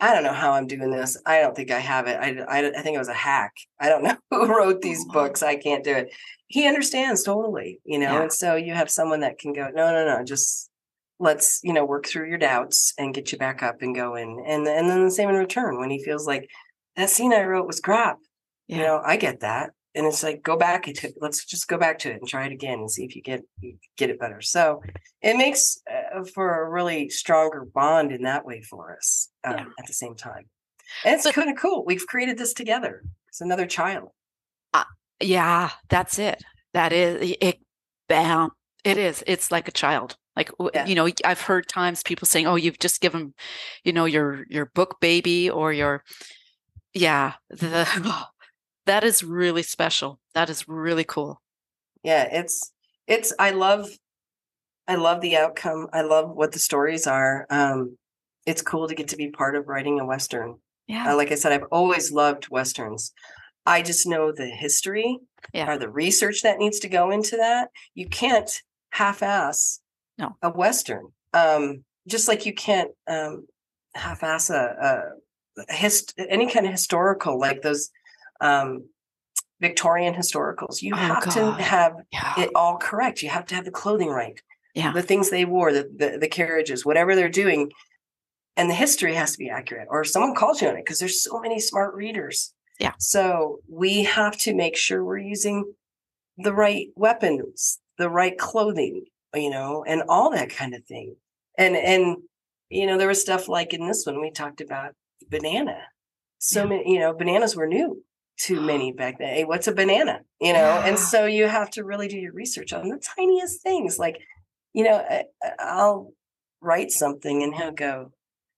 I 0.00 0.14
don't 0.14 0.24
know 0.24 0.32
how 0.32 0.52
I'm 0.52 0.66
doing 0.66 0.90
this. 0.90 1.20
I 1.26 1.40
don't 1.40 1.54
think 1.54 1.70
I 1.70 1.78
have 1.78 2.06
it. 2.06 2.16
I, 2.18 2.40
I, 2.48 2.68
I 2.68 2.82
think 2.82 2.94
it 2.94 2.98
was 2.98 3.08
a 3.08 3.14
hack. 3.14 3.52
I 3.78 3.88
don't 3.88 4.02
know 4.04 4.16
who 4.30 4.46
wrote 4.46 4.80
these 4.80 5.04
oh, 5.08 5.12
books. 5.12 5.42
I 5.42 5.56
can't 5.56 5.84
do 5.84 5.94
it 5.94 6.12
he 6.50 6.66
understands 6.66 7.22
totally, 7.22 7.80
you 7.84 7.98
know. 7.98 8.12
Yeah. 8.12 8.22
And 8.22 8.32
so 8.32 8.56
you 8.56 8.74
have 8.74 8.90
someone 8.90 9.20
that 9.20 9.38
can 9.38 9.52
go, 9.52 9.68
no, 9.72 9.92
no, 9.92 10.04
no, 10.04 10.24
just 10.24 10.68
let's, 11.20 11.60
you 11.62 11.72
know, 11.72 11.84
work 11.84 12.06
through 12.06 12.28
your 12.28 12.38
doubts 12.38 12.92
and 12.98 13.14
get 13.14 13.30
you 13.30 13.38
back 13.38 13.62
up 13.62 13.82
and 13.82 13.94
go 13.94 14.16
in. 14.16 14.42
And 14.44 14.66
and 14.66 14.90
then 14.90 15.04
the 15.04 15.12
same 15.12 15.28
in 15.28 15.36
return 15.36 15.78
when 15.78 15.90
he 15.90 16.02
feels 16.02 16.26
like 16.26 16.50
that 16.96 17.08
scene 17.08 17.32
I 17.32 17.44
wrote 17.44 17.68
was 17.68 17.78
crap. 17.78 18.18
Yeah. 18.66 18.76
You 18.76 18.82
know, 18.82 19.00
I 19.04 19.16
get 19.16 19.40
that. 19.40 19.70
and 19.94 20.06
it's 20.06 20.24
like 20.24 20.42
go 20.42 20.56
back 20.56 20.86
to 20.86 21.06
it. 21.06 21.14
Let's 21.20 21.44
just 21.44 21.68
go 21.68 21.78
back 21.78 22.00
to 22.00 22.10
it 22.10 22.16
and 22.16 22.28
try 22.28 22.46
it 22.46 22.52
again 22.52 22.80
and 22.80 22.90
see 22.90 23.04
if 23.04 23.14
you 23.14 23.22
get 23.22 23.42
get 23.96 24.10
it 24.10 24.18
better. 24.18 24.40
So 24.40 24.82
it 25.22 25.36
makes 25.36 25.80
uh, 25.88 26.24
for 26.34 26.64
a 26.64 26.68
really 26.68 27.10
stronger 27.10 27.64
bond 27.64 28.10
in 28.10 28.22
that 28.22 28.44
way 28.44 28.60
for 28.60 28.96
us 28.96 29.29
um, 29.44 29.54
Yeah. 29.56 29.64
at 29.78 29.86
the 29.86 29.92
same 29.92 30.14
time. 30.14 30.48
And 31.04 31.14
it's 31.14 31.30
kind 31.30 31.48
of 31.50 31.56
cool. 31.56 31.84
We've 31.84 32.06
created 32.06 32.36
this 32.38 32.52
together. 32.52 33.02
It's 33.28 33.40
another 33.40 33.66
child. 33.66 34.10
Yeah, 35.22 35.70
that's 35.90 36.18
it. 36.18 36.42
That 36.72 36.92
is 36.94 37.36
it. 37.42 37.58
Bam. 38.08 38.50
It 38.84 38.96
is. 38.96 39.22
It's 39.26 39.50
like 39.52 39.68
a 39.68 39.72
child. 39.72 40.16
Like 40.34 40.50
Yeah. 40.72 40.86
you 40.86 40.94
know, 40.94 41.10
I've 41.26 41.42
heard 41.42 41.68
times 41.68 42.02
people 42.02 42.26
saying, 42.26 42.46
"Oh, 42.46 42.56
you've 42.56 42.78
just 42.78 43.02
given, 43.02 43.34
you 43.84 43.92
know, 43.92 44.06
your 44.06 44.46
your 44.48 44.70
book 44.74 44.96
baby 45.00 45.50
or 45.50 45.74
your." 45.74 46.02
Yeah, 46.94 47.34
the 47.50 47.86
that 48.86 49.04
is 49.04 49.22
really 49.22 49.62
special. 49.62 50.18
That 50.32 50.48
is 50.48 50.66
really 50.66 51.04
cool. 51.04 51.42
Yeah, 52.02 52.26
it's 52.32 52.72
it's. 53.06 53.34
I 53.38 53.50
love, 53.50 53.90
I 54.88 54.94
love 54.94 55.20
the 55.20 55.36
outcome. 55.36 55.88
I 55.92 56.00
love 56.00 56.30
what 56.30 56.52
the 56.52 56.58
stories 56.58 57.06
are. 57.06 57.46
Um, 57.50 57.98
it's 58.50 58.62
cool 58.62 58.88
to 58.88 58.94
get 58.94 59.08
to 59.08 59.16
be 59.16 59.30
part 59.30 59.54
of 59.56 59.68
writing 59.68 60.00
a 60.00 60.04
western. 60.04 60.56
Yeah, 60.88 61.12
Uh, 61.12 61.16
like 61.16 61.30
I 61.30 61.36
said, 61.36 61.52
I've 61.52 61.68
always 61.70 62.10
loved 62.10 62.48
westerns. 62.50 63.12
I 63.64 63.80
just 63.82 64.06
know 64.06 64.32
the 64.32 64.46
history 64.46 65.18
Yeah. 65.54 65.70
or 65.70 65.78
the 65.78 65.88
research 65.88 66.42
that 66.42 66.58
needs 66.58 66.80
to 66.80 66.88
go 66.88 67.10
into 67.10 67.36
that. 67.36 67.70
You 67.94 68.08
can't 68.08 68.50
half-ass 68.90 69.80
No. 70.18 70.36
a 70.42 70.50
western. 70.50 71.12
Um, 71.32 71.84
just 72.08 72.26
like 72.26 72.44
you 72.44 72.52
can't 72.54 72.90
um, 73.06 73.46
half-ass 73.94 74.50
a, 74.50 75.12
a 75.68 75.72
hist- 75.72 76.14
any 76.18 76.50
kind 76.50 76.66
of 76.66 76.72
historical 76.72 77.38
like 77.38 77.62
those 77.62 77.90
um, 78.40 78.88
Victorian 79.60 80.14
historicals. 80.14 80.82
You 80.82 80.94
Oh, 80.94 80.96
have 80.96 81.24
God. 81.24 81.34
to 81.34 81.52
have 81.62 81.92
yeah, 82.12 82.40
it 82.40 82.50
all 82.54 82.78
correct. 82.78 83.22
You 83.22 83.28
have 83.28 83.46
to 83.46 83.54
have 83.54 83.64
the 83.64 83.70
clothing 83.70 84.08
right 84.08 84.40
yeah, 84.74 84.92
the 84.92 85.02
things 85.02 85.30
they 85.30 85.44
wore, 85.44 85.72
the, 85.72 85.84
the 85.94 86.16
the 86.18 86.28
carriages, 86.28 86.86
whatever 86.86 87.14
they're 87.16 87.28
doing, 87.44 87.70
and 88.56 88.68
the 88.70 88.74
history 88.74 89.14
has 89.14 89.32
to 89.32 89.38
be 89.38 89.48
accurate. 89.48 89.88
Or 89.90 90.04
someone 90.04 90.34
calls 90.34 90.60
you 90.60 90.68
on 90.68 90.76
it 90.76 90.84
because 90.84 90.98
there's 90.98 91.22
so 91.22 91.40
many 91.40 91.60
smart 91.60 91.94
readers. 91.94 92.52
Yeah. 92.78 92.92
So 92.98 93.58
we 93.68 94.04
have 94.04 94.36
to 94.38 94.54
make 94.54 94.76
sure 94.76 95.04
we're 95.04 95.18
using 95.18 95.72
the 96.38 96.54
right 96.54 96.88
weapons, 96.96 97.78
the 97.98 98.08
right 98.08 98.36
clothing, 98.38 99.04
you 99.34 99.50
know, 99.50 99.84
and 99.86 100.02
all 100.08 100.30
that 100.30 100.50
kind 100.50 100.74
of 100.74 100.84
thing. 100.84 101.16
And 101.58 101.76
and 101.76 102.16
you 102.70 102.86
know, 102.86 102.96
there 102.96 103.08
was 103.08 103.20
stuff 103.20 103.48
like 103.48 103.74
in 103.74 103.86
this 103.86 104.04
one 104.06 104.20
we 104.20 104.30
talked 104.30 104.60
about 104.60 104.92
banana. 105.28 105.78
So 106.38 106.60
Yeah. 106.62 106.66
many, 106.68 106.92
you 106.92 106.98
know, 106.98 107.12
bananas 107.12 107.54
were 107.56 107.66
new 107.66 108.02
to 108.40 108.60
many 108.72 108.92
back 108.92 109.18
then. 109.18 109.34
Hey, 109.34 109.44
what's 109.44 109.68
a 109.68 109.72
banana? 109.72 110.20
You 110.40 110.52
know, 110.54 110.60
Yeah. 110.60 110.86
and 110.86 110.98
so 110.98 111.26
you 111.26 111.46
have 111.48 111.70
to 111.72 111.84
really 111.84 112.08
do 112.08 112.16
your 112.18 112.32
research 112.32 112.72
on 112.72 112.88
the 112.88 112.98
tiniest 113.16 113.62
things. 113.62 113.98
Like, 113.98 114.18
you 114.72 114.84
know, 114.84 114.96
I, 114.96 115.24
I'll 115.58 116.12
write 116.62 116.90
something 116.92 117.42
and 117.42 117.54
he'll 117.54 117.72
go, 117.72 118.12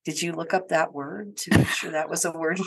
"Did 0.05 0.21
you 0.23 0.33
look 0.33 0.53
up 0.55 0.69
that 0.69 0.93
word 0.95 1.37
to 1.39 1.57
make 1.59 1.69
sure 1.69 1.91
that 1.93 2.09
was 2.11 2.25
a 2.25 2.33
word?" 2.33 2.61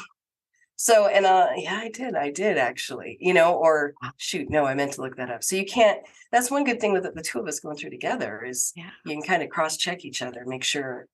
So, 0.78 1.08
and 1.08 1.26
uh, 1.26 1.48
yeah, 1.56 1.76
I 1.82 1.90
did. 1.90 2.16
I 2.16 2.32
did 2.32 2.58
actually, 2.58 3.18
you 3.22 3.34
know, 3.34 3.54
or 3.54 3.94
shoot, 4.18 4.50
no, 4.50 4.66
I 4.66 4.74
meant 4.74 4.92
to 4.94 5.02
look 5.02 5.16
that 5.16 5.30
up. 5.30 5.42
So 5.42 5.56
you 5.56 5.66
can't. 5.66 6.00
That's 6.34 6.52
one 6.52 6.66
good 6.66 6.82
thing 6.82 6.92
with 6.92 7.04
the, 7.04 7.22
two 7.22 7.40
of 7.40 7.48
us 7.48 7.62
going 7.62 7.78
through 7.78 7.92
together 7.92 8.44
is 8.44 8.74
Yeah. 8.76 8.90
you 9.06 9.14
can 9.14 9.22
kind 9.22 9.42
of 9.42 9.50
cross 9.50 9.78
check 9.78 10.04
each 10.04 10.22
other, 10.22 10.44
make 10.46 10.66
sure. 10.66 11.08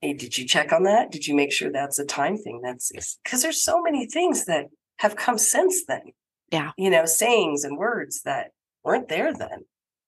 Hey, 0.00 0.12
did 0.12 0.38
you 0.38 0.46
check 0.46 0.72
on 0.72 0.84
that? 0.84 1.10
Did 1.10 1.26
you 1.26 1.34
make 1.34 1.52
sure 1.52 1.70
that's 1.72 1.98
a 1.98 2.04
time 2.04 2.36
thing? 2.36 2.60
That's 2.62 2.92
because 3.24 3.42
there's 3.42 3.60
so 3.62 3.82
many 3.82 4.06
things 4.06 4.44
that 4.46 4.66
have 4.98 5.16
come 5.16 5.36
since 5.38 5.84
then. 5.86 6.02
Yeah. 6.52 6.70
You 6.76 6.90
know, 6.90 7.04
sayings 7.04 7.64
and 7.64 7.76
words 7.78 8.22
that 8.22 8.52
weren't 8.84 9.08
there 9.08 9.32
then. 9.34 9.64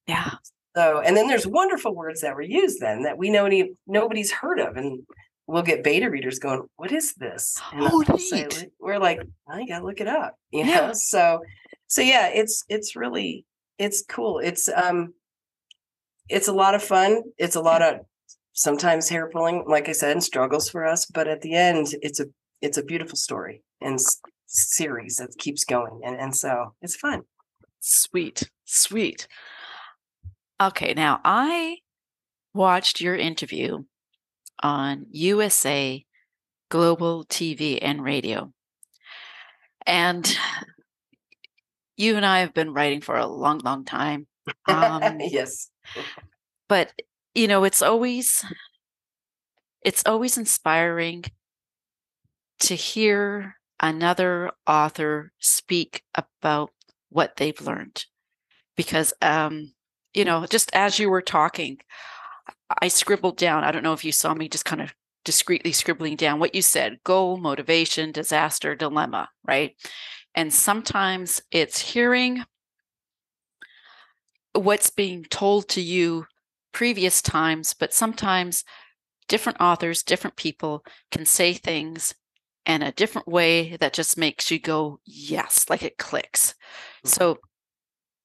yeah. 0.06 0.30
So, 0.76 1.00
and 1.00 1.16
then 1.16 1.28
there's 1.28 1.46
wonderful 1.46 1.94
words 1.94 2.20
that 2.22 2.34
were 2.34 2.42
used 2.42 2.80
then 2.80 3.02
that 3.04 3.16
we 3.18 3.30
know 3.30 3.46
any, 3.46 3.72
nobody's 3.86 4.32
heard 4.32 4.58
of, 4.58 4.76
and 4.76 5.02
we'll 5.46 5.62
get 5.62 5.84
beta 5.84 6.10
readers 6.10 6.38
going, 6.38 6.62
"What 6.76 6.92
is 6.92 7.14
this?" 7.14 7.60
And 7.72 7.82
Oh, 7.82 8.02
say, 8.18 8.46
we're 8.78 8.98
like, 8.98 9.20
"I 9.48 9.64
gotta 9.66 9.84
look 9.84 10.00
it 10.00 10.08
up," 10.08 10.38
you 10.50 10.64
Yeah. 10.64 10.86
know. 10.88 10.92
So, 10.94 11.40
so 11.86 12.00
yeah, 12.02 12.28
it's 12.28 12.64
it's 12.68 12.96
really 12.96 13.44
it's 13.78 14.02
cool. 14.08 14.38
It's 14.38 14.68
um, 14.68 15.14
it's 16.28 16.48
a 16.48 16.52
lot 16.52 16.74
of 16.74 16.82
fun. 16.82 17.22
It's 17.38 17.56
a 17.56 17.60
lot 17.60 17.82
of 17.82 18.00
sometimes 18.52 19.08
hair 19.08 19.28
pulling, 19.30 19.64
like 19.68 19.88
I 19.88 19.92
said, 19.92 20.12
and 20.12 20.22
struggles 20.24 20.68
for 20.70 20.84
us. 20.86 21.06
But 21.06 21.28
at 21.28 21.40
the 21.42 21.54
end, 21.54 21.88
it's 22.02 22.20
a 22.20 22.26
it's 22.60 22.78
a 22.78 22.82
beautiful 22.84 23.16
story 23.16 23.62
and 23.80 23.94
s- 23.94 24.20
series 24.46 25.16
that 25.16 25.34
keeps 25.38 25.64
going, 25.64 26.00
and 26.04 26.16
and 26.18 26.34
so 26.36 26.74
it's 26.80 26.96
fun. 26.96 27.22
Sweet, 27.80 28.50
sweet. 28.64 29.28
Okay, 30.60 30.94
now 30.94 31.20
I 31.24 31.78
watched 32.54 33.00
your 33.00 33.16
interview 33.16 33.84
on 34.64 35.06
USA 35.10 36.04
Global 36.70 37.24
TV 37.26 37.78
and 37.80 38.02
Radio. 38.02 38.52
And 39.86 40.36
you 41.96 42.16
and 42.16 42.26
I 42.26 42.40
have 42.40 42.54
been 42.54 42.72
writing 42.72 43.02
for 43.02 43.16
a 43.16 43.26
long, 43.26 43.58
long 43.58 43.84
time. 43.84 44.26
Um, 44.68 45.20
yes. 45.20 45.70
but 46.68 46.92
you 47.34 47.48
know, 47.48 47.64
it's 47.64 47.80
always 47.80 48.44
it's 49.82 50.02
always 50.04 50.36
inspiring 50.36 51.24
to 52.60 52.74
hear 52.74 53.56
another 53.80 54.50
author 54.66 55.32
speak 55.38 56.02
about 56.14 56.70
what 57.08 57.36
they've 57.36 57.60
learned 57.60 58.04
because 58.76 59.12
um 59.22 59.72
you 60.14 60.24
know 60.24 60.46
just 60.46 60.70
as 60.74 60.98
you 60.98 61.10
were 61.10 61.22
talking 61.22 61.78
i 62.80 62.88
scribbled 62.88 63.36
down 63.36 63.64
i 63.64 63.70
don't 63.70 63.82
know 63.82 63.92
if 63.92 64.04
you 64.04 64.12
saw 64.12 64.34
me 64.34 64.48
just 64.48 64.64
kind 64.64 64.82
of 64.82 64.94
discreetly 65.24 65.72
scribbling 65.72 66.16
down 66.16 66.38
what 66.38 66.54
you 66.54 66.62
said 66.62 66.98
goal 67.02 67.36
motivation 67.36 68.12
disaster 68.12 68.74
dilemma 68.74 69.28
right? 69.46 69.76
And 70.34 70.52
sometimes 70.52 71.40
it's 71.52 71.78
hearing 71.78 72.42
what's 74.52 74.90
being 74.90 75.24
told 75.24 75.68
to 75.70 75.80
you 75.80 76.26
previous 76.72 77.22
times 77.22 77.74
but 77.74 77.94
sometimes 77.94 78.64
different 79.28 79.60
authors 79.60 80.02
different 80.02 80.36
people 80.36 80.84
can 81.10 81.24
say 81.24 81.54
things 81.54 82.14
in 82.66 82.82
a 82.82 82.92
different 82.92 83.28
way 83.28 83.76
that 83.76 83.92
just 83.92 84.16
makes 84.16 84.50
you 84.50 84.58
go 84.58 84.98
yes 85.04 85.66
like 85.68 85.82
it 85.82 85.98
clicks. 85.98 86.54
So 87.04 87.34
mm-hmm. 87.34 87.40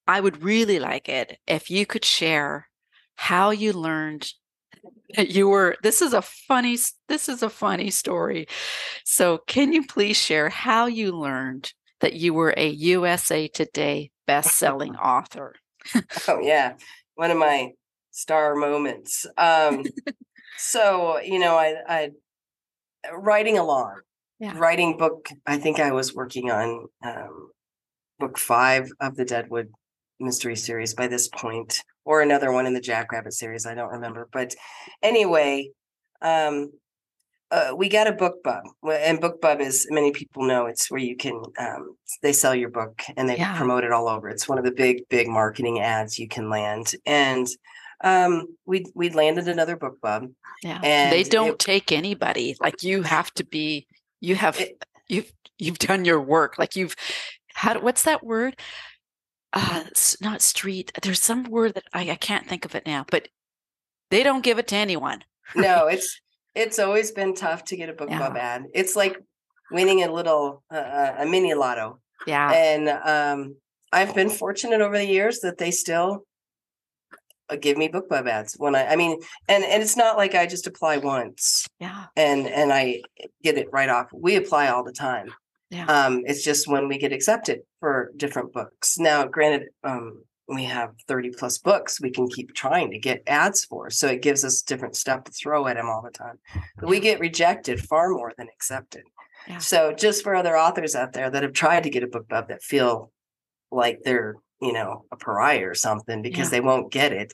i 0.08 0.20
would 0.20 0.42
really 0.42 0.78
like 0.78 1.08
it 1.08 1.38
if 1.46 1.70
you 1.70 1.86
could 1.86 2.04
share 2.04 2.68
how 3.14 3.50
you 3.50 3.72
learned 3.72 4.32
you 5.18 5.48
were 5.48 5.76
this 5.82 6.00
is 6.02 6.12
a 6.12 6.22
funny 6.22 6.76
this 7.08 7.28
is 7.28 7.42
a 7.42 7.50
funny 7.50 7.90
story 7.90 8.46
so 9.04 9.38
can 9.46 9.72
you 9.72 9.86
please 9.86 10.16
share 10.16 10.48
how 10.48 10.86
you 10.86 11.12
learned 11.12 11.72
that 12.00 12.14
you 12.14 12.32
were 12.32 12.54
a 12.56 12.68
usa 12.68 13.48
today 13.48 14.10
best-selling 14.26 14.94
author 14.96 15.54
Oh 16.28 16.40
yeah, 16.40 16.74
one 17.14 17.30
of 17.30 17.38
my 17.38 17.70
star 18.10 18.54
moments. 18.54 19.26
Um, 19.38 19.84
so 20.58 21.18
you 21.20 21.38
know, 21.38 21.56
I, 21.56 21.74
I 21.88 22.10
writing 23.12 23.58
along, 23.58 24.00
Yeah. 24.38 24.56
writing 24.58 24.96
book. 24.96 25.28
I 25.46 25.58
think 25.58 25.80
I 25.80 25.92
was 25.92 26.14
working 26.14 26.50
on 26.50 26.86
um, 27.04 27.50
book 28.18 28.38
five 28.38 28.90
of 29.00 29.16
the 29.16 29.24
Deadwood 29.24 29.70
mystery 30.18 30.56
series 30.56 30.94
by 30.94 31.06
this 31.08 31.28
point, 31.28 31.82
or 32.10 32.20
another 32.22 32.50
one 32.50 32.66
in 32.66 32.74
the 32.74 32.80
Jackrabbit 32.80 33.32
series. 33.32 33.66
I 33.66 33.74
don't 33.76 33.92
remember, 33.92 34.28
but 34.32 34.56
anyway, 35.00 35.70
um, 36.20 36.72
uh, 37.52 37.72
we 37.76 37.88
got 37.88 38.08
a 38.08 38.12
BookBub, 38.12 38.62
and 38.84 39.20
BookBub 39.20 39.60
is 39.60 39.86
many 39.90 40.10
people 40.10 40.42
know 40.44 40.66
it's 40.66 40.90
where 40.90 41.00
you 41.00 41.16
can 41.16 41.40
um, 41.58 41.96
they 42.20 42.32
sell 42.32 42.52
your 42.54 42.68
book 42.68 43.00
and 43.16 43.28
they 43.28 43.36
Yeah. 43.38 43.56
promote 43.56 43.84
it 43.84 43.92
all 43.92 44.08
over. 44.08 44.28
It's 44.28 44.48
one 44.48 44.58
of 44.58 44.64
the 44.64 44.72
big 44.72 45.08
big 45.08 45.28
marketing 45.28 45.78
ads 45.80 46.18
you 46.18 46.26
can 46.26 46.50
land, 46.50 46.94
and 47.06 47.46
um, 48.02 48.46
we 48.66 48.84
we 48.96 49.10
landed 49.10 49.46
another 49.46 49.76
BookBub. 49.76 50.32
yeah 50.64 50.80
And 50.82 51.12
they 51.12 51.22
don't 51.22 51.58
take 51.60 51.92
anybody 51.92 52.56
like 52.60 52.82
you 52.82 53.02
have 53.02 53.32
to 53.34 53.44
be 53.44 53.86
you 54.20 54.34
have 54.34 54.58
It- 54.58 54.82
you've 55.06 55.32
you've 55.58 55.78
done 55.78 56.04
your 56.04 56.20
work 56.20 56.58
like 56.58 56.74
you've 56.74 56.96
had 57.54 57.82
what's 57.82 58.04
that 58.04 58.24
word 58.24 58.56
uh 59.52 59.84
not 60.20 60.40
street 60.42 60.92
there's 61.02 61.20
some 61.20 61.44
word 61.44 61.74
that 61.74 61.84
I, 61.92 62.10
I 62.10 62.14
can't 62.14 62.46
think 62.46 62.64
of 62.64 62.74
it 62.74 62.86
now 62.86 63.04
but 63.10 63.28
they 64.10 64.22
don't 64.22 64.44
give 64.44 64.58
it 64.58 64.68
to 64.68 64.76
anyone 64.76 65.24
no, 65.54 65.86
it's 65.88 66.20
it's 66.54 66.78
always 66.78 67.12
been 67.12 67.34
tough 67.34 67.64
to 67.66 67.76
get 67.76 67.88
a 67.88 67.92
BookBub 67.92 68.36
ad. 68.36 68.64
It's 68.74 68.96
like 68.96 69.16
winning 69.70 70.02
a 70.02 70.12
little 70.12 70.62
uh, 70.72 70.76
uh, 70.76 71.16
a 71.20 71.26
mini 71.26 71.54
lotto. 71.54 72.00
yeah 72.26 72.50
and 72.52 72.88
um, 72.88 73.56
I've 73.92 74.14
been 74.14 74.30
fortunate 74.30 74.80
over 74.80 74.96
the 74.98 75.06
years 75.06 75.40
that 75.40 75.58
they 75.58 75.70
still 75.70 76.24
uh, 77.48 77.56
give 77.56 77.76
me 77.76 77.88
BookBub 77.88 78.28
ads 78.28 78.54
when 78.54 78.74
I 78.74 78.88
I 78.88 78.96
mean 78.96 79.18
and 79.48 79.64
and 79.64 79.82
it's 79.82 79.96
not 79.96 80.16
like 80.16 80.34
I 80.34 80.46
just 80.46 80.66
apply 80.66 80.98
once 80.98 81.66
yeah 81.78 82.06
and 82.16 82.46
and 82.48 82.72
I 82.72 83.02
get 83.42 83.58
it 83.58 83.68
right 83.72 83.88
off. 83.88 84.08
We 84.12 84.36
apply 84.36 84.68
all 84.68 84.84
the 84.84 84.92
time. 84.92 85.32
Yeah. 85.70 85.86
Um, 85.86 86.22
it's 86.26 86.42
just 86.44 86.66
when 86.68 86.88
we 86.88 86.98
get 86.98 87.12
accepted 87.12 87.60
for 87.78 88.10
different 88.16 88.52
books. 88.52 88.98
Now, 88.98 89.24
granted, 89.26 89.68
um, 89.84 90.24
we 90.48 90.64
have 90.64 90.90
30 91.06 91.30
plus 91.30 91.58
books 91.58 92.00
we 92.00 92.10
can 92.10 92.28
keep 92.28 92.52
trying 92.54 92.90
to 92.90 92.98
get 92.98 93.22
ads 93.28 93.64
for. 93.64 93.88
So 93.88 94.08
it 94.08 94.20
gives 94.20 94.44
us 94.44 94.62
different 94.62 94.96
stuff 94.96 95.22
to 95.24 95.32
throw 95.32 95.68
at 95.68 95.76
them 95.76 95.88
all 95.88 96.02
the 96.02 96.10
time. 96.10 96.38
But 96.76 96.88
we 96.88 96.98
get 96.98 97.20
rejected 97.20 97.80
far 97.80 98.10
more 98.10 98.32
than 98.36 98.48
accepted. 98.48 99.04
Yeah. 99.46 99.58
So 99.58 99.92
just 99.92 100.24
for 100.24 100.34
other 100.34 100.58
authors 100.58 100.96
out 100.96 101.12
there 101.12 101.30
that 101.30 101.44
have 101.44 101.52
tried 101.52 101.84
to 101.84 101.90
get 101.90 102.02
a 102.02 102.08
BookBub 102.08 102.48
that 102.48 102.62
feel 102.64 103.12
like 103.70 104.00
they're, 104.04 104.34
you 104.60 104.72
know, 104.72 105.04
a 105.12 105.16
pariah 105.16 105.66
or 105.68 105.74
something 105.74 106.20
because 106.20 106.46
Yeah. 106.48 106.58
they 106.58 106.60
won't 106.60 106.90
get 106.90 107.12
it. 107.12 107.32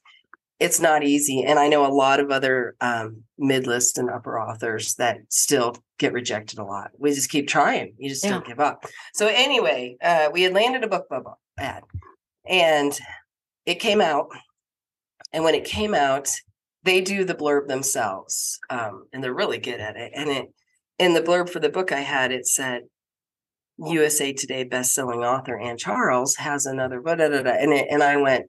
It's 0.59 0.80
not 0.80 1.04
easy. 1.04 1.44
And 1.44 1.59
I 1.59 1.68
know 1.68 1.86
a 1.86 1.92
lot 1.92 2.18
of 2.18 2.30
other 2.30 2.74
um, 2.80 3.22
mid 3.38 3.66
list 3.66 3.98
and 3.98 4.09
upper 4.09 4.40
authors 4.40 4.94
that 4.94 5.18
still 5.28 5.76
get 5.98 6.12
rejected 6.12 6.59
a 6.59 6.64
lot. 6.64 6.92
We 6.98 7.12
just 7.12 7.30
keep 7.30 7.48
trying. 7.48 7.94
You 7.98 8.09
just 8.09 8.24
don't 8.24 8.46
give 8.46 8.61
up. 8.61 8.84
So 9.14 9.26
anyway, 9.26 9.96
uh, 10.02 10.30
we 10.32 10.42
had 10.42 10.54
landed 10.54 10.84
a 10.84 10.88
BookBub 10.88 11.34
ad 11.59 11.82
and 12.46 12.98
it 13.66 13.76
came 13.76 14.00
out. 14.00 14.28
And 15.32 15.44
when 15.44 15.54
it 15.54 15.64
came 15.64 15.94
out, 15.94 16.30
they 16.84 17.00
do 17.00 17.24
the 17.24 17.34
blurb 17.34 17.66
themselves, 17.66 18.59
um, 18.70 19.09
and 19.12 19.22
they're 19.22 19.34
really 19.34 19.59
good 19.59 19.80
at 19.80 19.96
it. 19.96 20.12
And 20.14 20.30
it 20.30 20.46
in 20.98 21.12
the 21.12 21.20
blurb 21.20 21.50
for 21.50 21.59
the 21.59 21.68
book 21.68 21.92
I 21.92 22.00
had, 22.00 22.32
it 22.32 22.46
said 22.46 22.82
USA 23.78 24.32
Today 24.32 24.64
best-selling 24.64 25.20
author 25.20 25.59
Ann 25.59 25.76
Charles 25.76 26.36
has 26.36 26.64
another 26.64 27.00
da, 27.00 27.16
da, 27.16 27.28
da. 27.28 27.50
and 27.50 27.72
it, 27.72 27.88
and 27.90 28.02
I 28.02 28.16
went, 28.16 28.46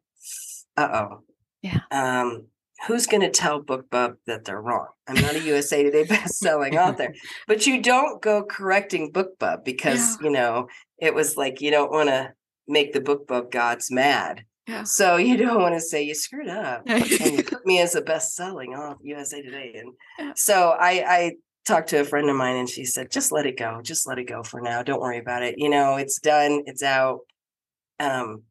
uh 0.78 0.88
oh, 0.94 1.24
Yeah. 1.68 2.22
Um, 2.22 2.48
who's 2.88 3.08
going 3.08 3.22
to 3.22 3.30
tell 3.30 3.62
BookBub 3.62 4.16
that 4.28 4.46
they're 4.46 4.62
wrong? 4.62 4.88
I'm 5.08 5.22
not 5.22 5.36
a 5.36 5.42
USA 5.42 5.84
Today 5.84 6.04
best-selling 6.10 6.78
author, 6.78 7.14
but 7.48 7.66
you 7.66 7.82
don't 7.82 8.22
go 8.22 8.44
correcting 8.44 9.12
BookBub 9.12 9.64
because 9.64 10.18
you 10.22 10.30
know 10.30 10.68
it 11.00 11.14
was 11.14 11.38
like 11.38 11.62
you 11.62 11.72
don't 11.72 11.92
want 11.92 12.10
to 12.10 12.34
make 12.68 12.94
the 12.94 13.02
BookBub 13.02 13.52
gods 13.52 13.92
mad. 13.92 14.44
Yeah. 14.68 14.84
So 14.84 15.16
you 15.16 15.38
don't 15.38 15.62
want 15.62 15.76
to 15.76 15.82
say 15.82 16.04
you 16.04 16.14
screwed 16.14 16.50
up 16.50 16.84
and 16.88 17.10
you 17.10 17.44
put 17.44 17.66
me 17.66 17.80
as 17.80 17.96
a 17.96 18.02
best-selling 18.02 18.74
on 18.74 18.98
USA 19.02 19.42
Today. 19.42 19.72
Yeah. 19.74 19.82
And 20.20 20.38
so 20.38 20.76
I, 20.78 21.04
I 21.08 21.32
talked 21.66 21.90
to 21.90 22.02
a 22.02 22.06
friend 22.06 22.30
of 22.30 22.36
mine, 22.36 22.58
and 22.58 22.70
she 22.70 22.86
said, 22.86 23.12
"Just 23.12 23.32
let 23.32 23.46
it 23.46 23.58
go. 23.58 23.82
Just 23.82 24.08
let 24.08 24.20
it 24.20 24.28
go 24.28 24.44
for 24.44 24.62
now. 24.62 24.84
Don't 24.84 25.02
worry 25.02 25.20
about 25.20 25.44
it. 25.44 25.56
You 25.58 25.70
know, 25.70 25.96
it's 25.96 26.20
done. 26.20 26.64
It's 26.66 26.84
out. 26.84 27.20
Um, 28.00 28.44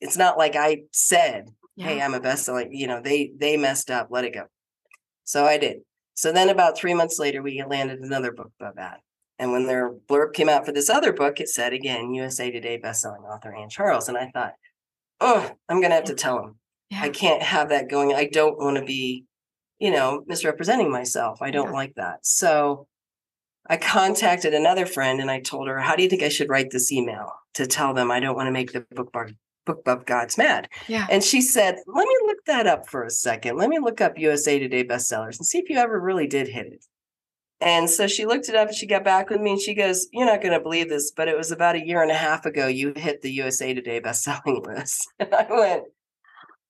it's 0.00 0.16
not 0.16 0.38
like 0.38 0.56
I 0.56 0.82
said, 0.92 1.48
"Hey, 1.76 2.00
I'm 2.00 2.14
a 2.14 2.20
best-selling." 2.20 2.72
You 2.72 2.86
know, 2.86 3.00
they 3.00 3.32
they 3.36 3.56
messed 3.56 3.90
up. 3.90 4.08
Let 4.10 4.24
it 4.24 4.34
go. 4.34 4.44
So 5.24 5.44
I 5.46 5.58
did. 5.58 5.78
So 6.14 6.30
then, 6.32 6.48
about 6.48 6.76
three 6.78 6.94
months 6.94 7.18
later, 7.18 7.42
we 7.42 7.62
landed 7.64 8.00
another 8.00 8.32
book 8.32 8.52
of 8.60 8.76
that. 8.76 9.00
And 9.38 9.50
when 9.50 9.66
their 9.66 9.92
blurb 9.92 10.32
came 10.32 10.48
out 10.48 10.64
for 10.64 10.70
this 10.72 10.88
other 10.88 11.12
book, 11.12 11.40
it 11.40 11.48
said 11.48 11.72
again, 11.72 12.14
USA 12.14 12.50
Today 12.52 12.78
bestselling 12.78 13.24
author 13.24 13.52
Ann 13.54 13.68
Charles. 13.68 14.08
And 14.08 14.16
I 14.16 14.30
thought, 14.32 14.52
oh, 15.20 15.50
I'm 15.68 15.80
gonna 15.80 15.96
have 15.96 16.04
to 16.04 16.14
tell 16.14 16.38
him. 16.38 16.58
I 16.92 17.08
can't 17.08 17.42
have 17.42 17.70
that 17.70 17.88
going. 17.90 18.14
I 18.14 18.26
don't 18.26 18.56
want 18.58 18.76
to 18.76 18.84
be, 18.84 19.24
you 19.80 19.90
know, 19.90 20.22
misrepresenting 20.28 20.90
myself. 20.92 21.42
I 21.42 21.50
don't 21.50 21.66
Yeah. 21.68 21.72
like 21.72 21.94
that. 21.96 22.24
So 22.24 22.86
I 23.66 23.76
contacted 23.78 24.54
another 24.54 24.86
friend 24.86 25.20
and 25.20 25.30
I 25.30 25.40
told 25.40 25.66
her, 25.66 25.80
How 25.80 25.96
do 25.96 26.04
you 26.04 26.08
think 26.08 26.22
I 26.22 26.28
should 26.28 26.48
write 26.50 26.70
this 26.70 26.92
email 26.92 27.32
to 27.54 27.66
tell 27.66 27.94
them 27.94 28.12
I 28.12 28.20
don't 28.20 28.36
want 28.36 28.46
to 28.46 28.52
make 28.52 28.72
the 28.72 28.80
book 28.92 29.10
bar 29.10 29.30
book 29.64 29.82
of 29.86 30.06
gods 30.06 30.38
mad? 30.38 30.68
Yeah. 30.88 31.06
And 31.10 31.22
she 31.22 31.40
said, 31.40 31.76
Let 31.86 32.06
me 32.06 32.16
look 32.26 32.44
that 32.46 32.66
up 32.66 32.88
for 32.88 33.04
a 33.04 33.10
second. 33.10 33.56
Let 33.56 33.68
me 33.68 33.78
look 33.78 34.00
up 34.00 34.18
USA 34.18 34.58
Today 34.58 34.84
bestsellers 34.84 35.38
and 35.38 35.46
see 35.46 35.58
if 35.58 35.68
you 35.68 35.78
ever 35.78 36.00
really 36.00 36.26
did 36.26 36.48
hit 36.48 36.66
it. 36.66 36.84
And 37.60 37.88
so 37.88 38.06
she 38.06 38.26
looked 38.26 38.48
it 38.48 38.54
up 38.54 38.68
and 38.68 38.76
she 38.76 38.86
got 38.86 39.04
back 39.04 39.30
with 39.30 39.40
me 39.40 39.52
and 39.52 39.60
she 39.60 39.74
goes, 39.74 40.06
You're 40.12 40.26
not 40.26 40.42
going 40.42 40.52
to 40.52 40.60
believe 40.60 40.88
this, 40.88 41.10
but 41.10 41.28
it 41.28 41.36
was 41.36 41.50
about 41.50 41.76
a 41.76 41.86
year 41.86 42.02
and 42.02 42.10
a 42.10 42.16
half 42.16 42.44
ago 42.44 42.66
you 42.66 42.92
hit 42.94 43.22
the 43.22 43.32
USA 43.32 43.72
Today 43.74 44.00
bestselling 44.00 44.66
list. 44.66 45.08
And 45.18 45.34
I 45.34 45.46
went, 45.48 45.84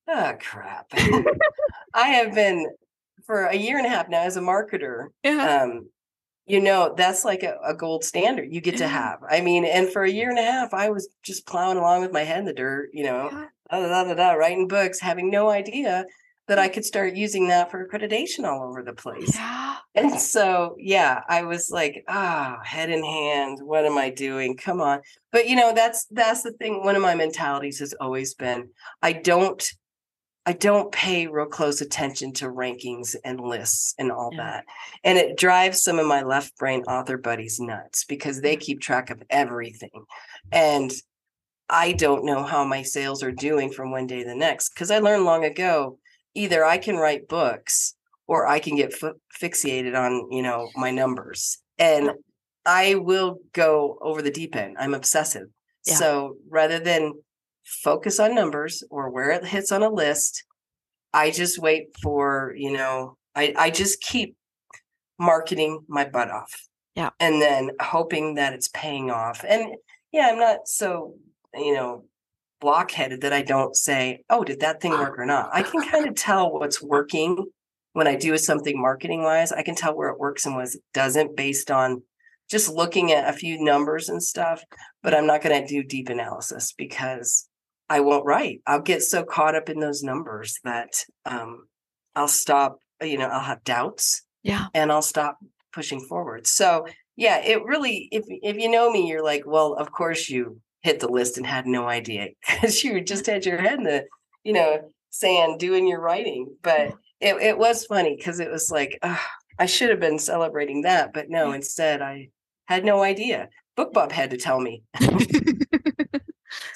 Oh, 0.09 0.35
crap. 0.41 0.87
I 1.95 2.09
have 2.09 2.35
been 2.35 2.67
for 3.27 3.47
a 3.47 3.57
year 3.57 3.79
and 3.79 3.87
a 3.87 3.91
half 3.91 4.09
now 4.09 4.23
as 4.23 4.37
a 4.37 4.41
marketer. 4.41 5.09
Yeah. 5.23 5.63
Um, 5.63 5.89
you 6.47 6.61
know, 6.61 6.95
that's 6.97 7.25
like 7.25 7.43
a, 7.43 7.57
a 7.65 7.75
gold 7.75 8.05
standard 8.05 8.53
you 8.53 8.61
get 8.61 8.77
to 8.79 8.89
have. 8.89 9.21
I 9.29 9.41
mean, 9.41 9.65
and 9.65 9.89
for 9.91 10.03
a 10.03 10.11
year 10.11 10.31
and 10.31 10.39
a 10.39 10.43
half, 10.43 10.75
I 10.75 10.91
was 10.91 11.09
just 11.23 11.47
plowing 11.47 11.79
along 11.79 12.03
with 12.03 12.13
my 12.13 12.23
head 12.23 12.41
in 12.41 12.45
the 12.45 12.53
dirt, 12.53 12.91
you 12.93 13.05
know, 13.05 13.31
Yeah. 13.33 13.47
da, 13.71 13.89
da, 13.89 14.05
da, 14.05 14.15
da, 14.15 14.33
writing 14.33 14.69
books, 14.69 15.01
having 15.01 15.31
no 15.31 15.49
idea 15.49 16.05
that 16.47 16.59
I 16.59 16.69
could 16.69 16.85
start 16.85 17.15
using 17.17 17.49
that 17.49 17.71
for 17.71 17.87
accreditation 17.89 18.45
all 18.45 18.69
over 18.69 18.83
the 18.83 18.93
place. 18.93 19.35
Yeah. 19.35 19.77
And 19.95 20.21
so, 20.21 20.77
yeah, 20.79 21.23
I 21.29 21.45
was 21.45 21.71
like, 21.71 22.05
ah, 22.09 22.59
head 22.63 22.91
in 22.91 23.03
hand. 23.03 23.61
What 23.63 23.87
am 23.87 23.97
I 23.97 24.11
doing? 24.11 24.57
Come 24.57 24.81
on. 24.83 25.01
But 25.33 25.49
you 25.49 25.57
know, 25.57 25.73
that's 25.73 26.05
that's 26.11 26.43
the 26.43 26.53
thing. 26.53 26.85
One 26.85 26.97
of 26.97 27.03
my 27.03 27.15
mentalities 27.15 27.79
has 27.79 27.95
always 27.95 28.35
been 28.35 28.69
I 29.01 29.13
don't 29.15 29.65
I 30.47 30.53
don't 30.53 30.93
pay 30.93 31.27
real 31.27 31.47
close 31.47 31.81
attention 31.81 32.33
to 32.35 32.47
rankings 32.51 33.17
and 33.25 33.41
lists 33.41 33.95
and 33.99 34.13
all 34.13 34.31
Yeah. 34.33 34.43
that. 34.43 34.65
And 35.03 35.17
it 35.17 35.39
drives 35.39 35.83
some 35.83 35.99
of 35.99 36.07
my 36.07 36.23
left 36.23 36.57
brain 36.59 36.83
author 36.83 37.17
buddies 37.17 37.59
nuts 37.61 38.05
because 38.05 38.41
they 38.41 38.57
keep 38.57 38.81
track 38.81 39.09
of 39.11 39.23
everything. 39.31 40.05
And 40.53 40.93
I 41.71 41.93
don't 41.93 42.27
know 42.27 42.43
how 42.43 42.65
my 42.65 42.83
sales 42.83 43.23
are 43.23 43.33
doing 43.33 43.73
from 43.73 43.91
one 43.91 44.07
day 44.07 44.19
to 44.23 44.29
the 44.29 44.35
next 44.35 44.71
because 44.75 44.91
I 44.91 44.99
learned 44.99 45.25
long 45.25 45.45
ago 45.45 45.99
either 46.35 46.63
I 46.65 46.77
can 46.77 46.97
write 46.99 47.27
books 47.27 47.95
or 48.27 48.47
I 48.47 48.59
can 48.59 48.77
get 48.77 48.93
fi- 48.93 49.13
fixated 49.41 49.97
on, 49.97 50.31
you 50.31 50.43
know, 50.43 50.69
my 50.77 50.91
numbers. 50.91 51.59
And 51.79 52.11
I 52.67 52.97
will 52.97 53.39
go 53.53 53.99
over 54.03 54.21
the 54.21 54.31
deep 54.31 54.57
end. 54.57 54.77
I'm 54.79 54.95
obsessive. 54.95 55.49
Yeah. 55.87 55.95
So 55.95 56.37
rather 56.49 56.79
than 56.79 57.13
focus 57.65 58.21
on 58.21 58.35
numbers 58.35 58.83
or 58.91 59.11
where 59.11 59.31
it 59.31 59.45
hits 59.45 59.73
on 59.73 59.83
a 59.83 59.91
list, 59.91 60.45
I 61.13 61.31
just 61.31 61.59
wait 61.59 61.89
for, 62.03 62.55
you 62.57 62.73
know, 62.73 63.17
I, 63.35 63.55
I 63.57 63.71
just 63.71 64.01
keep 64.01 64.37
marketing 65.19 65.85
my 65.89 66.05
butt 66.05 66.31
off. 66.31 66.53
Yeah. 66.95 67.11
And 67.19 67.41
then 67.41 67.71
hoping 67.81 68.35
that 68.35 68.53
it's 68.53 68.69
paying 68.69 69.11
off. 69.11 69.45
And 69.47 69.75
yeah, 70.13 70.29
I'm 70.31 70.39
not 70.39 70.69
so, 70.69 71.15
you 71.55 71.75
know, 71.75 72.05
blockheaded 72.61 73.21
that 73.23 73.33
I 73.33 73.43
don't 73.43 73.77
say, 73.77 74.25
oh, 74.31 74.45
did 74.45 74.61
that 74.61 74.81
thing 74.81 74.93
work 74.93 75.19
or 75.19 75.27
not? 75.27 75.51
I 75.53 75.63
can 75.63 75.83
kind 75.83 76.07
of 76.07 76.15
tell 76.17 76.53
what's 76.53 76.83
working 76.83 77.45
when 77.93 78.07
I 78.07 78.17
do 78.17 78.37
something 78.39 78.81
marketing 78.81 79.23
wise. 79.23 79.53
I 79.53 79.63
can 79.63 79.75
tell 79.75 79.97
where 79.97 80.09
it 80.09 80.19
works 80.19 80.47
and 80.47 80.55
what 80.55 80.69
it 80.69 80.81
doesn't 80.93 81.37
based 81.37 81.71
on 81.71 82.03
just 82.51 82.69
looking 82.69 83.13
at 83.13 83.29
a 83.29 83.37
few 83.37 83.63
numbers 83.63 84.09
and 84.09 84.23
stuff. 84.23 84.63
But 85.03 85.15
I'm 85.15 85.27
not 85.27 85.43
going 85.43 85.61
to 85.61 85.67
do 85.67 85.83
deep 85.83 86.09
analysis 86.09 86.73
because 86.77 87.49
I 87.95 88.01
won't 88.01 88.27
write. 88.27 88.61
I'll 88.67 88.81
get 88.83 89.03
so 89.05 89.23
caught 89.23 89.55
up 89.55 89.69
in 89.69 89.79
those 89.79 90.03
numbers 90.03 90.59
that 90.65 90.93
um, 91.25 91.69
I'll 92.17 92.27
stop, 92.27 92.79
you 93.01 93.17
know, 93.19 93.29
I'll 93.29 93.41
have 93.53 93.63
doubts 93.63 94.23
Yeah. 94.43 94.67
and 94.75 94.91
I'll 94.91 95.01
stop 95.15 95.39
pushing 95.73 96.01
forward. 96.01 96.47
So 96.49 96.87
yeah, 97.17 97.39
it 97.39 97.65
really 97.65 98.09
if 98.11 98.25
if 98.29 98.57
you 98.57 98.69
know 98.69 98.91
me, 98.91 99.07
you're 99.09 99.23
like, 99.23 99.45
well, 99.47 99.75
of 99.75 99.93
course 99.93 100.29
you 100.29 100.61
hit 100.83 100.99
the 100.99 101.09
list 101.09 101.37
and 101.39 101.47
had 101.47 101.67
no 101.67 101.87
idea 101.87 102.29
because 102.49 102.83
you 102.83 103.01
just 103.01 103.27
had 103.27 103.47
your 103.47 103.61
head 103.61 103.79
in 103.79 103.85
the, 103.85 104.05
you 104.43 104.53
know, 104.53 104.91
sand 105.11 105.61
doing 105.61 105.87
your 105.87 106.01
writing. 106.01 106.49
But 106.63 106.95
it, 107.21 107.37
it 107.41 107.57
was 107.59 107.87
funny 107.87 108.17
because 108.17 108.41
it 108.41 108.51
was 108.51 108.73
like, 108.73 108.99
I 109.61 109.67
should 109.67 109.91
have 109.91 110.01
been 110.01 110.19
celebrating 110.19 110.83
that, 110.83 111.13
but 111.15 111.31
no, 111.31 111.53
instead 111.53 112.03
I 112.03 112.31
had 112.67 112.85
no 112.85 113.05
idea. 113.05 113.49
BookBub 113.79 114.11
had 114.11 114.31
to 114.31 114.37
tell 114.37 114.61
me. 114.61 114.83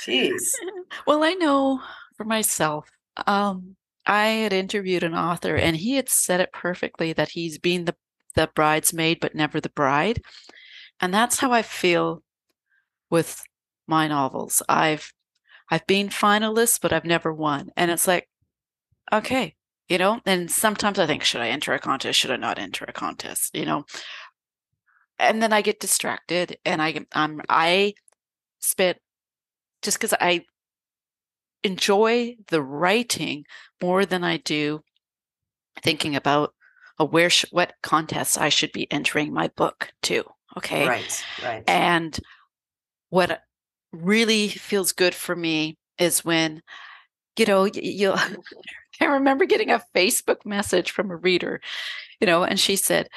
Jeez. 0.08 0.52
Well, 1.06 1.22
I 1.22 1.34
know 1.34 1.82
for 2.16 2.24
myself, 2.24 2.88
um, 3.26 3.76
I 4.06 4.26
had 4.28 4.52
interviewed 4.54 5.02
an 5.02 5.14
author 5.14 5.54
and 5.54 5.76
he 5.76 5.94
had 5.94 6.08
said 6.08 6.40
it 6.40 6.52
perfectly 6.52 7.12
that 7.12 7.30
he's 7.30 7.58
been 7.58 7.84
the, 7.84 7.94
the 8.34 8.50
bridesmaid, 8.54 9.20
but 9.20 9.34
never 9.34 9.60
the 9.60 9.68
bride. 9.68 10.22
And 11.00 11.12
that's 11.12 11.38
how 11.38 11.52
I 11.52 11.62
feel 11.62 12.22
with 13.10 13.42
my 13.86 14.08
novels. 14.08 14.62
I've 14.68 15.12
I've 15.70 15.86
been 15.86 16.08
finalist, 16.08 16.80
but 16.82 16.92
I've 16.92 17.04
never 17.04 17.32
won. 17.32 17.70
And 17.76 17.90
it's 17.90 18.06
like, 18.08 18.28
okay, 19.12 19.54
you 19.88 19.98
know, 19.98 20.20
and 20.26 20.50
sometimes 20.50 20.98
I 20.98 21.06
think, 21.06 21.24
should 21.24 21.40
I 21.42 21.48
enter 21.48 21.74
a 21.74 21.78
contest? 21.78 22.18
Should 22.18 22.30
I 22.32 22.36
not 22.36 22.58
enter 22.58 22.84
a 22.88 22.92
contest? 22.92 23.54
You 23.56 23.66
know? 23.66 23.84
And 25.18 25.42
then 25.42 25.52
I 25.52 25.62
get 25.62 25.80
distracted 25.80 26.58
and 26.64 26.80
I 26.80 27.04
I'm 27.12 27.40
I 27.48 27.94
spent 28.60 28.98
just 29.82 29.98
because 29.98 30.14
I 30.20 30.44
enjoy 31.62 32.36
the 32.48 32.62
writing 32.62 33.44
more 33.82 34.06
than 34.06 34.24
I 34.24 34.38
do 34.38 34.82
thinking 35.82 36.16
about 36.16 36.54
uh, 36.98 37.04
where 37.04 37.30
sh- 37.30 37.44
what 37.50 37.74
contests 37.82 38.36
I 38.36 38.48
should 38.48 38.72
be 38.72 38.90
entering 38.90 39.32
my 39.32 39.48
book 39.48 39.90
to. 40.02 40.24
Okay. 40.56 40.86
Right, 40.86 41.24
right. 41.42 41.64
And 41.66 42.18
what 43.10 43.42
really 43.92 44.48
feels 44.48 44.92
good 44.92 45.14
for 45.14 45.34
me 45.34 45.78
is 45.98 46.24
when, 46.24 46.62
you 47.38 47.46
know, 47.46 47.64
you'll, 47.64 48.18
I 49.00 49.04
remember 49.04 49.44
getting 49.44 49.70
a 49.70 49.82
Facebook 49.94 50.44
message 50.44 50.90
from 50.90 51.10
a 51.10 51.16
reader, 51.16 51.60
you 52.20 52.26
know, 52.26 52.44
and 52.44 52.58
she 52.58 52.76
said, 52.76 53.08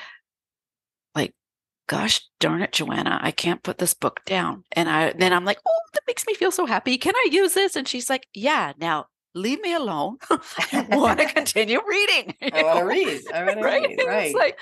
gosh 1.91 2.21
darn 2.39 2.61
it, 2.61 2.71
Joanna, 2.71 3.19
I 3.21 3.31
can't 3.31 3.63
put 3.63 3.77
this 3.77 3.93
book 3.93 4.21
down. 4.25 4.63
And 4.71 4.89
I 4.89 5.11
then 5.11 5.33
I'm 5.33 5.43
like, 5.43 5.59
oh, 5.67 5.79
that 5.91 6.03
makes 6.07 6.25
me 6.25 6.33
feel 6.33 6.49
so 6.49 6.65
happy. 6.65 6.97
Can 6.97 7.13
I 7.13 7.27
use 7.29 7.53
this? 7.53 7.75
And 7.75 7.85
she's 7.85 8.09
like, 8.09 8.27
yeah. 8.33 8.71
Now 8.77 9.07
leave 9.35 9.59
me 9.61 9.75
alone. 9.75 10.15
I 10.71 10.87
want 10.89 11.19
to 11.19 11.25
continue 11.33 11.81
reading. 11.85 12.33
I 12.53 12.63
want 12.63 12.79
to 12.79 12.85
read. 12.85 13.21
I 13.33 13.43
want 13.43 13.61
right? 13.61 13.83
to 13.83 13.89
read. 13.89 14.07
Right. 14.07 14.25
It's 14.27 14.35
like 14.35 14.57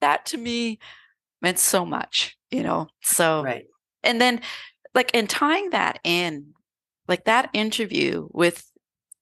that 0.00 0.26
to 0.26 0.38
me 0.38 0.80
meant 1.40 1.60
so 1.60 1.86
much, 1.86 2.36
you 2.50 2.64
know. 2.64 2.88
So 3.00 3.44
right. 3.44 3.66
and 4.02 4.20
then 4.20 4.40
like 4.92 5.12
in 5.14 5.28
tying 5.28 5.70
that 5.70 6.00
in, 6.02 6.54
like 7.06 7.26
that 7.26 7.48
interview 7.52 8.26
with 8.32 8.68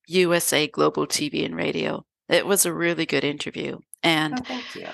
USA 0.06 0.66
Global 0.66 1.06
TV 1.06 1.44
and 1.44 1.54
Radio, 1.54 2.06
it 2.30 2.46
was 2.46 2.64
a 2.64 2.72
really 2.72 3.04
good 3.04 3.22
interview. 3.22 3.80
And 4.02 4.40
Oh, 4.40 4.44
thank 4.46 4.74
you. 4.74 4.86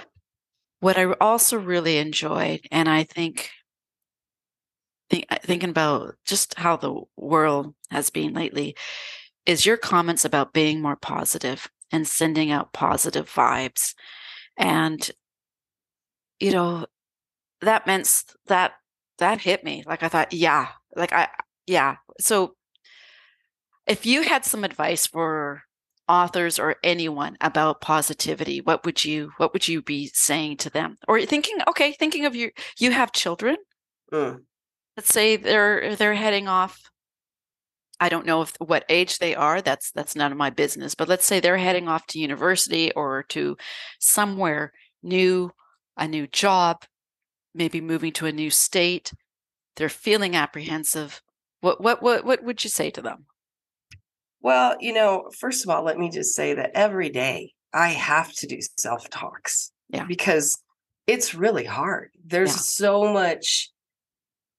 What 0.80 0.98
I 0.98 1.12
also 1.20 1.58
really 1.58 1.98
enjoyed, 1.98 2.60
and 2.70 2.88
I 2.88 3.04
think, 3.04 3.50
think 5.10 5.26
uh, 5.30 5.38
thinking 5.42 5.70
about 5.70 6.16
just 6.24 6.58
how 6.58 6.76
the 6.76 7.02
world 7.16 7.74
has 7.90 8.10
been 8.10 8.32
lately, 8.34 8.76
is 9.46 9.66
your 9.66 9.76
comments 9.76 10.24
about 10.24 10.52
being 10.52 10.80
more 10.80 10.96
positive 10.96 11.68
and 11.92 12.06
sending 12.06 12.50
out 12.50 12.72
positive 12.72 13.30
vibes, 13.30 13.94
and 14.56 15.10
you 16.38 16.52
know 16.52 16.86
that 17.60 17.86
meant 17.86 18.24
that 18.46 18.72
that 19.18 19.40
hit 19.40 19.64
me. 19.64 19.84
Like 19.86 20.02
I 20.02 20.08
thought, 20.08 20.32
yeah, 20.32 20.68
like 20.96 21.12
I 21.12 21.28
yeah. 21.66 21.96
So 22.20 22.54
if 23.86 24.06
you 24.06 24.22
had 24.22 24.44
some 24.44 24.64
advice 24.64 25.06
for 25.06 25.64
authors 26.10 26.58
or 26.58 26.74
anyone 26.82 27.36
about 27.40 27.80
positivity 27.80 28.60
what 28.60 28.84
would 28.84 29.04
you 29.04 29.30
what 29.36 29.52
would 29.52 29.68
you 29.68 29.80
be 29.80 30.10
saying 30.12 30.56
to 30.56 30.68
them? 30.68 30.96
Or 31.06 31.20
thinking 31.22 31.58
okay 31.68 31.92
thinking 31.92 32.26
of 32.26 32.34
you 32.34 32.50
you 32.78 32.90
have 32.90 33.12
children. 33.12 33.56
Mm. 34.12 34.40
let's 34.96 35.14
say 35.14 35.36
they're 35.36 35.94
they're 35.94 36.14
heading 36.14 36.48
off. 36.48 36.90
I 38.00 38.08
don't 38.08 38.26
know 38.26 38.42
if 38.42 38.54
what 38.58 38.84
age 38.88 39.18
they 39.18 39.36
are 39.36 39.62
that's 39.62 39.92
that's 39.92 40.16
none 40.16 40.32
of 40.32 40.38
my 40.38 40.50
business 40.50 40.96
but 40.96 41.08
let's 41.08 41.26
say 41.26 41.38
they're 41.38 41.56
heading 41.56 41.86
off 41.86 42.06
to 42.08 42.18
university 42.18 42.90
or 42.92 43.22
to 43.28 43.56
somewhere 44.00 44.72
new 45.02 45.52
a 45.96 46.08
new 46.08 46.26
job 46.26 46.82
maybe 47.54 47.80
moving 47.80 48.12
to 48.14 48.26
a 48.26 48.32
new 48.32 48.50
state. 48.50 49.12
They're 49.76 49.88
feeling 49.88 50.34
apprehensive. 50.34 51.22
What 51.60 51.80
what 51.80 52.02
what, 52.02 52.24
what 52.24 52.42
would 52.42 52.64
you 52.64 52.70
say 52.70 52.90
to 52.90 53.02
them 53.02 53.26
Well, 54.42 54.76
you 54.80 54.92
know, 54.92 55.30
first 55.38 55.64
of 55.64 55.70
all, 55.70 55.84
let 55.84 55.98
me 55.98 56.10
just 56.10 56.34
say 56.34 56.54
that 56.54 56.70
every 56.74 57.10
day 57.10 57.52
I 57.72 57.90
have 57.90 58.32
to 58.34 58.46
do 58.46 58.58
self 58.78 59.08
talks. 59.10 59.70
Yeah. 59.90 60.04
Because 60.04 60.58
it's 61.06 61.34
really 61.34 61.64
hard. 61.64 62.10
There's 62.24 62.50
Yeah. 62.52 62.56
so 62.56 63.12
much, 63.12 63.70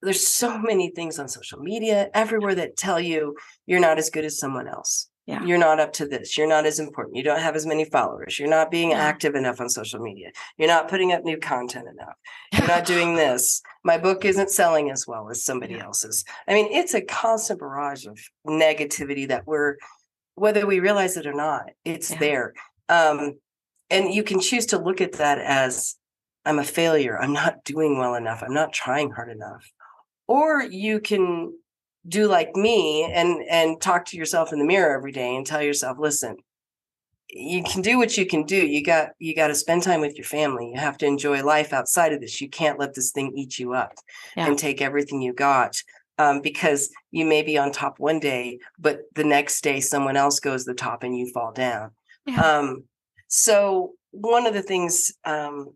there's 0.01 0.25
so 0.27 0.57
many 0.57 0.91
things 0.91 1.19
on 1.19 1.27
social 1.27 1.59
media 1.59 2.09
everywhere 2.13 2.55
that 2.55 2.77
tell 2.77 2.99
you 2.99 3.35
you're 3.65 3.79
not 3.79 3.97
as 3.97 4.09
good 4.09 4.25
as 4.25 4.37
someone 4.39 4.67
else. 4.67 5.09
Yeah. 5.27 5.43
You're 5.45 5.59
not 5.59 5.79
up 5.79 5.93
to 5.93 6.07
this. 6.07 6.37
You're 6.37 6.47
not 6.47 6.65
as 6.65 6.79
important. 6.79 7.15
You 7.15 7.23
don't 7.23 7.39
have 7.39 7.55
as 7.55 7.65
many 7.65 7.85
followers. 7.85 8.39
You're 8.39 8.49
not 8.49 8.71
being 8.71 8.89
Yeah. 8.91 8.97
active 8.99 9.35
enough 9.35 9.61
on 9.61 9.69
social 9.69 9.99
media. 9.99 10.31
You're 10.57 10.67
not 10.67 10.87
putting 10.89 11.11
up 11.13 11.23
new 11.23 11.37
content 11.37 11.87
enough. 11.87 12.15
You're 12.53 12.67
not 12.67 12.85
doing 12.93 13.15
this. 13.15 13.61
My 13.83 13.97
book 13.97 14.25
isn't 14.25 14.49
selling 14.49 14.89
as 14.89 15.05
well 15.07 15.29
as 15.29 15.45
somebody 15.45 15.75
Yeah. 15.75 15.85
else's. 15.85 16.25
I 16.47 16.53
mean, 16.53 16.71
it's 16.71 16.93
a 16.95 17.01
constant 17.01 17.59
barrage 17.59 18.05
of 18.07 18.19
negativity 18.47 19.27
that 19.27 19.45
we're, 19.45 19.75
whether 20.35 20.65
we 20.65 20.79
realize 20.79 21.17
it 21.17 21.27
or 21.27 21.33
not, 21.33 21.69
it's 21.85 22.09
there. 22.15 22.53
Um, 22.89 23.39
and 23.91 24.13
you 24.13 24.23
can 24.23 24.39
choose 24.39 24.65
to 24.67 24.79
look 24.79 25.01
at 25.01 25.13
that 25.13 25.37
as 25.37 25.95
I'm 26.45 26.57
a 26.57 26.63
failure. 26.63 27.19
I'm 27.21 27.33
not 27.33 27.63
doing 27.63 27.99
well 27.99 28.15
enough. 28.15 28.41
I'm 28.41 28.53
not 28.53 28.73
trying 28.73 29.11
hard 29.11 29.29
enough. 29.29 29.69
Or 30.27 30.63
you 30.63 30.99
can 30.99 31.53
do 32.07 32.27
like 32.27 32.55
me 32.55 33.03
and 33.11 33.43
and 33.49 33.79
talk 33.81 34.05
to 34.05 34.17
yourself 34.17 34.51
in 34.51 34.59
the 34.59 34.65
mirror 34.65 34.95
every 34.95 35.11
day 35.11 35.35
and 35.35 35.45
tell 35.45 35.61
yourself, 35.61 35.97
listen, 35.99 36.37
you 37.29 37.63
can 37.63 37.81
do 37.81 37.97
what 37.97 38.17
you 38.17 38.25
can 38.25 38.43
do. 38.43 38.55
You 38.65 38.83
got 38.83 39.09
you 39.19 39.35
got 39.35 39.47
to 39.47 39.55
spend 39.55 39.83
time 39.83 40.01
with 40.01 40.15
your 40.17 40.25
family. 40.25 40.71
You 40.73 40.79
have 40.79 40.97
to 40.99 41.05
enjoy 41.05 41.43
life 41.43 41.71
outside 41.73 42.11
of 42.13 42.21
this. 42.21 42.41
You 42.41 42.49
can't 42.49 42.79
let 42.79 42.93
this 42.93 43.11
thing 43.11 43.33
eat 43.35 43.57
you 43.59 43.73
up 43.73 43.93
Yeah. 44.35 44.47
and 44.47 44.57
take 44.57 44.81
everything 44.81 45.21
you 45.21 45.33
got. 45.33 45.75
Um, 46.17 46.41
because 46.41 46.89
you 47.09 47.25
may 47.25 47.41
be 47.41 47.57
on 47.57 47.71
top 47.71 47.99
one 47.99 48.19
day, 48.19 48.59
but 48.77 48.99
the 49.15 49.23
next 49.23 49.61
day 49.61 49.79
someone 49.79 50.17
else 50.17 50.39
goes 50.39 50.65
the 50.65 50.73
top 50.75 51.01
and 51.03 51.17
you 51.17 51.31
fall 51.33 51.51
down. 51.51 51.91
Yeah. 52.27 52.41
Um, 52.41 52.83
so 53.27 53.93
one 54.11 54.45
of 54.45 54.53
the 54.53 54.61
things 54.61 55.11
um, 55.23 55.69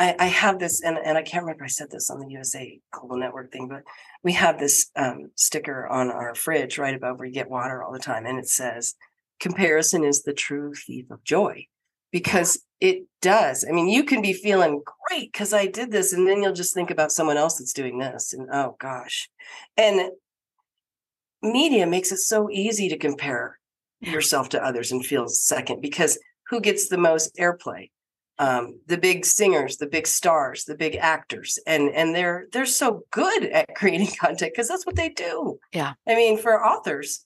I, 0.00 0.16
I 0.18 0.26
have 0.26 0.58
this, 0.58 0.80
and, 0.82 0.96
and 0.96 1.18
I 1.18 1.22
can't 1.22 1.44
remember 1.44 1.64
I 1.64 1.68
said 1.68 1.90
this 1.90 2.08
on 2.08 2.20
the 2.20 2.30
USA 2.30 2.80
Global 2.90 3.18
Network 3.18 3.52
thing, 3.52 3.68
but 3.68 3.82
we 4.24 4.32
have 4.32 4.58
this 4.58 4.90
um, 4.96 5.30
sticker 5.36 5.86
on 5.86 6.10
our 6.10 6.34
fridge 6.34 6.78
right 6.78 6.94
above 6.94 7.18
where 7.18 7.28
you 7.28 7.34
get 7.34 7.50
water 7.50 7.82
all 7.82 7.92
the 7.92 7.98
time, 7.98 8.24
and 8.24 8.38
it 8.38 8.48
says, 8.48 8.94
"Comparison 9.40 10.02
is 10.02 10.22
the 10.22 10.32
true 10.32 10.72
thief 10.72 11.10
of 11.10 11.22
joy," 11.22 11.66
because 12.10 12.64
it 12.80 13.04
does. 13.20 13.62
I 13.68 13.72
mean, 13.72 13.88
you 13.88 14.02
can 14.04 14.22
be 14.22 14.32
feeling 14.32 14.82
great 15.10 15.32
because 15.32 15.52
I 15.52 15.66
did 15.66 15.92
this, 15.92 16.14
and 16.14 16.26
then 16.26 16.42
you'll 16.42 16.54
just 16.54 16.72
think 16.72 16.90
about 16.90 17.12
someone 17.12 17.36
else 17.36 17.58
that's 17.58 17.74
doing 17.74 17.98
this, 17.98 18.32
and 18.32 18.48
oh 18.50 18.76
gosh, 18.80 19.28
and 19.76 20.10
media 21.42 21.86
makes 21.86 22.10
it 22.10 22.18
so 22.18 22.48
easy 22.50 22.88
to 22.88 22.96
compare 22.96 23.58
yourself 24.00 24.48
to 24.50 24.64
others 24.64 24.92
and 24.92 25.04
feel 25.04 25.28
second 25.28 25.82
because 25.82 26.18
who 26.48 26.58
gets 26.58 26.88
the 26.88 26.96
most 26.96 27.36
airplay 27.36 27.90
um, 28.40 28.80
the 28.86 28.96
big 28.98 29.24
singers 29.24 29.76
the 29.76 29.86
big 29.86 30.06
stars 30.06 30.64
the 30.64 30.74
big 30.74 30.96
actors. 30.96 31.58
And 31.66 31.90
and 31.90 32.14
they're 32.14 32.46
they're 32.52 32.66
so 32.66 33.04
good 33.12 33.44
at 33.44 33.74
creating 33.76 34.08
content 34.18 34.52
because 34.52 34.66
that's 34.68 34.86
what 34.86 34.96
they 34.96 35.10
do. 35.10 35.60
Yeah. 35.72 35.92
i 36.08 36.14
mean 36.16 36.38
for 36.38 36.64
authors 36.64 37.24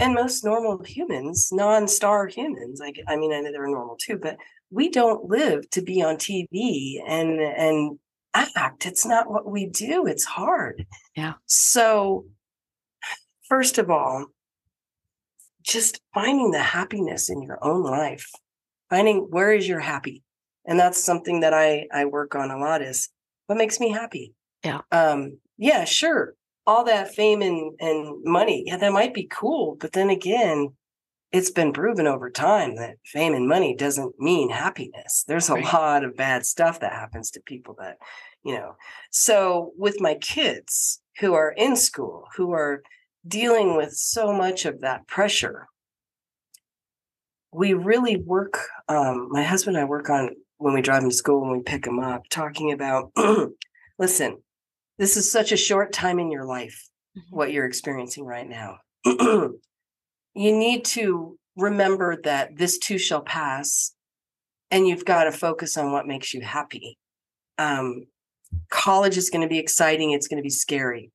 and 0.00 0.14
most 0.14 0.44
normal 0.44 0.82
humans 0.84 1.50
non-star 1.52 2.26
humans 2.26 2.80
like 2.80 3.00
i 3.08 3.16
mean 3.16 3.32
i 3.32 3.40
know 3.40 3.52
they're 3.52 3.66
normal 3.66 3.96
too 3.96 4.18
but 4.20 4.36
we 4.70 4.88
don't 4.88 5.30
live 5.30 5.68
to 5.70 5.82
be 5.82 6.02
on 6.02 6.16
tv 6.16 7.00
and 7.06 7.40
and 7.40 7.98
act. 8.34 8.84
It's 8.84 9.06
not 9.06 9.30
what 9.30 9.46
we 9.46 9.66
do. 9.66 10.06
It's 10.06 10.24
hard. 10.24 10.86
Yeah. 11.16 11.34
so 11.46 12.26
first 13.48 13.78
of 13.78 13.90
all 13.90 14.26
just 15.62 16.00
finding 16.12 16.50
the 16.50 16.58
happiness 16.62 17.30
in 17.30 17.40
your 17.40 17.58
own 17.62 17.82
life 17.82 18.30
finding 18.90 19.18
where 19.30 19.52
is 19.52 19.66
your 19.68 19.80
happy 19.80 20.22
and 20.66 20.78
that's 20.78 21.02
something 21.02 21.40
that 21.40 21.54
i 21.54 21.86
i 21.92 22.04
work 22.04 22.34
on 22.34 22.50
a 22.50 22.58
lot 22.58 22.82
is 22.82 23.08
what 23.46 23.58
makes 23.58 23.80
me 23.80 23.90
happy 23.90 24.32
Yeah. 24.64 24.80
um 24.92 25.38
yeah 25.58 25.84
sure 25.84 26.34
all 26.66 26.84
that 26.84 27.14
fame 27.14 27.42
and 27.42 27.74
and 27.80 28.22
money 28.24 28.64
yeah 28.66 28.76
that 28.78 28.92
might 28.92 29.14
be 29.14 29.28
cool 29.30 29.76
but 29.80 29.92
then 29.92 30.10
again 30.10 30.68
it's 31.32 31.50
been 31.50 31.72
proven 31.72 32.06
over 32.06 32.30
time 32.30 32.76
that 32.76 32.96
fame 33.04 33.34
and 33.34 33.48
money 33.48 33.74
doesn't 33.74 34.14
mean 34.18 34.50
happiness 34.50 35.24
there's 35.28 35.48
a 35.48 35.54
Right. 35.54 35.72
lot 35.72 36.04
of 36.04 36.16
bad 36.16 36.46
stuff 36.46 36.80
that 36.80 36.92
happens 36.92 37.30
to 37.32 37.40
people 37.40 37.74
that 37.80 37.98
you 38.44 38.54
know 38.54 38.76
so 39.10 39.72
with 39.76 40.00
my 40.00 40.14
kids 40.14 41.00
who 41.20 41.34
are 41.34 41.52
in 41.52 41.76
school 41.76 42.24
who 42.36 42.52
are 42.52 42.82
dealing 43.26 43.76
with 43.76 43.92
so 43.92 44.32
much 44.32 44.64
of 44.64 44.80
that 44.80 45.06
pressure 45.06 45.66
we 47.52 47.72
really 47.74 48.16
work 48.16 48.58
um, 48.88 49.28
my 49.30 49.42
husband 49.42 49.76
and 49.76 49.84
i 49.84 49.88
work 49.88 50.10
on 50.10 50.30
when 50.64 50.72
we 50.74 50.80
drive 50.80 51.02
them 51.02 51.10
to 51.10 51.16
school 51.16 51.42
when 51.42 51.50
we 51.50 51.62
pick 51.62 51.84
them 51.84 51.98
up 52.00 52.22
talking 52.30 52.72
about 52.72 53.12
listen 53.98 54.38
this 54.98 55.16
is 55.16 55.30
such 55.30 55.52
a 55.52 55.56
short 55.56 55.92
time 55.92 56.18
in 56.18 56.30
your 56.30 56.44
life 56.44 56.88
Mhm. 57.16 57.22
what 57.30 57.52
you're 57.52 57.64
experiencing 57.64 58.24
right 58.24 58.48
now. 58.48 58.78
You 60.36 60.50
need 60.56 60.84
to 60.86 61.38
remember 61.56 62.20
that 62.24 62.56
this 62.56 62.78
too 62.78 62.98
shall 62.98 63.22
pass 63.22 63.94
and 64.72 64.88
you've 64.88 65.04
got 65.04 65.24
to 65.24 65.30
focus 65.32 65.76
on 65.76 65.92
what 65.92 66.08
makes 66.08 66.34
you 66.34 66.40
happy. 66.40 66.98
Um, 67.56 68.06
college 68.68 69.16
is 69.16 69.30
going 69.30 69.42
to 69.42 69.48
be 69.48 69.60
exciting 69.60 70.10
it's 70.10 70.26
going 70.26 70.38
to 70.42 70.42
be 70.42 70.50
scary. 70.50 71.12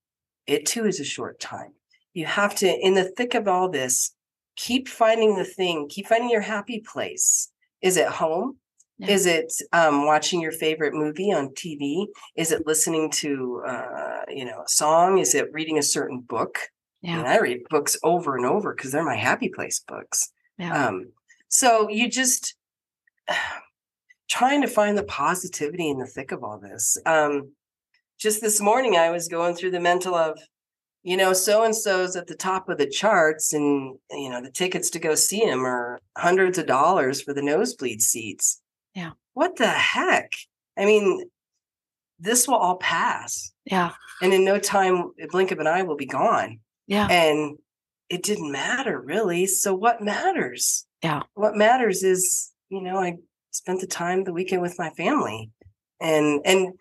It 0.47 0.65
too 0.65 0.85
is 0.85 1.01
a 1.01 1.03
short 1.03 1.41
time. 1.41 1.73
You 2.13 2.27
have 2.27 2.55
to 2.55 2.67
in 2.67 2.93
the 2.93 3.11
thick 3.17 3.33
of 3.33 3.49
all 3.49 3.69
this 3.69 4.11
keep 4.55 4.87
finding 4.87 5.35
the 5.35 5.43
thing 5.43 5.89
keep 5.89 6.07
finding 6.07 6.29
your 6.29 6.39
happy 6.39 6.79
place. 6.79 7.51
Is 7.81 7.97
it 7.97 8.07
home 8.07 8.55
Is 9.07 9.25
it 9.25 9.53
um, 9.71 10.05
watching 10.05 10.41
your 10.41 10.51
favorite 10.51 10.93
movie 10.93 11.31
on 11.31 11.49
tv 11.49 12.07
is 12.35 12.51
it 12.51 12.67
listening 12.67 13.09
to 13.11 13.63
uh, 13.65 14.21
you 14.27 14.43
know 14.45 14.63
a 14.65 14.67
song 14.67 15.19
is 15.19 15.33
it 15.35 15.53
reading 15.53 15.77
a 15.77 15.83
certain 15.83 16.19
book 16.19 16.59
Yeah. 17.01 17.23
I 17.23 17.39
read 17.39 17.61
books 17.69 17.97
over 18.03 18.35
and 18.35 18.45
over 18.45 18.73
because 18.73 18.91
they're 18.91 19.03
my 19.05 19.15
happy 19.15 19.49
place 19.49 19.79
books. 19.87 20.31
Yeah. 20.57 20.87
Um, 20.87 21.13
so 21.47 21.89
you 21.89 22.09
just 22.09 22.55
trying 24.29 24.61
to 24.61 24.67
find 24.67 24.97
the 24.97 25.03
positivity 25.03 25.89
in 25.89 25.97
the 25.99 26.05
thick 26.05 26.31
of 26.31 26.43
all 26.43 26.59
this. 26.59 26.97
Um, 27.05 27.53
just 28.19 28.41
this 28.41 28.59
morning, 28.59 28.97
I 28.97 29.11
was 29.11 29.27
going 29.29 29.55
through 29.55 29.71
the 29.71 29.79
mental 29.79 30.13
of, 30.13 30.37
you 31.03 31.15
know, 31.15 31.31
so 31.31 31.63
and 31.63 31.73
so's 31.75 32.17
at 32.17 32.27
the 32.27 32.35
top 32.35 32.67
of 32.67 32.77
the 32.77 32.85
charts, 32.85 33.53
and 33.53 33.97
you 34.11 34.29
know, 34.29 34.41
the 34.41 34.51
tickets 34.51 34.89
to 34.91 34.99
go 34.99 35.15
see 35.15 35.39
him 35.39 35.65
are 35.65 35.99
hundreds 36.17 36.57
of 36.57 36.65
dollars 36.65 37.21
for 37.21 37.33
the 37.33 37.41
nosebleed 37.41 38.01
seats. 38.01 38.61
Yeah. 38.93 39.11
What 39.33 39.57
the 39.57 39.67
heck? 39.67 40.31
I 40.77 40.85
mean, 40.85 41.29
this 42.19 42.47
will 42.47 42.55
all 42.55 42.77
pass. 42.77 43.51
Yeah. 43.65 43.91
And 44.21 44.33
in 44.33 44.43
no 44.43 44.59
time, 44.59 45.11
a 45.21 45.27
blink 45.27 45.51
of 45.51 45.59
an 45.59 45.67
eye 45.67 45.83
will 45.83 45.95
be 45.95 46.05
gone. 46.05 46.59
Yeah. 46.87 47.07
And 47.09 47.57
it 48.09 48.23
didn't 48.23 48.51
matter 48.51 48.99
really. 48.99 49.45
So 49.45 49.73
what 49.73 50.01
matters? 50.01 50.85
Yeah. 51.03 51.23
What 51.35 51.55
matters 51.55 52.03
is, 52.03 52.51
you 52.69 52.81
know, 52.81 52.97
I 52.97 53.15
spent 53.51 53.81
the 53.81 53.87
time 53.87 54.23
the 54.23 54.33
weekend 54.33 54.61
with 54.61 54.77
my 54.77 54.89
family 54.91 55.51
and 56.01 56.41
and 56.45 56.73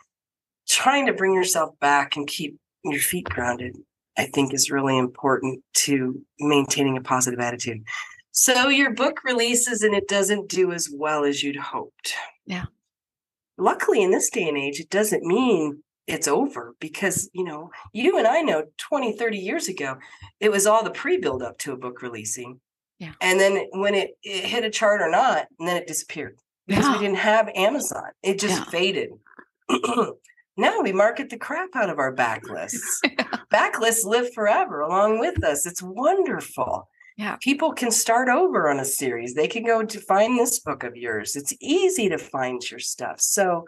trying 0.69 1.07
to 1.07 1.13
bring 1.13 1.35
yourself 1.35 1.79
back 1.81 2.17
and 2.17 2.27
keep 2.27 2.59
your 2.85 3.01
feet 3.01 3.25
grounded, 3.25 3.77
I 4.17 4.27
think 4.27 4.53
is 4.53 4.71
really 4.71 4.99
important 4.99 5.63
to 5.75 6.21
maintaining 6.39 6.97
a 6.97 7.01
positive 7.01 7.41
attitude. 7.41 7.83
So 8.41 8.69
your 8.69 8.93
book 8.93 9.25
releases 9.25 9.83
and 9.83 9.97
it 9.97 10.07
doesn't 10.07 10.49
do 10.49 10.71
as 10.71 10.89
well 10.89 11.25
as 11.25 11.43
you'd 11.43 11.57
hoped. 11.57 12.15
Yeah. 12.47 12.67
Luckily, 13.57 14.01
in 14.01 14.13
this 14.13 14.31
day 14.31 14.47
and 14.49 14.57
age, 14.57 14.79
it 14.79 14.91
doesn't 14.91 15.25
mean 15.25 15.83
it's 16.07 16.29
over 16.29 16.77
because, 16.79 17.29
you 17.33 17.43
know, 17.43 17.73
you 17.93 18.17
and 18.17 18.29
I 18.29 18.43
know 18.43 18.67
20, 18.77 19.15
30 19.17 19.39
years 19.39 19.67
ago, 19.67 19.97
it 20.39 20.53
was 20.53 20.69
all 20.69 20.85
the 20.85 20.93
pre 20.93 21.17
build 21.19 21.43
up 21.43 21.59
to 21.59 21.73
a 21.73 21.77
book 21.77 22.01
releasing. 22.01 22.61
Yeah. 23.01 23.15
And 23.21 23.41
then 23.41 23.67
when 23.73 23.97
it, 23.97 24.13
it 24.23 24.45
hit 24.45 24.63
a 24.65 24.71
chart 24.71 25.01
or 25.03 25.11
not, 25.11 25.49
and 25.59 25.67
then 25.67 25.77
it 25.77 25.89
disappeared 25.89 26.37
because 26.69 26.85
Yeah. 26.85 26.93
we 26.93 26.99
didn't 27.01 27.17
have 27.19 27.49
Amazon. 27.57 28.05
It 28.23 28.39
just 28.39 28.59
Yeah. 28.61 28.71
faded. 28.71 29.11
now 30.57 30.81
we 30.81 30.93
market 30.93 31.29
the 31.31 31.39
crap 31.39 31.71
out 31.75 31.91
of 31.91 31.99
our 31.99 32.15
backlists. 32.15 33.01
Backlists 33.53 34.05
live 34.05 34.33
forever 34.33 34.81
along 34.81 35.19
with 35.19 35.43
us. 35.43 35.67
It's 35.67 35.83
wonderful. 35.83 36.89
Yeah. 37.19 37.37
People 37.41 37.73
can 37.73 37.91
start 37.91 38.29
over 38.29 38.71
on 38.71 38.79
a 38.79 38.85
series. 38.85 39.35
They 39.35 39.49
can 39.49 39.65
go 39.65 39.85
to 39.85 40.01
find 40.01 40.39
this 40.39 40.61
book 40.61 40.85
of 40.85 40.97
yours. 40.97 41.35
It's 41.35 41.53
easy 41.61 42.09
to 42.09 42.17
find 42.17 42.63
your 42.71 42.79
stuff. 42.79 43.21
So 43.21 43.67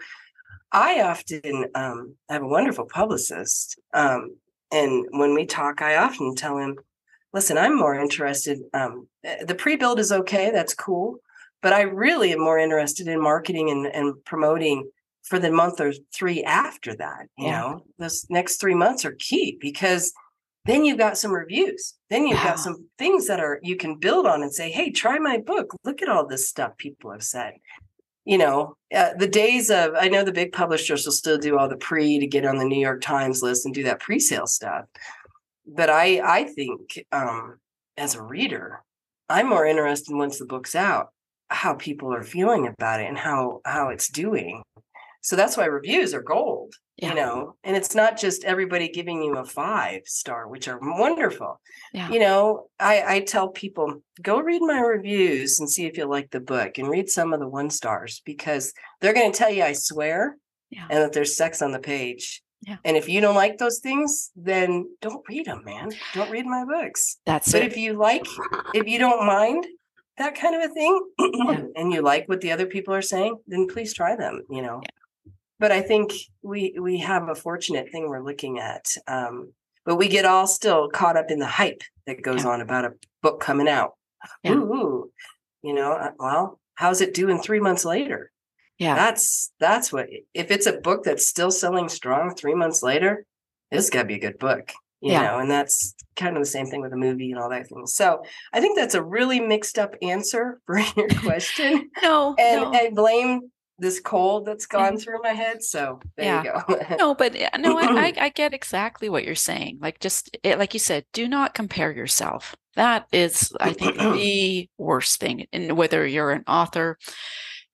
I 0.70 1.02
often 1.02 1.66
um, 1.74 2.14
I 2.30 2.34
have 2.34 2.42
a 2.42 2.46
wonderful 2.46 2.86
publicist. 2.86 3.76
Um, 3.92 4.36
and 4.70 5.04
when 5.10 5.34
we 5.34 5.46
talk, 5.46 5.82
I 5.82 5.96
often 5.96 6.36
tell 6.36 6.58
him, 6.58 6.78
listen, 7.32 7.58
I'm 7.58 7.76
more 7.76 7.96
interested. 7.96 8.60
Um, 8.72 9.08
eh, 9.24 9.44
the 9.44 9.56
pre-build 9.56 9.98
is 9.98 10.12
okay, 10.12 10.52
that's 10.52 10.74
cool. 10.74 11.18
But 11.60 11.72
I 11.72 11.82
really 11.82 12.32
am 12.32 12.40
more 12.40 12.58
interested 12.58 13.08
in 13.08 13.20
marketing 13.20 13.68
and, 13.68 13.84
and 13.86 14.24
promoting 14.24 14.88
for 15.24 15.40
the 15.40 15.50
month 15.50 15.80
or 15.80 15.92
three 16.14 16.44
after 16.44 16.94
that. 16.94 17.26
You 17.36 17.48
Yeah. 17.48 17.60
know, 17.60 17.84
those 17.98 18.26
next 18.30 18.60
three 18.60 18.76
months 18.76 19.04
are 19.04 19.16
key 19.18 19.58
because 19.60 20.12
then 20.70 20.84
you've 20.84 20.98
got 20.98 21.18
some 21.18 21.32
reviews. 21.32 21.94
Then 22.10 22.26
you've 22.26 22.38
Yeah. 22.38 22.50
got 22.50 22.60
some 22.60 22.88
things 22.98 23.26
that 23.26 23.40
are 23.40 23.58
you 23.62 23.76
can 23.76 23.96
build 23.96 24.26
on 24.26 24.42
and 24.42 24.54
say, 24.54 24.70
hey, 24.70 24.90
try 24.90 25.18
my 25.18 25.38
book. 25.38 25.74
Look 25.84 26.02
at 26.02 26.08
all 26.08 26.26
this 26.26 26.48
stuff 26.48 26.76
people 26.76 27.10
have 27.12 27.22
said. 27.22 27.54
You 28.24 28.38
know, 28.38 28.76
uh, 28.94 29.10
the 29.18 29.26
days 29.26 29.70
of 29.70 29.94
I 29.98 30.08
know 30.08 30.22
the 30.24 30.32
big 30.32 30.52
publishers 30.52 31.04
will 31.04 31.12
still 31.12 31.38
do 31.38 31.58
all 31.58 31.68
the 31.68 31.76
pre 31.76 32.18
to 32.20 32.26
get 32.26 32.44
on 32.46 32.58
the 32.58 32.64
New 32.64 32.78
York 32.78 33.00
Times 33.00 33.42
list 33.42 33.64
and 33.64 33.74
do 33.74 33.82
that 33.84 34.00
pre-sale 34.00 34.46
stuff. 34.46 34.84
But 35.66 35.90
I 35.90 36.20
I 36.38 36.44
think 36.44 37.04
um 37.12 37.58
as 37.96 38.14
a 38.14 38.22
reader, 38.22 38.82
I'm 39.28 39.48
more 39.48 39.66
interested 39.66 40.14
once 40.14 40.38
the 40.38 40.46
book's 40.46 40.74
out, 40.74 41.08
how 41.48 41.74
people 41.74 42.14
are 42.14 42.22
feeling 42.22 42.66
about 42.66 43.00
it 43.00 43.08
and 43.08 43.18
how 43.18 43.60
how 43.64 43.88
it's 43.88 44.08
doing. 44.08 44.62
So 45.22 45.36
that's 45.36 45.56
why 45.56 45.66
reviews 45.66 46.14
are 46.14 46.22
gold 46.22 46.72
Yeah. 46.96 47.08
you 47.10 47.14
know 47.16 47.54
and 47.64 47.76
it's 47.76 47.94
not 47.94 48.18
just 48.18 48.44
everybody 48.44 48.88
giving 48.88 49.22
you 49.22 49.36
a 49.36 49.44
five 49.44 50.02
star 50.06 50.48
which 50.48 50.66
are 50.68 50.78
wonderful 50.82 51.60
Yeah. 51.92 52.08
you 52.10 52.20
know 52.20 52.66
i 52.78 52.94
i 53.14 53.20
tell 53.20 53.48
people 53.48 54.02
go 54.22 54.40
read 54.40 54.62
my 54.62 54.80
reviews 54.80 55.60
and 55.60 55.68
see 55.74 55.84
if 55.86 55.96
you 55.98 56.04
like 56.06 56.30
the 56.30 56.40
book 56.54 56.78
and 56.78 56.88
read 56.88 57.08
some 57.10 57.32
of 57.34 57.40
the 57.40 57.48
one 57.60 57.70
stars 57.70 58.12
because 58.24 58.64
they're 59.00 59.14
going 59.18 59.32
to 59.32 59.38
tell 59.38 59.50
you 59.56 59.62
i 59.62 59.74
swear 59.74 60.36
Yeah. 60.70 60.86
and 60.90 60.98
that 61.02 61.12
there's 61.14 61.36
sex 61.42 61.52
on 61.62 61.72
the 61.72 61.84
page 61.94 62.24
Yeah. 62.68 62.78
and 62.86 62.96
if 62.96 63.06
you 63.12 63.20
don't 63.24 63.40
like 63.44 63.56
those 63.58 63.78
things 63.86 64.30
then 64.50 64.68
don't 65.04 65.24
read 65.28 65.46
them 65.46 65.62
man 65.64 65.88
don't 66.16 66.30
read 66.36 66.46
my 66.56 66.64
books 66.74 67.02
That's 67.30 67.50
but 67.52 67.62
it. 67.62 67.70
if 67.72 67.76
you 67.82 67.90
like 68.08 68.26
if 68.80 68.86
you 68.90 68.98
don't 69.04 69.24
mind 69.38 69.62
that 70.20 70.34
kind 70.42 70.54
of 70.56 70.62
a 70.70 70.74
thing 70.78 70.94
and 71.78 71.86
you 71.94 72.00
like 72.12 72.24
what 72.28 72.40
the 72.42 72.52
other 72.52 72.66
people 72.74 72.92
are 72.94 73.06
saying 73.14 73.32
then 73.52 73.66
please 73.74 73.92
try 74.00 74.12
them 74.16 74.34
you 74.56 74.62
know 74.66 74.80
but 75.60 75.70
i 75.70 75.80
think 75.80 76.12
we 76.42 76.74
we 76.80 76.98
have 76.98 77.28
a 77.28 77.34
fortunate 77.34 77.90
thing 77.92 78.08
we're 78.08 78.24
looking 78.24 78.58
at 78.58 78.86
um 79.06 79.52
but 79.86 79.96
we 79.96 80.08
get 80.08 80.24
all 80.24 80.46
still 80.46 80.88
caught 80.88 81.16
up 81.16 81.30
in 81.30 81.38
the 81.38 81.46
hype 81.46 81.82
that 82.06 82.22
goes 82.22 82.42
Yeah. 82.44 82.50
on 82.50 82.60
about 82.60 82.84
a 82.86 82.92
book 83.22 83.38
coming 83.40 83.68
out 83.68 83.92
Yeah. 84.42 84.52
ooh, 84.54 85.10
you 85.62 85.74
know 85.74 85.92
uh, 85.92 86.10
well 86.18 86.58
how's 86.74 87.00
it 87.00 87.14
doing 87.14 87.38
three 87.40 87.60
months 87.60 87.84
later 87.84 88.32
yeah. 88.78 88.94
that's 88.94 89.52
that's 89.60 89.92
what 89.92 90.06
if 90.34 90.50
it's 90.50 90.66
a 90.66 90.72
book 90.80 91.04
that's 91.04 91.26
still 91.26 91.50
selling 91.50 91.88
strong 91.88 92.34
three 92.34 92.54
months 92.54 92.82
later 92.82 93.24
it's 93.70 93.90
got 93.90 94.02
to 94.02 94.08
be 94.08 94.14
a 94.14 94.18
good 94.26 94.38
book 94.38 94.72
you 95.00 95.12
Yeah. 95.12 95.22
know 95.22 95.38
and 95.38 95.50
that's 95.50 95.94
kind 96.16 96.36
of 96.36 96.42
the 96.42 96.48
same 96.56 96.66
thing 96.66 96.80
with 96.82 96.92
a 96.92 96.96
movie 96.96 97.30
and 97.32 97.40
all 97.40 97.50
that 97.50 97.68
thing 97.68 97.86
so 97.86 98.22
i 98.52 98.60
think 98.60 98.76
that's 98.78 98.94
a 98.94 99.02
really 99.02 99.40
mixed 99.40 99.78
up 99.78 99.94
answer 100.02 100.60
for 100.66 100.78
your 100.96 101.08
question 101.20 101.90
no. 102.02 102.34
and 102.38 102.62
no. 102.62 102.72
i 102.72 102.90
blame 102.90 103.50
this 103.80 103.98
cold 104.00 104.46
that's 104.46 104.66
gone 104.66 104.96
through 104.98 105.20
my 105.22 105.32
head 105.32 105.62
so 105.62 105.98
there 106.16 106.42
you 106.44 106.52
go 106.52 106.96
no, 106.98 107.14
but 107.14 107.34
no, 107.58 107.78
I, 107.78 107.82
I 107.82 108.12
I 108.20 108.28
get 108.28 108.52
exactly 108.54 109.08
what 109.08 109.24
you're 109.24 109.34
saying. 109.34 109.78
Like 109.80 110.00
just 110.00 110.36
it, 110.42 110.58
like 110.58 110.74
you 110.74 110.80
said, 110.80 111.04
do 111.12 111.26
not 111.28 111.54
compare 111.54 111.90
yourself. 111.90 112.54
That 112.76 113.06
is, 113.12 113.52
I 113.60 113.72
think, 113.72 113.96
the 113.96 114.68
worst 114.78 115.18
thing. 115.18 115.46
And 115.52 115.76
whether 115.76 116.06
you're 116.06 116.30
an 116.30 116.44
author, 116.46 116.98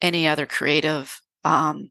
any 0.01 0.27
other 0.29 0.47
creative, 0.47 1.21
um, 1.45 1.91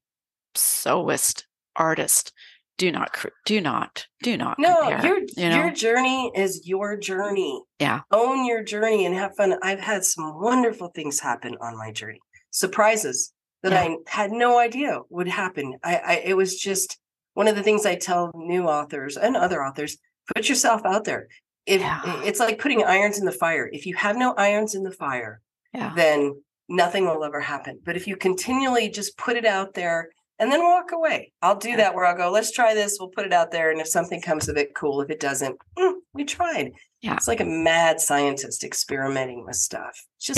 sewist, 0.56 1.44
artist, 1.76 2.32
do 2.78 2.92
not, 2.92 3.26
do 3.46 3.62
not, 3.62 4.06
do 4.24 4.38
not. 4.38 4.58
no 4.60 4.90
compare, 4.90 5.06
your 5.06 5.20
you 5.38 5.50
know? 5.50 5.56
your 5.64 5.72
journey 5.72 6.32
is 6.36 6.68
your 6.68 6.98
journey 6.98 7.62
Yeah. 7.80 8.02
own 8.12 8.46
your 8.46 8.64
journey 8.64 9.06
and 9.06 9.16
have 9.16 9.36
fun 9.38 9.58
i've 9.64 9.80
had 9.80 10.04
some 10.04 10.42
wonderful 10.42 10.90
things 10.94 11.20
happen 11.22 11.56
on 11.62 11.78
my 11.78 11.92
journey 11.92 12.20
surprises 12.52 13.32
that 13.66 13.74
i 13.74 13.96
had 14.08 14.32
no 14.32 14.58
idea 14.60 15.00
would 15.10 15.28
happen 15.28 15.78
I, 15.84 15.96
I 15.98 16.14
it 16.26 16.38
was 16.38 16.58
just 16.58 16.98
one 17.34 17.48
of 17.48 17.56
the 17.56 17.64
things 17.64 17.86
i 17.86 17.96
tell 17.96 18.32
new 18.36 18.64
authors 18.68 19.18
and 19.18 19.36
other 19.36 19.64
authors 19.64 19.98
put 20.34 20.48
yourself 20.50 20.82
out 20.86 21.04
there 21.04 21.28
if 21.66 21.82
Yeah. 21.82 22.22
it's 22.24 22.40
like 22.40 22.60
putting 22.60 22.84
irons 22.84 23.20
in 23.20 23.26
the 23.26 23.32
fire 23.32 23.70
if 23.72 23.86
you 23.86 23.96
have 23.96 24.18
no 24.18 24.34
irons 24.34 24.76
in 24.76 24.84
the 24.84 24.92
fire 24.92 25.42
yeah. 25.74 25.94
then 25.96 26.34
nothing 26.68 27.06
will 27.06 27.24
ever 27.24 27.40
happen. 27.40 27.80
But 27.86 27.96
if 27.96 28.08
you 28.08 28.16
continually 28.16 28.90
just 28.90 29.18
put 29.18 29.38
it 29.38 29.46
out 29.46 29.74
there 29.74 30.10
and 30.40 30.52
then 30.52 30.64
walk 30.64 30.92
away, 30.92 31.32
I'll 31.42 31.58
do 31.58 31.76
that 31.78 31.94
where 31.94 32.06
I'll 32.06 32.18
go, 32.18 32.32
let's 32.32 32.52
try 32.52 32.74
this, 32.74 32.98
we'll 33.00 33.10
put 33.10 33.26
it 33.26 33.34
out 33.34 33.52
there. 33.52 33.72
And 33.72 33.80
if 33.80 33.88
something 33.88 34.22
comes 34.22 34.50
of 34.50 34.58
it, 34.58 34.76
cool. 34.76 35.02
If 35.02 35.10
it 35.10 35.20
doesn't, 35.20 35.58
mm, 35.78 35.94
we 36.14 36.26
tried. 36.26 36.72
Yeah. 37.02 37.16
It's 37.16 37.28
like 37.28 37.40
a 37.40 37.46
mad 37.46 38.00
scientist 38.02 38.64
experimenting 38.64 39.46
with 39.46 39.56
stuff. 39.56 39.98
Just. 40.20 40.38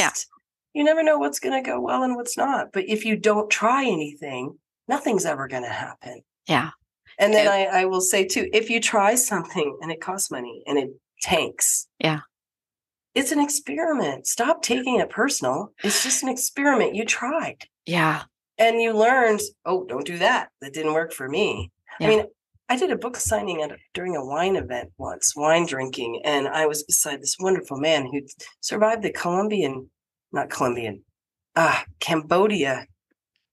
You 0.73 0.83
never 0.83 1.03
know 1.03 1.17
what's 1.17 1.39
going 1.39 1.61
to 1.61 1.67
go 1.67 1.79
well 1.79 2.03
and 2.03 2.15
what's 2.15 2.37
not. 2.37 2.67
But 2.73 2.85
if 2.87 3.05
you 3.05 3.15
don't 3.17 3.49
try 3.49 3.83
anything, 3.85 4.57
nothing's 4.87 5.25
ever 5.25 5.47
going 5.47 5.63
to 5.63 5.69
happen. 5.69 6.21
Yeah. 6.47 6.69
And 7.19 7.33
then. 7.33 7.47
I, 7.47 7.81
I 7.81 7.85
will 7.85 8.01
say 8.01 8.25
too, 8.25 8.47
if 8.53 8.69
you 8.69 8.79
try 8.79 9.15
something 9.15 9.77
and 9.81 9.91
it 9.91 10.01
costs 10.01 10.29
money 10.29 10.63
and 10.67 10.77
it 10.77 10.89
tanks, 11.21 11.87
Yeah. 11.99 12.19
it's 13.15 13.31
an 13.31 13.39
experiment. 13.39 14.27
Stop 14.27 14.61
taking 14.61 14.99
it 14.99 15.09
personal. 15.09 15.73
It's 15.83 16.03
just 16.03 16.21
an 16.23 16.29
experiment. 16.29 16.95
You 16.95 17.05
tried 17.05 17.65
Yeah. 17.85 18.23
and 18.59 18.79
you 18.81 18.93
learned, 18.93 19.41
oh, 19.65 19.85
don't 19.85 20.05
do 20.05 20.19
that. 20.19 20.49
That 20.61 20.73
didn't 20.73 20.93
work 20.93 21.11
for 21.11 21.27
me. 21.27 21.71
Yeah. 21.99 22.07
I 22.07 22.09
mean, 22.09 22.25
I 22.69 22.75
did 22.77 22.91
a 22.91 22.97
book 22.97 23.15
signing 23.15 23.61
at 23.63 23.71
a, 23.71 23.77
during 23.93 24.15
a 24.15 24.23
wine 24.25 24.57
event 24.57 24.91
once, 24.97 25.33
wine 25.35 25.65
drinking, 25.65 26.21
and 26.25 26.47
I 26.49 26.65
was 26.67 26.83
beside 26.83 27.21
this 27.21 27.37
wonderful 27.39 27.77
man 27.77 28.05
who 28.05 28.21
survived 28.59 29.01
the 29.03 29.11
Colombian, 29.11 29.89
not 30.31 30.49
Colombian, 30.49 31.03
ah, 31.55 31.83
Cambodia 31.99 32.85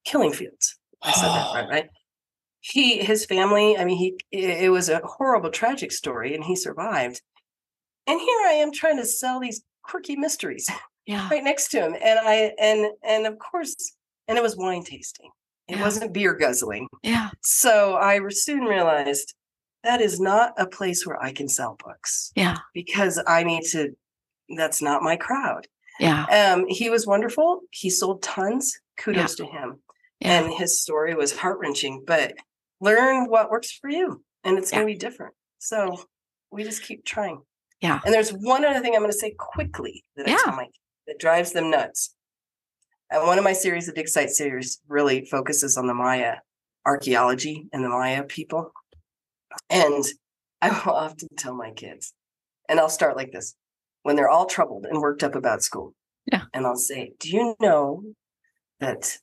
killing 0.05 0.33
fields. 0.33 0.79
I 1.03 1.13
said 1.13 1.29
that 1.29 1.53
right, 1.55 1.69
right? 1.71 1.89
He, 2.61 2.99
his 2.99 3.27
family, 3.27 3.77
I 3.77 3.85
mean, 3.85 3.99
he, 3.99 4.15
it 4.31 4.65
it 4.65 4.69
was 4.71 4.89
a 4.89 5.01
horrible, 5.05 5.51
tragic 5.51 5.93
story, 5.93 6.35
and 6.35 6.43
he 6.45 6.57
survived. 6.57 7.21
And 8.07 8.19
here 8.21 8.41
I 8.47 8.53
am 8.55 8.73
trying 8.73 8.97
to 8.99 9.07
sell 9.07 9.41
these 9.41 9.63
quirky 9.83 10.17
mysteries 10.17 10.69
Yeah. 11.07 11.29
right 11.31 11.45
next 11.45 11.69
to 11.73 11.81
him, 11.81 11.95
and 12.03 12.19
I, 12.19 12.53
and 12.59 12.87
and 13.03 13.27
of 13.27 13.39
course, 13.39 13.75
and 14.29 14.39
it 14.39 14.43
was 14.43 14.57
wine 14.57 14.83
tasting. 14.85 15.31
It 15.69 15.77
Yeah. 15.77 15.83
wasn't 15.83 16.13
beer 16.15 16.35
guzzling. 16.35 16.89
Yeah. 17.03 17.29
So 17.43 17.97
I 17.97 18.19
soon 18.31 18.65
realized 18.65 19.35
that 19.83 20.01
is 20.01 20.19
not 20.19 20.53
a 20.57 20.67
place 20.67 21.07
where 21.07 21.23
I 21.23 21.33
can 21.33 21.49
sell 21.49 21.77
books 21.85 22.33
Yeah. 22.35 22.57
because 22.73 23.23
I 23.27 23.45
need 23.45 23.65
to. 23.73 23.91
That's 24.57 24.81
not 24.81 25.03
my 25.03 25.17
crowd. 25.17 25.67
Yeah. 26.01 26.25
Um, 26.25 26.67
he 26.69 26.91
was 26.91 27.07
wonderful. 27.07 27.61
He 27.71 27.91
sold 27.91 28.23
tons. 28.23 28.79
Kudos 28.97 29.35
to 29.37 29.47
him. 29.47 29.81
Yeah. 30.21 30.41
And 30.41 30.53
his 30.53 30.81
story 30.81 31.15
was 31.15 31.37
heart 31.37 31.59
wrenching. 31.61 32.05
But 32.07 32.35
learn 32.81 33.29
what 33.29 33.51
works 33.51 33.73
for 33.73 33.91
you, 33.91 34.23
and 34.43 34.59
it's 34.59 34.71
going 34.71 34.87
to 34.87 34.93
be 34.93 34.99
different. 34.99 35.35
So 35.59 36.05
we 36.51 36.65
just 36.65 36.83
keep 36.83 37.05
trying. 37.05 37.43
Yeah. 37.81 38.01
And 38.05 38.15
there's 38.15 38.31
one 38.31 38.65
other 38.65 38.81
thing 38.81 38.95
I'm 38.95 39.01
going 39.01 39.13
to 39.13 39.19
say 39.19 39.35
quickly 39.37 40.05
that 40.17 40.29
I 40.29 40.37
tell 40.37 40.55
my 40.55 40.69
that 41.07 41.19
drives 41.19 41.53
them 41.53 41.71
nuts. 41.71 42.15
And 43.11 43.27
one 43.27 43.39
of 43.39 43.45
my 43.45 43.53
series, 43.53 43.87
the 43.87 43.93
Dig 43.93 44.09
Site 44.09 44.31
series, 44.31 44.81
really 44.89 45.27
focuses 45.27 45.77
on 45.77 45.87
the 45.87 45.95
Maya 45.95 46.37
archaeology 46.87 47.67
and 47.73 47.85
the 47.85 47.89
Maya 47.89 48.25
people. 48.25 48.73
And 49.69 50.05
I 50.63 50.71
will 50.71 50.93
often 50.95 51.29
tell 51.37 51.55
my 51.55 51.73
kids, 51.73 52.15
and 52.69 52.81
I'll 52.81 52.89
start 52.89 53.17
like 53.17 53.33
this 53.33 53.55
when 54.05 54.15
they're 54.15 54.29
all 54.29 54.47
troubled 54.47 54.87
and 54.87 55.01
worked 55.01 55.25
up 55.25 55.35
about 55.35 55.63
school. 55.63 55.95
Yeah. 56.31 56.43
And 56.53 56.65
I'll 56.67 56.77
say, 56.77 57.15
Do 57.19 57.31
you 57.31 57.57
know 57.61 58.05
that 58.79 59.19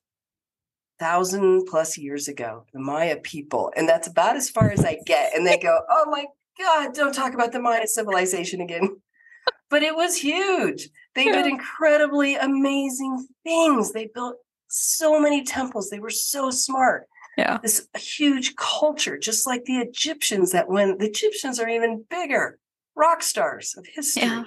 thousand 0.99 1.65
plus 1.67 1.97
years 1.97 2.27
ago, 2.27 2.65
the 2.73 2.79
Maya 2.79 3.17
people, 3.23 3.71
and 3.77 3.88
that's 3.88 4.07
about 4.07 4.36
as 4.36 4.49
far 4.49 4.69
as 4.71 4.84
I 4.84 4.97
get. 5.05 5.36
And 5.36 5.47
they 5.47 5.57
go, 5.57 5.79
Oh 5.89 6.05
my 6.09 6.25
God, 6.59 6.93
don't 6.93 7.13
talk 7.13 7.34
about 7.34 7.53
the 7.53 7.59
Maya 7.59 7.88
civilization 7.88 8.59
again. 8.59 9.01
but 9.69 9.84
it 9.84 9.95
was 9.95 10.17
huge. 10.17 10.89
They 11.15 11.25
did 11.25 11.45
incredibly 11.45 12.36
amazing 12.36 13.27
things. 13.43 13.91
They 13.91 14.09
built 14.13 14.38
so 14.67 15.19
many 15.19 15.43
temples. 15.43 15.89
They 15.89 15.99
were 15.99 16.09
so 16.09 16.49
smart. 16.49 17.07
Yeah. 17.38 17.59
This 17.61 17.88
huge 17.97 18.55
culture, 18.55 19.17
just 19.17 19.45
like 19.45 19.65
the 19.65 19.77
Egyptians 19.77 20.51
that 20.51 20.69
when 20.69 20.97
the 20.97 21.07
Egyptians 21.07 21.59
are 21.59 21.69
even 21.69 22.05
bigger, 22.09 22.59
rock 22.95 23.23
stars 23.23 23.75
of 23.77 23.86
history. 23.86 24.23
Yeah. 24.23 24.43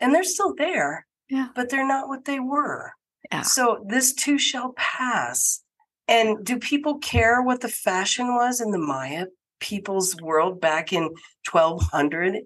And 0.00 0.14
they're 0.14 0.24
still 0.24 0.54
there, 0.56 1.06
Yeah. 1.28 1.48
but 1.54 1.70
they're 1.70 1.86
not 1.86 2.08
what 2.08 2.24
they 2.24 2.40
were. 2.40 2.92
Yeah. 3.30 3.42
So 3.42 3.84
this 3.88 4.12
too 4.12 4.38
shall 4.38 4.72
pass. 4.76 5.62
And 6.06 6.44
do 6.44 6.58
people 6.58 6.98
care 6.98 7.40
what 7.42 7.60
the 7.62 7.68
fashion 7.68 8.34
was 8.34 8.60
in 8.60 8.70
the 8.70 8.78
Maya 8.78 9.26
people's 9.60 10.14
world 10.20 10.60
back 10.60 10.92
in 10.92 11.08
1200, 11.50 12.40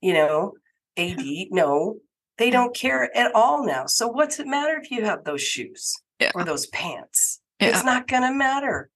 you 0.00 0.12
know, 0.12 0.54
AD? 0.96 1.22
No, 1.50 1.96
they 2.38 2.50
don't 2.50 2.74
care 2.74 3.16
at 3.16 3.32
all 3.34 3.64
now. 3.64 3.86
So 3.86 4.08
what's 4.08 4.40
it 4.40 4.46
matter 4.46 4.76
if 4.82 4.90
you 4.90 5.04
have 5.04 5.24
those 5.24 5.42
shoes 5.42 5.94
Yeah. 6.18 6.32
or 6.34 6.44
those 6.44 6.66
pants? 6.66 7.40
It's 7.60 7.84
not 7.84 8.08
going 8.08 8.22
to 8.22 8.32
matter. 8.32 8.90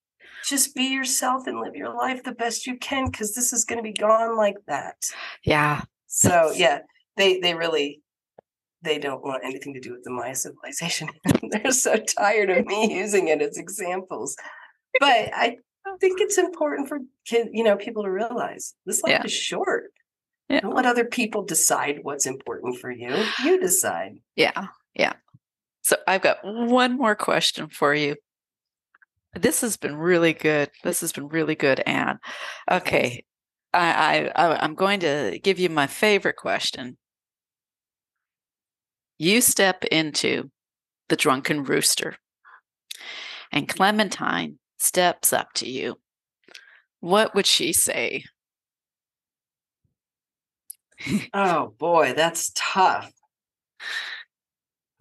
Just 0.45 0.75
be 0.75 0.83
yourself 0.85 1.47
and 1.47 1.59
live 1.59 1.75
your 1.75 1.93
life 1.95 2.23
the 2.23 2.33
best 2.33 2.67
you 2.67 2.77
can 2.77 3.05
because 3.09 3.33
this 3.33 3.53
is 3.53 3.65
going 3.65 3.77
to 3.79 3.83
be 3.83 3.93
gone 3.93 4.35
like 4.35 4.57
that. 4.67 4.97
Yeah. 5.43 5.81
So 6.07 6.51
yeah, 6.55 6.79
they 7.19 7.39
they 7.39 7.53
really 7.53 8.01
they 8.81 8.97
don't 8.97 9.21
want 9.23 9.43
anything 9.43 9.73
to 9.73 9.79
do 9.81 9.91
with 9.91 10.03
the 10.03 10.09
Maya 10.09 10.33
civilization. 10.35 11.09
They're 11.51 11.71
so 11.71 11.97
tired 11.97 12.49
of 12.49 12.65
me 12.65 12.95
using 12.97 13.27
it 13.27 13.41
as 13.41 13.57
examples. 13.57 14.35
But 14.99 15.29
I 15.33 15.57
think 15.99 16.21
it's 16.21 16.37
important 16.37 16.87
for 16.87 16.99
kid, 17.25 17.49
you 17.51 17.63
know, 17.63 17.75
people 17.75 18.03
to 18.03 18.09
realize 18.11 18.73
this 18.85 19.03
life 19.03 19.11
Yeah. 19.11 19.23
is 19.25 19.33
short. 19.33 19.91
Yeah. 20.47 20.61
Don't 20.61 20.75
let 20.75 20.85
other 20.85 21.03
people 21.05 21.43
decide 21.43 21.99
what's 22.03 22.25
important 22.25 22.79
for 22.79 22.89
you. 22.89 23.13
You 23.43 23.59
decide. 23.59 24.13
Yeah. 24.35 24.67
Yeah. 24.95 25.13
So 25.81 25.97
I've 26.07 26.21
got 26.21 26.37
one 26.43 26.97
more 26.97 27.15
question 27.15 27.67
for 27.69 27.93
you. 27.93 28.15
This 29.35 29.59
has 29.61 29.75
been 29.77 29.95
really 29.97 30.33
good. 30.33 30.69
This 30.83 31.01
has 31.01 31.11
been 31.11 31.27
really 31.27 31.55
good, 31.55 31.81
Ann. 31.81 32.19
Okay. 32.71 33.25
I 33.73 34.31
I- 34.35 34.63
I'm 34.63 34.73
going 34.75 35.01
to 35.01 35.37
give 35.43 35.59
you 35.59 35.69
my 35.69 35.85
favorite 35.87 36.37
question. 36.37 36.97
You 39.19 39.41
step 39.41 39.83
into 39.85 40.49
the 41.09 41.17
drunken 41.17 41.65
rooster, 41.65 42.15
and 43.51 43.67
Clementine 43.67 44.59
steps 44.77 45.33
up 45.33 45.51
to 45.55 45.69
you. 45.69 45.99
What 47.01 47.35
would 47.35 47.45
she 47.45 47.73
say? 47.73 48.23
Oh 51.33 51.73
boy, 51.77 52.13
that's 52.15 52.51
tough. 52.55 53.11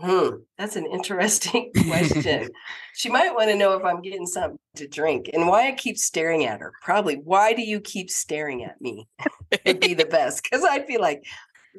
Hmm, 0.00 0.28
that's 0.56 0.76
an 0.76 0.86
interesting 0.86 1.72
question. 1.88 2.48
she 2.94 3.10
might 3.10 3.34
want 3.34 3.50
to 3.50 3.56
know 3.56 3.72
if 3.72 3.84
I'm 3.84 4.00
getting 4.00 4.26
something 4.26 4.58
to 4.76 4.86
drink 4.86 5.28
and 5.32 5.48
why 5.48 5.66
I 5.66 5.72
keep 5.72 5.98
staring 5.98 6.44
at 6.44 6.60
her. 6.60 6.72
Probably, 6.82 7.16
why 7.16 7.52
do 7.52 7.62
you 7.62 7.80
keep 7.80 8.08
staring 8.08 8.62
at 8.62 8.80
me? 8.80 9.08
It'd 9.64 9.80
be 9.80 9.94
the 9.94 10.04
best 10.06 10.44
because 10.44 10.64
I'd 10.64 10.86
be 10.86 10.98
like, 10.98 11.24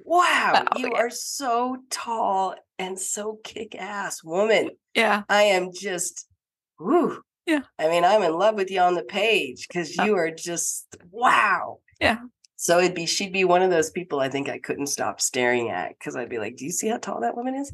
wow, 0.03 0.65
Oh, 0.73 0.79
you 0.79 0.91
yeah. 0.93 0.99
are 0.99 1.09
so 1.09 1.77
tall 1.89 2.55
and 2.77 2.99
so 2.99 3.39
kick 3.43 3.75
ass 3.75 4.23
woman. 4.23 4.71
yeah. 4.93 5.23
I 5.29 5.43
am 5.43 5.71
just, 5.73 6.27
whew. 6.79 7.21
Yeah. 7.45 7.61
I 7.79 7.87
mean, 7.89 8.03
I'm 8.03 8.21
in 8.23 8.33
love 8.37 8.55
with 8.55 8.69
you 8.69 8.79
on 8.79 8.93
the 8.95 9.03
page 9.03 9.67
because 9.67 9.97
Uh, 9.97 10.03
you 10.03 10.15
are 10.15 10.31
just, 10.31 10.85
wow. 11.11 11.79
Yeah. 11.99 12.17
So 12.55 12.77
it'd 12.79 12.93
be 12.93 13.05
she'd 13.05 13.31
be 13.31 13.45
one 13.45 13.61
of 13.61 13.69
those 13.71 13.89
people 13.89 14.19
I 14.19 14.27
think 14.29 14.49
I 14.49 14.59
couldn't 14.59 14.87
stop 14.87 15.21
staring 15.21 15.69
at 15.69 15.97
because 15.97 16.17
I'd 16.17 16.27
be 16.27 16.39
like, 16.39 16.57
"Do 16.57 16.65
you 16.65 16.71
see 16.71 16.89
how 16.89 16.97
tall 16.97 17.21
that 17.21 17.37
woman 17.37 17.55
is?" 17.55 17.71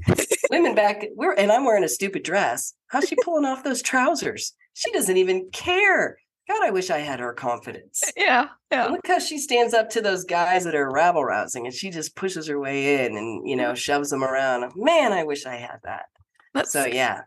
Women 0.51 0.75
back, 0.83 1.03
we're 1.15 1.33
and 1.33 1.51
I'm 1.51 1.65
wearing 1.65 1.83
a 1.83 1.89
stupid 1.89 2.21
dress. 2.21 2.73
How's 2.87 3.07
she 3.07 3.15
pulling 3.23 3.45
off 3.45 3.63
those 3.63 3.81
trousers? 3.81 4.53
She 4.73 4.91
doesn't 4.91 5.17
even 5.17 5.49
care. 5.51 6.17
God, 6.47 6.63
I 6.63 6.69
wish 6.69 6.89
I 6.89 6.99
had 6.99 7.19
her 7.19 7.33
confidence. 7.33 8.03
Yeah. 8.15 8.49
Yeah. 8.71 8.85
Look 8.87 9.07
how 9.07 9.19
she 9.19 9.37
stands 9.39 9.73
up 9.73 9.89
to 9.91 10.01
those 10.01 10.23
guys 10.23 10.63
that 10.65 10.75
are 10.75 10.91
rabble 10.91 11.23
rousing, 11.23 11.65
and 11.65 11.73
she 11.73 11.89
just 11.89 12.15
pushes 12.15 12.47
her 12.47 12.59
way 12.59 13.05
in 13.05 13.17
and 13.17 13.47
you 13.47 13.55
know 13.55 13.69
mm-hmm. 13.69 13.75
shoves 13.75 14.09
them 14.09 14.23
around. 14.23 14.71
Man, 14.75 15.11
I 15.13 15.23
wish 15.23 15.45
I 15.45 15.55
had 15.55 15.79
that. 15.83 16.05
That's, 16.53 16.71
So 16.71 16.85
yeah, 16.85 17.21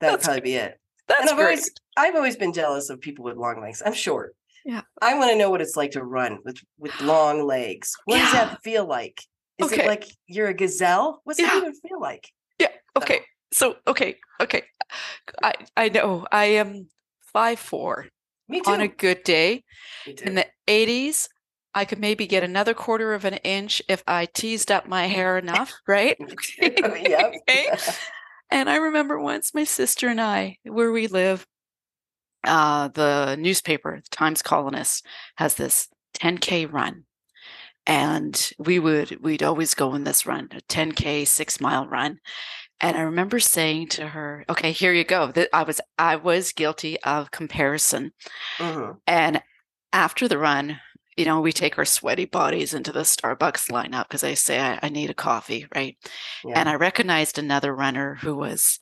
that'd 0.00 0.14
That's 0.18 0.24
probably 0.24 0.40
be 0.40 0.54
it. 0.54 0.78
that's 1.08 1.20
and 1.20 1.30
I've 1.30 1.36
great. 1.36 1.44
always 1.44 1.70
I've 1.96 2.14
always 2.16 2.36
been 2.36 2.52
jealous 2.52 2.88
of 2.90 3.00
people 3.00 3.24
with 3.24 3.36
long 3.36 3.60
legs. 3.60 3.82
I'm 3.84 3.92
short. 3.94 4.34
Yeah. 4.64 4.82
I 5.00 5.18
want 5.18 5.30
to 5.32 5.36
know 5.36 5.50
what 5.50 5.60
it's 5.60 5.76
like 5.76 5.90
to 5.92 6.04
run 6.04 6.38
with 6.44 6.58
with 6.78 6.98
long 7.02 7.46
legs. 7.46 7.92
What 8.06 8.18
does 8.18 8.32
that 8.32 8.62
feel 8.62 8.86
like? 8.86 9.20
Is 9.58 9.72
Okay. 9.72 9.84
it 9.84 9.86
like 9.86 10.06
you're 10.26 10.48
a 10.48 10.54
gazelle? 10.54 11.20
What's 11.24 11.38
Yeah. 11.38 11.46
that 11.48 11.56
even 11.58 11.74
feel 11.74 12.00
like? 12.00 12.28
Yeah. 12.58 12.68
Okay. 12.96 13.20
So 13.52 13.76
okay, 13.86 14.16
okay. 14.40 14.62
I 15.42 15.52
I 15.76 15.88
know 15.90 16.26
I 16.32 16.44
am 16.46 16.88
five 17.32 17.58
four 17.58 18.06
Me 18.52 18.60
too. 18.60 18.70
on 18.70 18.80
a 18.80 18.88
good 18.88 19.22
day. 19.24 19.64
In 20.24 20.34
the 20.34 20.46
eighties, 20.68 21.28
I 21.74 21.84
could 21.84 21.98
maybe 21.98 22.26
get 22.26 22.42
another 22.42 22.74
quarter 22.74 23.14
of 23.14 23.24
an 23.24 23.34
inch 23.34 23.82
if 23.88 24.02
I 24.06 24.26
teased 24.26 24.70
up 24.70 24.86
my 24.86 25.06
hair 25.06 25.38
enough, 25.38 25.72
right? 25.86 26.16
Yep. 26.60 27.34
Okay. 27.48 27.68
And 28.50 28.68
I 28.68 28.76
remember 28.76 29.18
once 29.18 29.54
my 29.54 29.64
sister 29.64 30.08
and 30.08 30.20
I, 30.20 30.58
where 30.64 30.92
we 30.92 31.06
live, 31.06 31.46
uh, 32.44 32.88
the 32.88 33.36
newspaper, 33.38 34.00
the 34.04 34.08
Times 34.14 34.42
Colonist, 34.42 35.06
has 35.36 35.54
this 35.54 35.88
10K 36.14 36.70
run. 36.70 37.04
And 37.86 38.52
we 38.58 38.78
would, 38.78 39.22
we'd 39.22 39.42
always 39.42 39.74
go 39.74 39.94
in 39.94 40.04
this 40.04 40.26
run, 40.26 40.48
a 40.52 40.60
10K 40.60 41.26
six 41.26 41.60
mile 41.60 41.86
run. 41.88 42.18
And 42.82 42.96
I 42.96 43.02
remember 43.02 43.38
saying 43.38 43.88
to 43.90 44.08
her, 44.08 44.44
okay, 44.50 44.72
here 44.72 44.92
you 44.92 45.04
go. 45.04 45.30
That 45.30 45.48
I 45.52 45.62
was, 45.62 45.80
I 45.98 46.16
was 46.16 46.52
guilty 46.52 47.00
of 47.02 47.30
comparison. 47.30 48.12
Mhm. 48.58 48.98
And 49.06 49.40
after 49.92 50.26
the 50.26 50.38
run, 50.38 50.80
you 51.16 51.24
know, 51.24 51.40
we 51.40 51.52
take 51.52 51.78
our 51.78 51.84
sweaty 51.84 52.24
bodies 52.24 52.74
into 52.74 52.90
the 52.90 53.00
Starbucks 53.00 53.70
lineup 53.70 54.08
because 54.08 54.24
I 54.24 54.34
say 54.34 54.58
I, 54.60 54.80
I 54.82 54.88
need 54.88 55.10
a 55.10 55.14
coffee, 55.14 55.66
right? 55.74 55.96
Yeah. 56.44 56.58
And 56.58 56.68
I 56.68 56.74
recognized 56.74 57.38
another 57.38 57.74
runner 57.74 58.16
who 58.16 58.34
was 58.34 58.78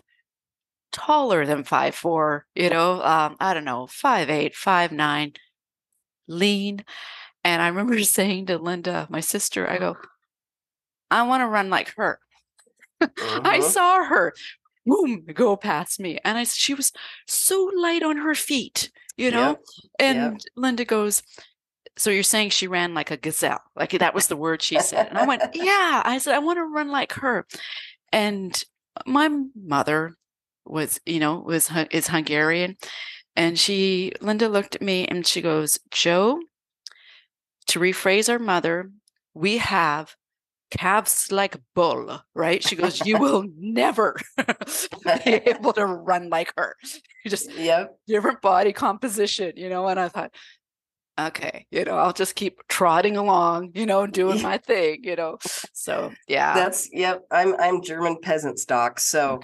taller 0.92 1.44
than 1.44 1.64
five 1.64 1.94
four, 1.94 2.46
you 2.55 2.70
know, 2.70 3.03
um, 3.03 3.36
I 3.38 3.53
don't 3.55 3.64
know, 3.64 3.86
five 3.86 4.30
eight, 4.30 4.55
five 4.57 4.92
nine, 4.92 5.34
lean. 6.26 6.84
And 7.44 7.61
I 7.61 7.68
remember 7.68 7.98
saying 8.05 8.46
to 8.46 8.59
Linda, 8.59 9.07
my 9.11 9.20
sister, 9.20 9.68
I 9.68 9.78
go, 9.78 9.96
I 11.11 11.22
want 11.24 11.42
to 11.42 11.46
run 11.48 11.68
like 11.70 11.94
her. 11.96 12.18
I 13.44 13.61
Mhm. 13.61 13.62
saw 13.62 14.05
her 14.05 14.34
boom 14.86 15.24
go 15.34 15.57
past 15.57 16.01
me. 16.01 16.18
And 16.24 16.38
I 16.38 16.44
she 16.44 16.74
was 16.74 16.92
so 17.26 17.70
light 17.76 18.03
on 18.03 18.16
her 18.18 18.34
feet, 18.34 18.90
you 19.16 19.30
know? 19.30 19.59
And 19.98 20.40
Linda 20.57 20.84
goes, 20.84 21.22
So 21.96 22.11
you're 22.11 22.22
saying 22.22 22.51
she 22.51 22.66
ran 22.68 22.94
like 22.94 23.11
a 23.11 23.16
gazelle? 23.16 23.61
Like 23.76 23.92
that 23.92 24.14
was 24.14 24.28
the 24.28 24.36
word 24.36 24.62
she 24.62 24.78
said. 24.80 25.09
And 25.09 25.18
I 25.18 25.26
went, 25.26 25.42
Yeah. 25.55 26.03
I 26.05 26.18
said, 26.18 26.34
I 26.34 26.38
want 26.40 26.59
to 26.59 26.64
run 26.64 26.90
like 26.90 27.12
her. 27.14 27.46
And 28.12 28.62
my 29.07 29.28
mother 29.55 30.14
was, 30.66 31.01
you 31.07 31.20
know, 31.20 31.38
was 31.40 31.70
is 31.90 32.09
Hungarian. 32.09 32.76
And 33.36 33.59
she, 33.59 34.12
Linda 34.20 34.48
looked 34.48 34.74
at 34.76 34.82
me 34.82 35.07
and 35.07 35.26
she 35.26 35.40
goes, 35.40 35.78
Joe, 35.90 36.40
to 37.68 37.78
rephrase 37.80 38.28
our 38.28 38.38
mother, 38.38 38.90
we 39.34 39.59
have 39.59 40.14
calves 40.71 41.31
like 41.33 41.57
bull, 41.75 42.21
right? 42.35 42.62
She 42.62 42.77
goes, 42.77 43.05
You 43.05 43.18
will 43.21 43.45
never 43.57 44.16
be 45.25 45.35
able 45.35 45.73
to 45.75 45.87
run 45.87 46.29
like 46.31 46.53
her. 46.57 46.75
You 47.25 47.31
just 47.31 47.51
Yep. 47.57 47.97
different 48.07 48.41
body 48.41 48.73
composition, 48.73 49.53
you 49.57 49.68
know. 49.68 49.87
And 49.89 50.01
I 50.01 50.09
thought, 50.09 50.35
okay, 51.18 51.66
you 51.71 51.85
know, 51.85 51.97
I'll 51.97 52.12
just 52.12 52.35
keep 52.35 52.61
trotting 52.68 53.16
along, 53.16 53.73
you 53.75 53.87
know, 53.87 54.07
doing 54.07 54.43
my 54.43 54.59
thing, 54.59 55.01
you 55.05 55.16
know. 55.16 55.39
So 55.73 56.12
yeah, 56.29 56.55
That's 56.55 56.89
yep. 56.93 57.23
I'm 57.31 57.55
I'm 57.61 57.83
German 57.83 58.18
peasant 58.23 58.59
stock, 58.59 58.99
so 59.01 59.41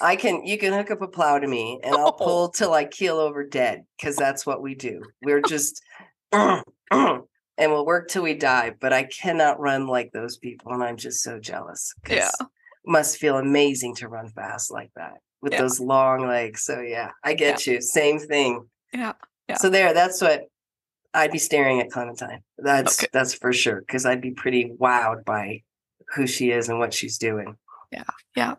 I 0.00 0.16
can 0.16 0.44
you 0.46 0.58
can 0.58 0.72
hook 0.72 0.90
up 0.90 1.02
a 1.02 1.08
plow 1.08 1.38
to 1.38 1.46
me 1.46 1.80
and 1.82 1.96
I'll 1.96 2.12
Oh. 2.12 2.24
pull 2.24 2.48
till 2.50 2.72
I 2.72 2.84
keel 2.84 3.18
over 3.18 3.44
dead 3.44 3.84
because 3.96 4.16
that's 4.16 4.46
what 4.46 4.62
we 4.62 4.74
do. 4.74 5.02
We're 5.20 5.42
just 5.42 5.80
and 7.58 7.70
we'll 7.70 7.84
work 7.84 8.08
till 8.08 8.22
we 8.22 8.34
die. 8.34 8.72
But 8.80 8.92
I 8.94 9.02
cannot 9.02 9.60
run 9.60 9.86
like 9.86 10.12
those 10.12 10.38
people, 10.38 10.72
and 10.72 10.82
I'm 10.82 10.96
just 10.96 11.22
so 11.22 11.38
jealous. 11.38 11.92
Yeah. 12.08 12.30
must 12.86 13.18
feel 13.18 13.36
amazing 13.36 13.94
to 13.96 14.08
run 14.08 14.28
fast 14.30 14.70
like 14.70 14.90
that 14.96 15.14
with 15.42 15.52
Yeah. 15.52 15.60
those 15.60 15.78
long 15.78 16.26
legs. 16.26 16.62
So 16.62 16.80
yeah, 16.80 17.10
I 17.22 17.34
get 17.34 17.66
you. 17.66 17.82
Same 17.82 18.18
thing. 18.18 18.66
Yeah. 18.94 19.12
Yeah. 19.46 19.56
So 19.56 19.68
there, 19.68 19.92
that's 19.92 20.22
what 20.22 20.44
I'd 21.12 21.32
be 21.32 21.38
staring 21.38 21.80
at 21.80 21.90
Clementine. 21.90 22.42
That's 22.56 22.98
Okay. 22.98 23.08
that's 23.12 23.34
for 23.34 23.52
sure. 23.52 23.80
Because 23.80 24.06
I'd 24.06 24.22
be 24.22 24.30
pretty 24.30 24.70
wowed 24.80 25.24
by 25.26 25.64
who 26.14 26.26
she 26.26 26.50
is 26.50 26.70
and 26.70 26.78
what 26.78 26.94
she's 26.94 27.18
doing. 27.18 27.56
Yeah. 27.90 28.04
Yeah. 28.34 28.54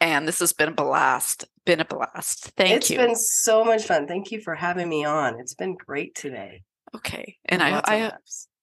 And 0.00 0.26
this 0.26 0.38
has 0.40 0.52
been 0.54 0.68
a 0.68 0.72
blast. 0.74 1.44
Been 1.66 1.80
a 1.80 1.84
blast. 1.84 2.52
Thank 2.56 2.76
It's 2.76 2.90
you. 2.90 2.98
It's 2.98 3.06
been 3.06 3.16
so 3.16 3.62
much 3.64 3.84
fun. 3.84 4.06
Thank 4.06 4.30
you 4.32 4.40
for 4.40 4.54
having 4.54 4.88
me 4.88 5.04
on. 5.04 5.38
It's 5.40 5.54
been 5.54 5.74
great 5.74 6.14
today. 6.14 6.62
Okay. 6.96 7.36
And 7.44 7.62
I 7.62 7.80
I. 7.84 8.12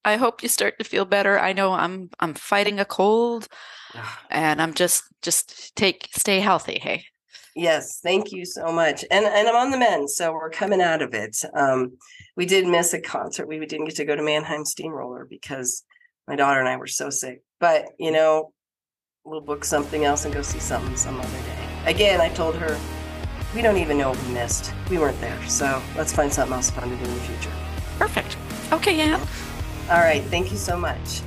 I 0.06 0.18
hope 0.18 0.44
you 0.44 0.50
start 0.50 0.78
to 0.80 0.84
feel 0.84 1.06
better. 1.06 1.40
I 1.40 1.54
know 1.54 1.72
I'm 1.72 2.10
I'm 2.20 2.34
fighting 2.34 2.78
a 2.78 2.84
cold 2.84 3.48
and 4.30 4.62
I'm 4.62 4.74
just 4.74 5.04
just 5.22 5.76
take 5.76 6.10
stay 6.14 6.40
healthy, 6.40 6.80
hey. 6.80 7.06
Yes, 7.56 8.00
thank 8.02 8.32
you 8.32 8.46
so 8.46 8.72
much. 8.72 9.06
And 9.12 9.26
and 9.26 9.48
I'm 9.48 9.56
on 9.56 9.72
the 9.72 9.78
mend, 9.78 10.10
so 10.10 10.34
we're 10.34 10.50
coming 10.50 10.82
out 10.82 11.02
of 11.02 11.14
it. 11.14 11.38
Um, 11.56 11.98
we 12.36 12.46
did 12.46 12.66
miss 12.66 12.94
a 12.94 13.00
concert. 13.00 13.48
We 13.48 13.60
didn't 13.60 13.86
get 13.86 13.96
to 13.98 14.06
go 14.06 14.16
to 14.16 14.24
Mannheim 14.24 14.66
Steamroller 14.66 15.26
because 15.30 15.84
my 16.28 16.36
daughter 16.36 16.60
and 16.60 16.68
I 16.68 16.78
were 16.78 16.88
so 16.88 17.10
sick. 17.10 17.44
But 17.60 17.86
you 18.00 18.12
know, 18.12 18.52
we'll 19.24 19.42
book 19.42 19.64
something 19.64 20.04
else 20.04 20.26
and 20.26 20.34
go 20.34 20.42
see 20.42 20.60
something 20.60 20.96
some 20.98 21.20
other 21.20 21.30
day. 21.30 21.68
Again, 21.86 22.22
I 22.22 22.30
told 22.30 22.56
her 22.56 22.78
we 23.54 23.62
don't 23.62 23.78
even 23.78 24.00
know 24.00 24.10
what 24.10 24.24
we 24.26 24.34
missed. 24.34 24.74
We 24.90 24.98
weren't 24.98 25.20
there, 25.22 25.42
so 25.48 25.82
let's 25.96 26.12
find 26.12 26.34
something 26.34 26.56
else 26.56 26.72
fun 26.72 26.90
to 26.90 26.96
do 26.96 27.04
in 27.04 27.14
the 27.14 27.22
future. 27.22 27.63
Perfect. 28.00 28.38
Okay, 28.72 29.00
Ann. 29.02 29.20
All 29.90 30.00
right, 30.00 30.24
thank 30.24 30.52
you 30.52 30.58
so 30.58 30.78
much. 30.78 31.22